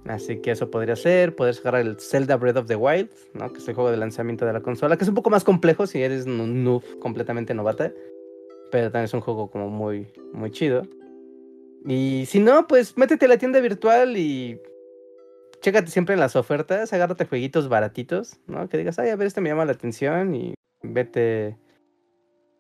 [0.07, 1.37] Así que eso podría ser.
[1.37, 3.53] Puedes agarrar el Zelda Breath of the Wild, ¿no?
[3.53, 5.87] Que es el juego de lanzamiento de la consola, que es un poco más complejo
[5.87, 7.93] si eres un noob completamente novata.
[8.71, 10.83] Pero también es un juego como muy, muy chido.
[11.87, 14.61] Y si no, pues métete a la tienda virtual y
[15.61, 18.69] chécate siempre en las ofertas, agárrate jueguitos baratitos, ¿no?
[18.69, 21.57] Que digas, ay, a ver, este me llama la atención y vete,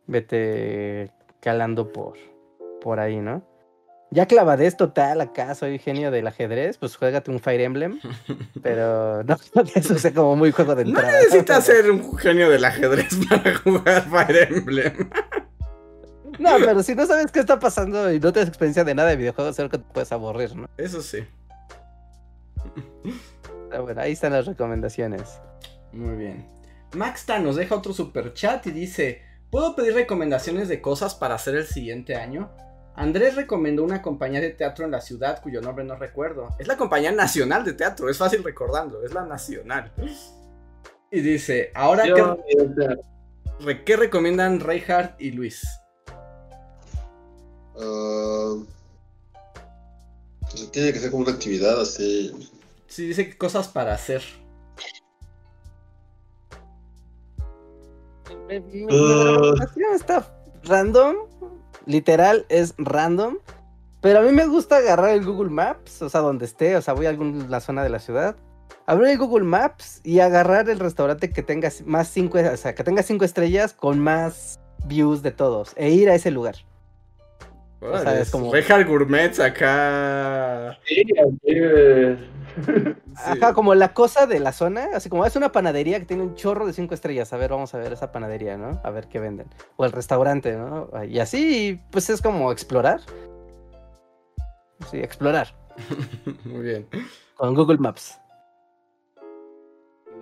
[0.06, 1.10] vete
[1.40, 2.15] calando por,
[2.81, 3.43] por ahí, ¿no?
[4.10, 8.01] Ya clavadez total acá, soy genio del ajedrez, pues juégate un Fire Emblem,
[8.62, 9.36] pero no,
[9.74, 11.12] eso sea como muy juego de entrada.
[11.12, 15.10] No necesitas ser un genio del ajedrez para jugar Fire Emblem.
[16.39, 19.16] No, pero si no sabes qué está pasando y no tienes experiencia de nada de
[19.16, 20.68] videojuegos, creo que te puedes aburrir, ¿no?
[20.78, 21.26] Eso sí.
[23.70, 25.40] bueno, ahí están las recomendaciones.
[25.93, 26.47] Muy bien.
[26.94, 31.56] Maxta nos deja otro super chat y dice: ¿Puedo pedir recomendaciones de cosas para hacer
[31.56, 32.51] el siguiente año?
[32.99, 36.49] Andrés recomendó una compañía de teatro en la ciudad cuyo nombre no recuerdo.
[36.59, 39.93] Es la compañía nacional de teatro, es fácil recordarlo, es la nacional.
[41.09, 43.85] Y dice, ahora que...
[43.85, 45.62] ¿Qué recomiendan Reinhardt y Luis?
[47.77, 48.65] Uh,
[50.73, 52.51] tiene que ser como una actividad así.
[52.89, 54.23] Sí, dice cosas para hacer.
[58.91, 59.55] Uh.
[59.95, 60.35] está
[60.65, 61.28] random.
[61.89, 63.39] Literal, es random.
[64.01, 66.94] Pero a mí me gusta agarrar el Google Maps, o sea, donde esté, o sea,
[66.94, 68.36] voy a alguna zona de la ciudad.
[68.86, 72.85] Abrir el Google Maps y agarrar el restaurante que tenga más cinco, o sea, que
[72.85, 75.73] tenga cinco estrellas con más views de todos.
[75.77, 76.68] E ir a ese lugar
[77.81, 78.51] o sea, es como.
[78.87, 80.79] Gourmet acá.
[80.85, 81.05] Sí,
[83.15, 86.35] Ajá, como la cosa de la zona, así como es una panadería que tiene un
[86.35, 87.33] chorro de cinco estrellas.
[87.33, 88.81] A ver, vamos a ver esa panadería, ¿no?
[88.83, 89.49] A ver qué venden.
[89.77, 90.91] O el restaurante, ¿no?
[91.07, 93.01] Y así, pues es como explorar.
[94.91, 95.55] Sí, explorar.
[96.45, 96.87] Muy bien.
[97.37, 98.19] Con Google Maps.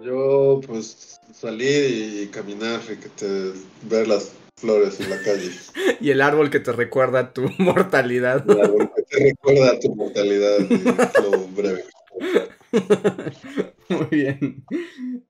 [0.02, 3.52] Yo, pues, salir y caminar y que te
[3.82, 5.50] ver las flores en la calle.
[6.00, 8.44] y el árbol que te recuerda tu mortalidad.
[8.48, 10.58] El árbol que te recuerda tu mortalidad
[11.22, 11.84] lo breve.
[13.88, 14.64] Muy bien.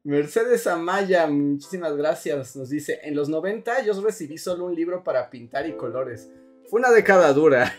[0.02, 2.56] Mercedes Amaya, muchísimas gracias.
[2.56, 6.30] Nos dice, en los 90 yo recibí solo un libro para pintar y colores.
[6.70, 7.74] Fue una década dura.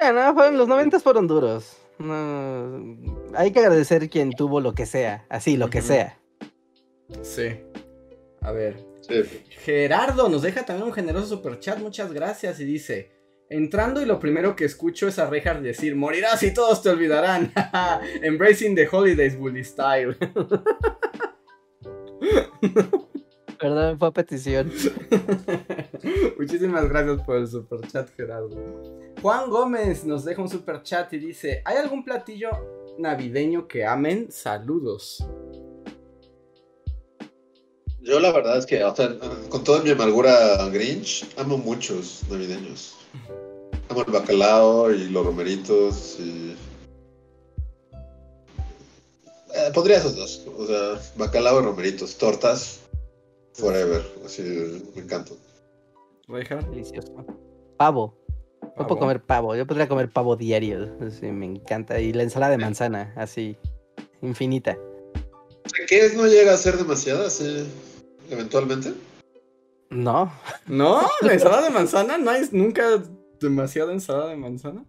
[0.00, 1.76] no, los 90 fueron duros.
[3.34, 6.18] hay que agradecer quien tuvo lo que sea, así, lo que sea.
[7.22, 7.60] Sí.
[8.42, 8.89] A ver,
[9.64, 13.12] Gerardo nos deja también un generoso super chat, muchas gracias, y dice,
[13.48, 17.52] entrando y lo primero que escucho es a Reinhardt decir, morirás y todos te olvidarán.
[18.22, 20.16] Embracing the holidays, bully style.
[23.58, 24.72] Perdón, fue a petición.
[26.38, 28.56] Muchísimas gracias por el super chat, Gerardo.
[29.20, 32.50] Juan Gómez nos deja un super chat y dice, ¿hay algún platillo
[32.98, 34.30] navideño que amen?
[34.30, 35.22] Saludos.
[38.02, 39.14] Yo la verdad es que, o sea,
[39.50, 42.96] con toda mi amargura Grinch, amo muchos navideños.
[43.90, 46.56] Amo el bacalao y los romeritos y...
[49.54, 52.80] Eh, pondría esos dos, o sea, bacalao y romeritos, tortas,
[53.52, 54.42] forever, así,
[54.94, 55.32] me encanta.
[56.70, 57.12] Delicioso.
[57.76, 58.16] Pavo.
[58.78, 62.00] No puedo comer pavo, yo podría comer pavo diario, así, me encanta.
[62.00, 63.56] Y la ensalada de manzana, así,
[64.22, 64.78] infinita.
[65.86, 66.14] ¿Qué es?
[66.14, 67.66] No llega a ser demasiada, sí
[68.30, 68.94] eventualmente?
[69.90, 70.32] No.
[70.66, 71.00] ¿No?
[71.20, 72.16] ¿La ensalada de manzana?
[72.16, 73.02] ¿No hay nunca
[73.40, 74.84] demasiada ensalada de manzana?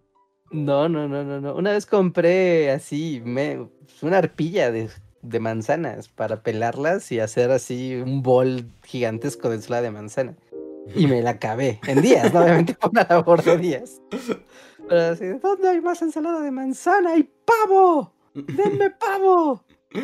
[0.51, 1.55] No, no, no, no, no.
[1.55, 3.67] Una vez compré así me,
[4.01, 4.89] una arpilla de,
[5.21, 10.35] de manzanas para pelarlas y hacer así un bol gigantesco de ensalada de manzana.
[10.95, 12.41] Y me la acabé en días, ¿no?
[12.41, 14.01] obviamente fue una labor de días.
[14.89, 17.15] Pero así, ¿dónde hay más ensalada de manzana?
[17.15, 18.13] ¡Y pavo!
[18.33, 19.63] ¡Denme pavo!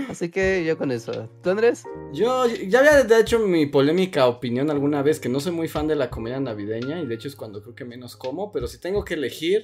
[0.09, 1.29] Así que yo con eso.
[1.41, 1.83] ¿Tú, Andrés?
[2.11, 5.87] Yo ya había de hecho mi polémica opinión alguna vez que no soy muy fan
[5.87, 8.79] de la comida navideña y de hecho es cuando creo que menos como, pero si
[8.79, 9.63] tengo que elegir,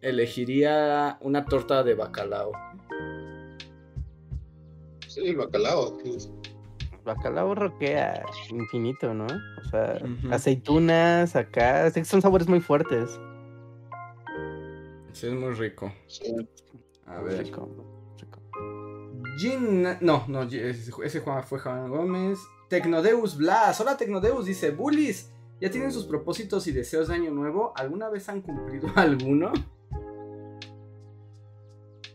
[0.00, 2.52] elegiría una torta de bacalao.
[5.06, 5.98] Sí, el bacalao.
[7.04, 9.26] Bacalao roquea infinito, ¿no?
[9.26, 10.00] O sea,
[10.30, 13.20] aceitunas acá, son sabores muy fuertes.
[15.12, 15.92] Sí, es muy rico.
[17.06, 17.46] A ver.
[19.38, 19.82] Gin...
[20.00, 22.38] No, no, ese fue Juan Gómez.
[22.68, 23.80] Tecnodeus Blas.
[23.80, 25.30] Hola Tecnodeus, dice, Bullies,
[25.60, 27.72] ¿ya tienen sus propósitos y deseos de año nuevo?
[27.76, 29.52] ¿Alguna vez han cumplido alguno?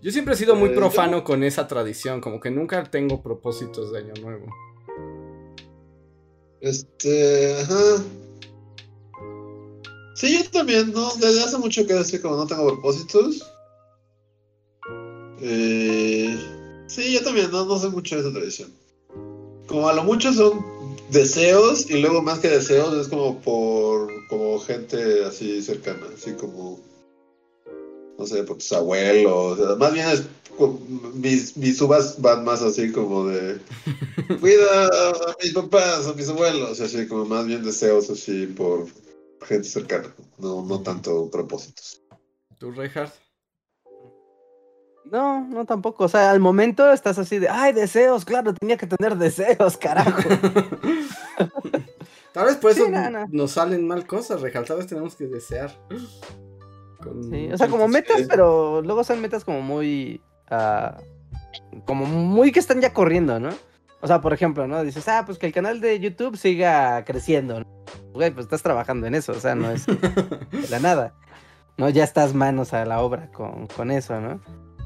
[0.01, 3.91] Yo siempre he sido muy eh, profano con esa tradición, como que nunca tengo propósitos
[3.91, 4.45] de año nuevo.
[6.61, 8.03] Este, ajá.
[10.15, 11.13] Sí, yo también, ¿no?
[11.15, 13.41] Desde hace mucho que decir como no tengo propósitos.
[15.41, 16.58] Eh,
[16.89, 18.71] sí, yo también, no, no sé mucho de esa tradición.
[19.67, 20.65] Como a lo mucho son
[21.11, 26.79] deseos y luego más que deseos es como por como gente así cercana, así como
[28.17, 30.23] no sé, por tus abuelos, más bien es
[31.13, 33.59] mis, mis uvas van más así como de
[34.41, 38.87] cuida a mis papás, a mis abuelos, así como más bien deseos así por
[39.47, 42.01] gente cercana, no, no tanto propósitos.
[42.57, 43.13] ¿Tú, Reinhardt?
[45.11, 46.05] No, no tampoco.
[46.05, 50.21] O sea, al momento estás así de, ay, deseos, claro, tenía que tener deseos, carajo.
[52.31, 52.85] Tal vez por eso
[53.31, 55.71] nos salen mal cosas, Reinhardt, tal vez tenemos que desear.
[57.29, 60.21] Sí, o sea, como metas, pero luego son metas como muy...
[60.51, 60.93] Uh,
[61.85, 63.49] como muy que están ya corriendo, ¿no?
[64.01, 64.83] O sea, por ejemplo, ¿no?
[64.83, 67.63] Dices, ah, pues que el canal de YouTube siga creciendo.
[68.13, 71.15] Güey, pues estás trabajando en eso, o sea, no es de la nada.
[71.77, 71.89] ¿No?
[71.89, 74.39] Ya estás manos a la obra con, con eso, ¿no?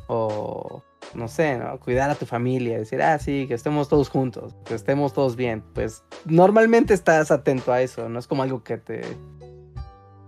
[0.07, 1.79] O, no sé, ¿no?
[1.79, 5.63] Cuidar a tu familia, decir, ah, sí, que estemos todos juntos, que estemos todos bien.
[5.73, 9.01] Pues normalmente estás atento a eso, no es como algo que te,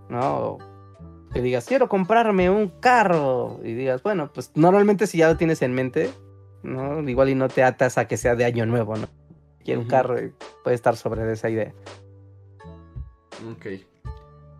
[0.08, 0.58] ¿no?
[1.32, 3.60] que digas, quiero comprarme un carro.
[3.62, 6.10] Y digas, bueno, pues normalmente si ya lo tienes en mente,
[6.62, 7.06] ¿no?
[7.06, 9.08] Igual y no te atas a que sea de año nuevo, ¿no?
[9.62, 10.32] Quiero un carro y
[10.62, 11.74] puede estar sobre esa idea.
[13.50, 13.66] Ok.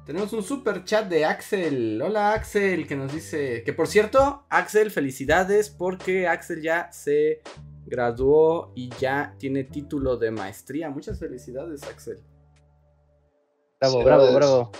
[0.06, 2.00] Tenemos un super chat de Axel.
[2.00, 7.42] Hola Axel, que nos dice que por cierto, Axel, felicidades porque Axel ya se
[7.86, 10.90] graduó y ya tiene título de maestría.
[10.90, 12.22] Muchas felicidades, Axel.
[13.80, 14.70] Bravo, bravo, bravo.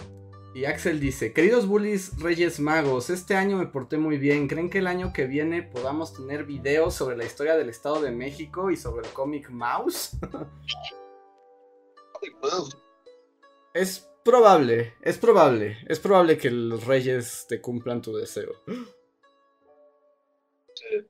[0.54, 4.46] Y Axel dice, queridos bullies Reyes Magos, este año me porté muy bien.
[4.46, 8.12] ¿Creen que el año que viene podamos tener videos sobre la historia del Estado de
[8.12, 10.16] México y sobre el cómic Mouse?
[13.74, 18.50] es probable, es probable, es probable que los Reyes te cumplan tu deseo.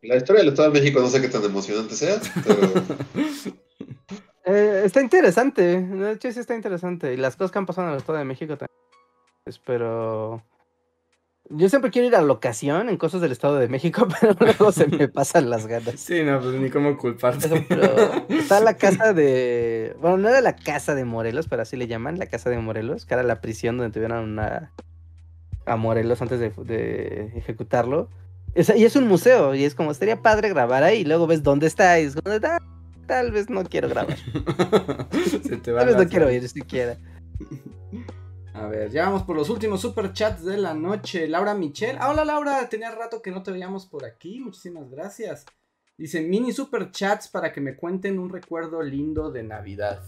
[0.02, 2.20] La historia del Estado de México no sé qué tan emocionante sea,
[4.44, 7.14] eh, está interesante, de hecho sí está interesante.
[7.14, 8.76] Y las cosas que han pasado en el Estado de México también.
[9.64, 10.42] Pero
[11.50, 14.86] yo siempre quiero ir a locación en cosas del Estado de México, pero luego se
[14.86, 16.00] me pasan las ganas.
[16.00, 17.66] Sí, no, pues ni cómo culparte.
[18.28, 19.96] está la casa de.
[20.00, 23.06] Bueno, no era la casa de Morelos, pero así le llaman, la casa de Morelos,
[23.06, 24.72] que era la prisión donde tuvieron una...
[25.64, 28.08] a Morelos antes de, ejecutarlo.
[28.54, 31.66] y es un museo, y es como, estaría padre grabar ahí, y luego ves dónde
[31.66, 32.62] está, y es como, ah,
[33.06, 34.16] tal vez no quiero grabar.
[35.64, 36.96] tal vez no quiero ir siquiera.
[38.56, 41.28] A ver, ya vamos por los últimos super chats de la noche.
[41.28, 41.98] Laura Michelle.
[42.00, 44.40] Ah, hola Laura, tenía rato que no te veíamos por aquí.
[44.40, 45.44] Muchísimas gracias.
[45.98, 50.02] Dice mini super chats para que me cuenten un recuerdo lindo de Navidad.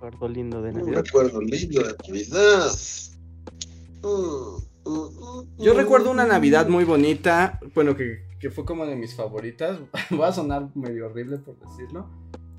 [0.00, 0.88] Recuerdo lindo de Navidad.
[0.88, 2.72] Un recuerdo lindo de Navidad.
[5.58, 7.58] Yo recuerdo una Navidad muy bonita.
[7.74, 9.80] Bueno, que, que fue como de mis favoritas.
[10.20, 12.08] Va a sonar medio horrible por decirlo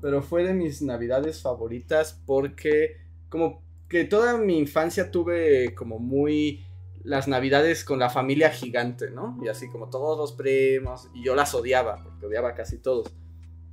[0.00, 2.96] pero fue de mis navidades favoritas porque
[3.28, 6.64] como que toda mi infancia tuve como muy
[7.04, 9.38] las navidades con la familia gigante, ¿no?
[9.42, 13.10] Y así como todos los primos, y yo las odiaba, porque odiaba casi todos.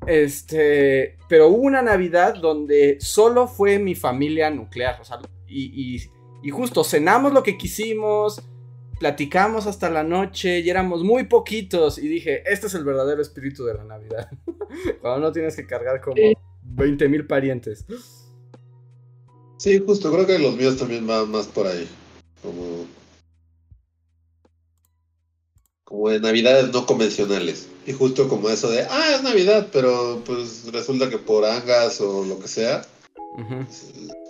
[0.08, 6.00] Este, pero hubo una Navidad donde solo fue mi familia nuclear, o sea, y,
[6.42, 8.42] y justo cenamos lo que quisimos,
[9.00, 13.66] platicamos hasta la noche y éramos muy poquitos y dije, este es el verdadero espíritu
[13.66, 14.30] de la Navidad.
[15.02, 16.16] Cuando no tienes que cargar como
[16.64, 17.86] 20 mil parientes.
[19.58, 21.88] Sí, justo, creo que los míos también van más por ahí.
[22.42, 22.86] Como.
[25.84, 27.70] Como de navidades no convencionales.
[27.86, 32.26] Y justo como eso de, ah, es Navidad, pero pues resulta que por angas o
[32.26, 32.86] lo que sea,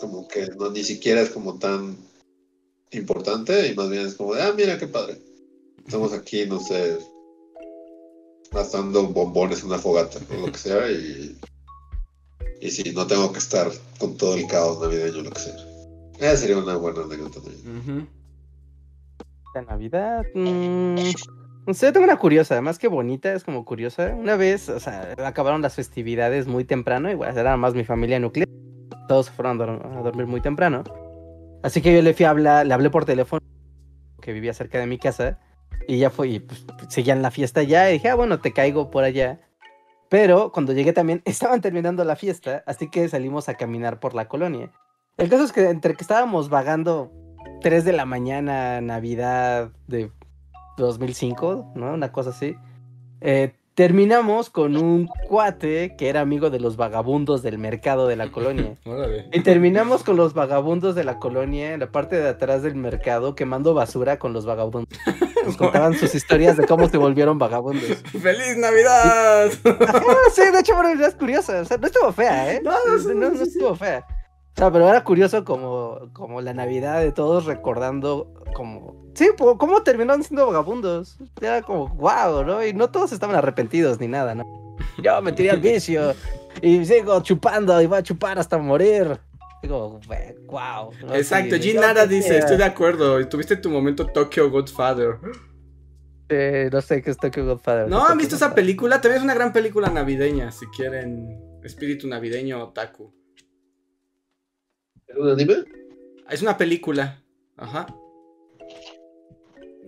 [0.02, 1.96] como que no ni siquiera es como tan
[2.92, 5.20] importante y más bien es como de, ah, mira qué padre.
[5.86, 6.98] Estamos aquí, no sé,
[8.52, 11.38] gastando bombones en una fogata o lo que sea y,
[12.62, 15.56] y si no tengo que estar con todo el caos navideño lo que sea.
[16.20, 18.08] Esa sería una buena anécdota también.
[19.54, 20.26] La Navidad.
[20.34, 20.96] Mmm,
[21.68, 24.14] no sé, tengo una curiosa, más que bonita, es como curiosa.
[24.14, 28.48] Una vez, o sea, acabaron las festividades muy temprano, igual era más mi familia nuclear.
[29.08, 30.84] Todos fueron a, dormir muy temprano.
[31.66, 33.42] Así que yo le fui a hablar, le hablé por teléfono,
[34.22, 35.40] que vivía cerca de mi casa,
[35.88, 38.92] y ya fue, y pues seguían la fiesta ya, y dije, ah, bueno, te caigo
[38.92, 39.40] por allá.
[40.08, 44.28] Pero cuando llegué también estaban terminando la fiesta, así que salimos a caminar por la
[44.28, 44.72] colonia.
[45.18, 47.12] El caso es que entre que estábamos vagando
[47.62, 50.12] 3 de la mañana, Navidad de
[50.78, 51.96] 2005, ¿no?
[51.96, 52.56] Una cosa así.
[53.22, 58.32] Eh, terminamos con un cuate que era amigo de los vagabundos del mercado de la
[58.32, 58.76] colonia.
[59.34, 63.36] y terminamos con los vagabundos de la colonia en la parte de atrás del mercado
[63.36, 64.98] quemando basura con los vagabundos.
[65.46, 67.98] Nos contaban sus historias de cómo se volvieron vagabundos.
[68.22, 69.52] ¡Feliz Navidad!
[70.34, 71.60] sí, de hecho, bueno, es curiosa.
[71.62, 72.62] O sea, no estuvo fea, ¿eh?
[72.64, 74.06] No, no, no, estuvo fea.
[74.56, 79.12] O sea, pero era curioso como, como la Navidad de todos recordando como...
[79.14, 81.18] Sí, cómo terminaron siendo vagabundos.
[81.42, 82.66] Era como, wow, ¿no?
[82.66, 84.46] Y no todos estaban arrepentidos ni nada, ¿no?
[85.04, 86.14] Yo me tiré al vicio
[86.62, 89.20] y sigo chupando y voy a chupar hasta morir.
[89.62, 90.00] Digo,
[90.48, 90.92] wow.
[91.14, 93.28] Exacto, G Nara dice, estoy de acuerdo.
[93.28, 95.18] Tuviste tu momento Tokyo Godfather.
[96.30, 97.90] Eh, no sé qué es Tokyo Godfather.
[97.90, 99.02] No, ¿han visto esa película?
[99.02, 103.14] También es una gran película navideña, si quieren espíritu navideño otaku.
[105.16, 105.64] ¿Es un anime?
[106.30, 107.24] Es una película.
[107.56, 107.88] Ajá.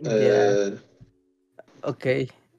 [0.06, 0.78] Eh...
[1.82, 2.06] Ok.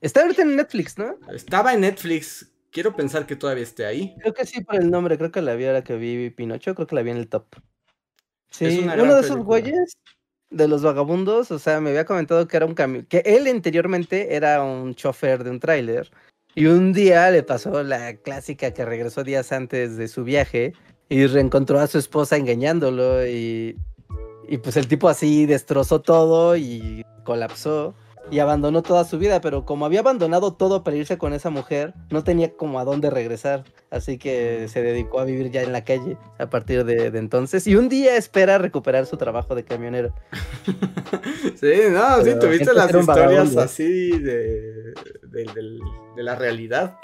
[0.02, 1.16] Está ahorita en Netflix, ¿no?
[1.32, 2.52] Estaba en Netflix.
[2.70, 4.14] Quiero pensar que todavía esté ahí.
[4.20, 5.16] Creo que sí por el nombre.
[5.16, 6.74] Creo que la vi ahora que vi Pinocho.
[6.74, 7.46] Creo que la vi en el top.
[8.50, 9.96] Sí, uno de esos güeyes
[10.50, 14.34] de los vagabundos, o sea, me había comentado que era un camión, que él anteriormente
[14.34, 16.10] era un chofer de un tráiler
[16.54, 20.72] y un día le pasó la clásica que regresó días antes de su viaje
[21.08, 23.76] y reencontró a su esposa engañándolo y,
[24.48, 27.94] y pues el tipo así destrozó todo y colapsó
[28.30, 31.94] y abandonó toda su vida, pero como había abandonado todo para irse con esa mujer,
[32.10, 35.84] no tenía como a dónde regresar, así que se dedicó a vivir ya en la
[35.84, 40.14] calle a partir de, entonces y un día espera recuperar su trabajo de camionero.
[41.58, 45.80] sí, no, sí, tuviste las historias así de, de,
[46.16, 46.98] de la realidad.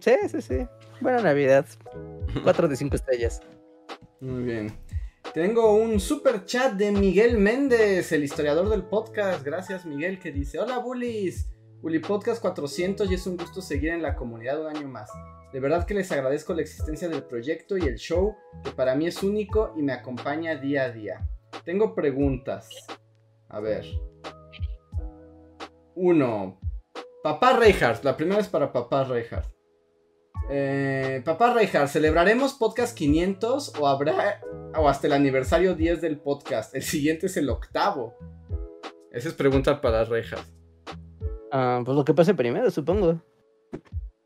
[0.00, 0.66] Sí, sí, sí.
[1.00, 1.66] Buena Navidad.
[2.42, 3.40] 4 de 5 estrellas.
[4.20, 4.78] Muy bien.
[5.34, 9.44] Tengo un super chat de Miguel Méndez, el historiador del podcast.
[9.44, 11.50] Gracias, Miguel, que dice: Hola, bullies.
[11.82, 15.10] Bully Podcast 400 y es un gusto seguir en la comunidad un año más.
[15.52, 18.34] De verdad que les agradezco la existencia del proyecto y el show,
[18.64, 21.28] que para mí es único y me acompaña día a día.
[21.64, 22.68] Tengo preguntas.
[23.48, 23.84] A ver.
[25.94, 26.58] Uno.
[27.22, 28.04] Papá Reinhardt.
[28.04, 29.55] La primera es para Papá Reinhardt.
[30.48, 34.40] Eh, Papá Reinhardt, ¿celebraremos podcast 500 o habrá
[34.76, 36.74] o hasta el aniversario 10 del podcast?
[36.74, 38.14] El siguiente es el octavo.
[39.10, 40.46] Esa es pregunta para Reinhardt.
[41.50, 43.20] Ah, pues lo que pase primero, supongo.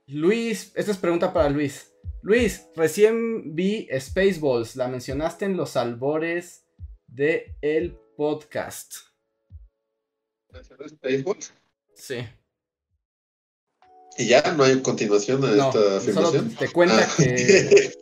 [0.09, 1.95] Luis, esta es pregunta para Luis.
[2.23, 6.67] Luis, recién vi Spaceballs, la mencionaste en los albores
[7.07, 8.93] de el podcast.
[10.53, 11.55] ¿Spaceballs?
[11.95, 12.27] Sí.
[14.19, 16.55] Y ya no hay continuación a esta afirmación.
[16.57, 17.93] Te cuenta ah, que.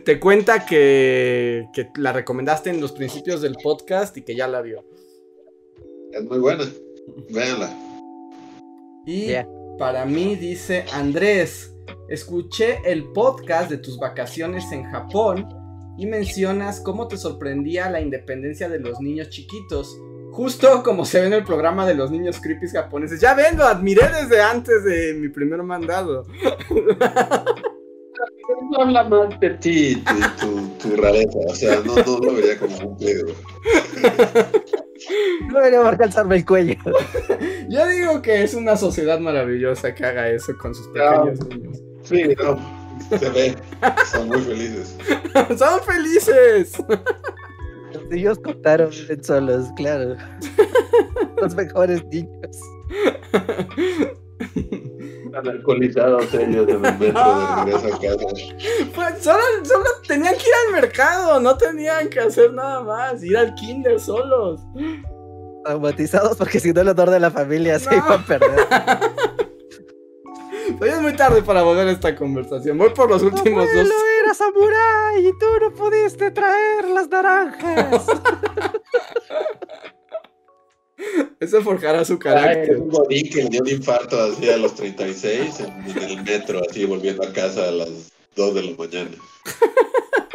[0.04, 4.62] te cuenta que, que, la recomendaste en los principios del podcast y que ya la
[4.62, 4.84] vio.
[6.12, 6.64] Es muy buena.
[7.30, 7.70] Véanla.
[9.06, 9.32] Y
[9.78, 11.74] para mí dice Andrés.
[12.08, 15.48] Escuché el podcast de tus vacaciones en Japón
[15.98, 19.98] y mencionas cómo te sorprendía la independencia de los niños chiquitos
[20.32, 23.20] Justo como se ve en el programa de los niños creepy japoneses.
[23.20, 26.26] Ya ven, lo admiré desde antes de mi primer mandado.
[28.70, 30.02] No habla más de ti,
[30.40, 31.38] tu, tu, rareza.
[31.46, 33.32] O sea, no, no lo vería como un pedo.
[35.46, 36.74] No debería alcanzarme el cuello.
[37.68, 41.78] Yo digo que es una sociedad maravillosa que haga eso con sus pequeños niños.
[42.02, 42.58] Sí, no.
[43.18, 43.56] Se ve.
[44.10, 44.96] Son muy felices.
[45.58, 46.72] ¡Son felices!
[48.10, 48.90] Ellos contaron
[49.22, 50.16] solos, claro.
[51.40, 52.58] Los mejores niños.
[55.46, 58.26] alcoholizados ellos en el metro de regreso a casa.
[58.94, 63.36] Pues solo, solo tenían que ir al mercado, no tenían que hacer nada más, ir
[63.36, 64.60] al kinder solos.
[65.64, 68.66] Traumatizados porque si no el honor de la familia se iba a perder.
[70.80, 72.76] Hoy es muy tarde para volver a esta conversación.
[72.78, 74.02] Voy por los últimos Abuelo, dos.
[74.22, 78.06] era samurái y tú no pudiste traer las naranjas.
[81.40, 82.76] Eso forjará su Ay, carácter.
[82.80, 86.60] un godín que le dio un infarto así a los 36 en, en el metro,
[86.68, 87.88] así volviendo a casa a las
[88.34, 89.10] 2 de la mañana.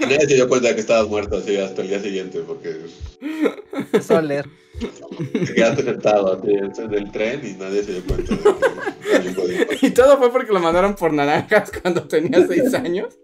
[0.00, 2.86] Nadie se dio cuenta de que estabas muerto así hasta el día siguiente, porque
[4.00, 4.46] Soler.
[5.32, 9.78] te quedaste sentado así en el tren y nadie se dio cuenta de que.
[9.86, 13.18] Y todo fue porque lo mandaron por naranjas cuando tenía seis años.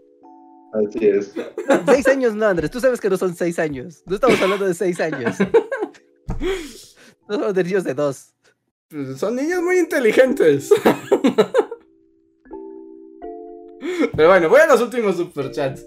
[0.72, 1.32] Así es.
[1.86, 2.70] Seis años no, Andrés.
[2.70, 4.02] Tú sabes que no son seis años.
[4.04, 5.36] No estamos hablando de seis años.
[7.28, 8.34] No somos de niños de dos.
[8.90, 10.70] Pues son niños muy inteligentes.
[14.14, 15.84] Pero bueno, voy a los últimos superchats.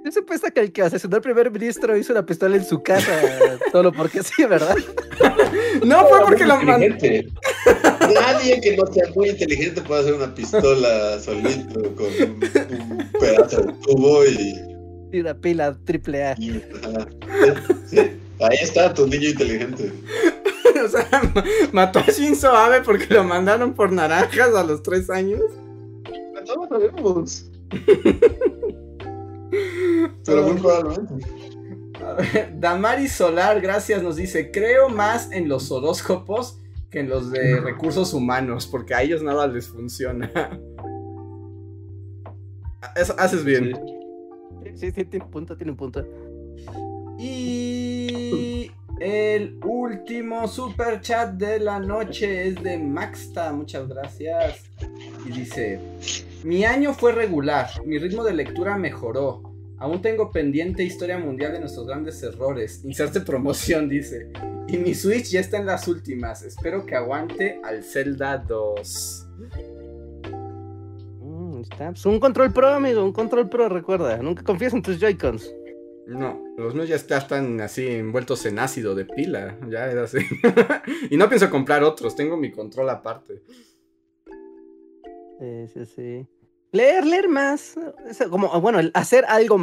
[0.04, 3.12] Yo supuesta que el que asesinó al primer ministro hizo una pistola en su casa.
[3.72, 4.76] Solo porque sí, ¿verdad?
[5.84, 6.86] No fue porque lo mandó.
[8.14, 12.42] Nadie que no sea muy inteligente puede hacer una pistola solito con un,
[12.90, 14.56] un pedazo de tubo y,
[15.12, 16.34] Y una pila triple A.
[16.38, 17.06] y- ajá.
[17.86, 17.98] Sí,
[18.40, 19.92] ahí está tu niño inteligente.
[20.84, 25.08] O sea, ma- mató a Shinzo Abe porque lo mandaron por naranjas a los tres
[25.10, 25.40] años.
[26.46, 27.46] No lo sabemos.
[30.24, 31.14] Pero muy probablemente.
[32.04, 36.58] A ver, Damari Solar, gracias, nos dice, creo más en los horóscopos
[36.90, 40.30] que en los de recursos humanos, porque a ellos nada les funciona.
[42.96, 43.78] Eso haces bien.
[44.74, 46.04] Sí, sí, tiene un punto, tiene un punto.
[47.18, 48.49] Y
[49.00, 54.70] el último super chat de la noche es de Maxta, muchas gracias.
[55.26, 55.80] Y dice,
[56.44, 59.42] mi año fue regular, mi ritmo de lectura mejoró.
[59.78, 62.84] Aún tengo pendiente historia mundial de nuestros grandes errores.
[62.84, 64.30] Inserte promoción, dice.
[64.68, 66.42] Y mi Switch ya está en las últimas.
[66.42, 69.28] Espero que aguante al Zelda 2.
[71.22, 71.94] Mm, está.
[72.04, 74.18] Un control pro, amigo, un control pro, recuerda.
[74.18, 75.54] Nunca confíes en tus Joy-Cons.
[76.18, 79.56] No, los míos ya está- están así envueltos en ácido de pila.
[79.68, 80.18] Ya es así.
[81.10, 83.42] y no pienso comprar otros, tengo mi control aparte.
[85.38, 86.26] Sí, sí, sí.
[86.72, 87.76] Leer, leer más.
[88.08, 89.58] Es como, bueno, hacer algo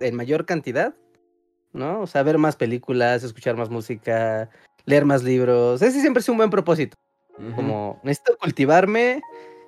[0.00, 0.94] en mayor cantidad,
[1.72, 2.02] ¿no?
[2.02, 4.48] O sea, ver más películas, escuchar más música,
[4.84, 5.82] leer más libros.
[5.82, 6.96] Ese siempre es un buen propósito.
[7.54, 9.20] Como necesito cultivarme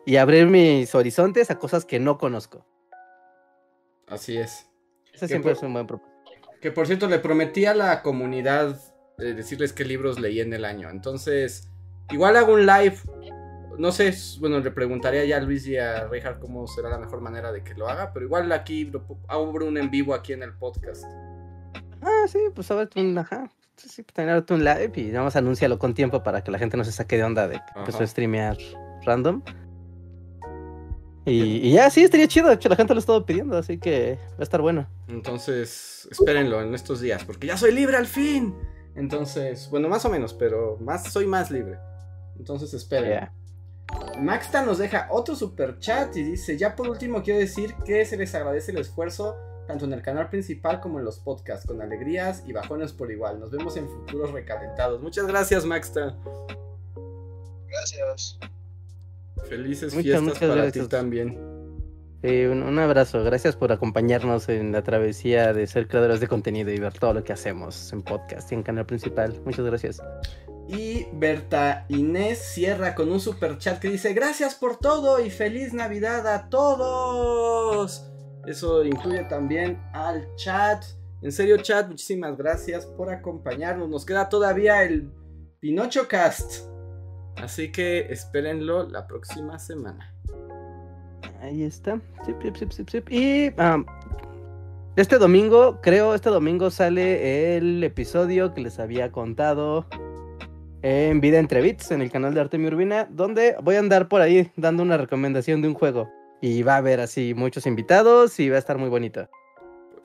[0.05, 2.67] y abrir mis horizontes a cosas que no conozco.
[4.09, 4.67] Así es.
[5.13, 6.10] Ese siempre por- es un buen propósito.
[6.61, 8.79] Que por cierto, le prometí a la comunidad
[9.19, 10.91] eh, decirles qué libros leí en el año.
[10.91, 11.69] Entonces,
[12.11, 12.97] igual hago un live.
[13.79, 17.23] No sé, bueno, le preguntaría ya a Luis y a Reinhardt cómo será la mejor
[17.23, 18.13] manera de que lo haga.
[18.13, 21.05] Pero igual aquí lo abro un en vivo aquí en el podcast.
[22.03, 23.51] Ah, sí, pues ábrete un, ajá.
[23.77, 26.59] Sí, sí, pues ábrete un live y nada más anúncialo con tiempo para que la
[26.59, 28.59] gente no se saque de onda de que empezó a streamear
[29.07, 29.43] random.
[31.25, 32.49] Y, y ya, sí, estaría chido.
[32.49, 34.89] De hecho, la gente lo ha estado pidiendo, así que va a estar bueno.
[35.09, 38.55] Entonces, espérenlo en estos días, porque ya soy libre al fin.
[38.95, 41.79] Entonces, bueno, más o menos, pero más soy más libre.
[42.39, 43.29] Entonces, esperen.
[44.19, 48.17] Maxta nos deja otro super chat y dice, ya por último quiero decir que se
[48.17, 49.37] les agradece el esfuerzo
[49.67, 53.39] tanto en el canal principal como en los podcasts, con alegrías y bajones por igual.
[53.39, 55.01] Nos vemos en futuros recalentados.
[55.01, 56.17] Muchas gracias, Maxta.
[57.69, 58.39] Gracias.
[59.49, 60.85] Felices Muchas, fiestas muchas para gracias.
[60.85, 61.39] ti también.
[62.23, 63.25] Un, un abrazo.
[63.25, 67.25] Gracias por acompañarnos en la travesía de ser creadores de contenido y ver todo lo
[67.25, 69.41] que hacemos en podcast y en canal principal.
[69.45, 70.03] Muchas gracias.
[70.69, 75.73] Y Berta Inés cierra con un super chat que dice gracias por todo y feliz
[75.73, 78.07] Navidad a todos.
[78.47, 80.85] Eso incluye también al chat.
[81.23, 83.89] En serio chat, muchísimas gracias por acompañarnos.
[83.89, 85.11] Nos queda todavía el
[85.59, 86.70] Pinocho Cast.
[87.43, 90.13] Así que espérenlo la próxima semana.
[91.41, 92.01] Ahí está.
[93.09, 93.51] Y
[94.97, 99.87] este domingo, creo, este domingo sale el episodio que les había contado
[100.83, 104.21] en Vida entre Bits, en el canal de Artemio Urbina, donde voy a andar por
[104.21, 106.11] ahí dando una recomendación de un juego.
[106.43, 109.29] Y va a haber así muchos invitados y va a estar muy bonito.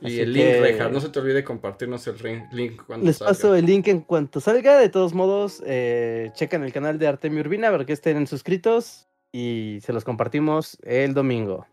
[0.01, 2.17] Y Así el link, que- no se te olvide compartirnos el
[2.51, 3.31] link cuando Les salga.
[3.33, 4.77] paso el link en cuanto salga.
[4.77, 9.79] De todos modos, eh, chequen el canal de Artemio Urbina para que estén suscritos y
[9.81, 11.65] se los compartimos el domingo.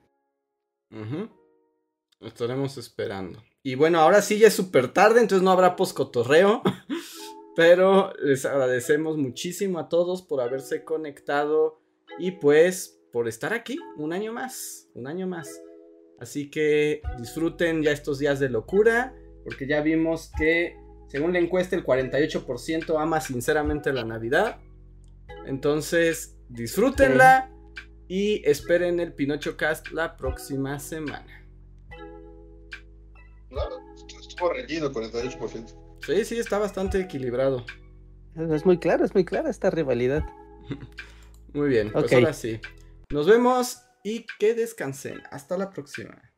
[0.90, 3.42] Lo Estaremos esperando.
[3.64, 6.62] Y bueno, ahora sí ya es súper tarde, entonces no habrá poscotorreo.
[7.56, 11.80] Pero les agradecemos muchísimo a todos por haberse conectado
[12.18, 15.60] y pues por estar aquí un año más, un año más.
[16.22, 19.12] Así que disfruten ya estos días de locura,
[19.42, 20.76] porque ya vimos que
[21.08, 24.60] según la encuesta el 48% ama sinceramente la Navidad.
[25.46, 27.50] Entonces disfrútenla
[28.06, 31.44] y esperen el Pinocho Cast la próxima semana.
[33.48, 33.80] Claro,
[34.20, 35.98] estuvo reñido, 48%.
[36.06, 37.66] Sí, sí, está bastante equilibrado.
[38.36, 40.22] Es muy claro, es muy clara esta rivalidad.
[41.52, 42.60] muy bien, pues ahora sí.
[43.10, 45.22] Nos vemos y que descansen.
[45.30, 46.31] Hasta la próxima.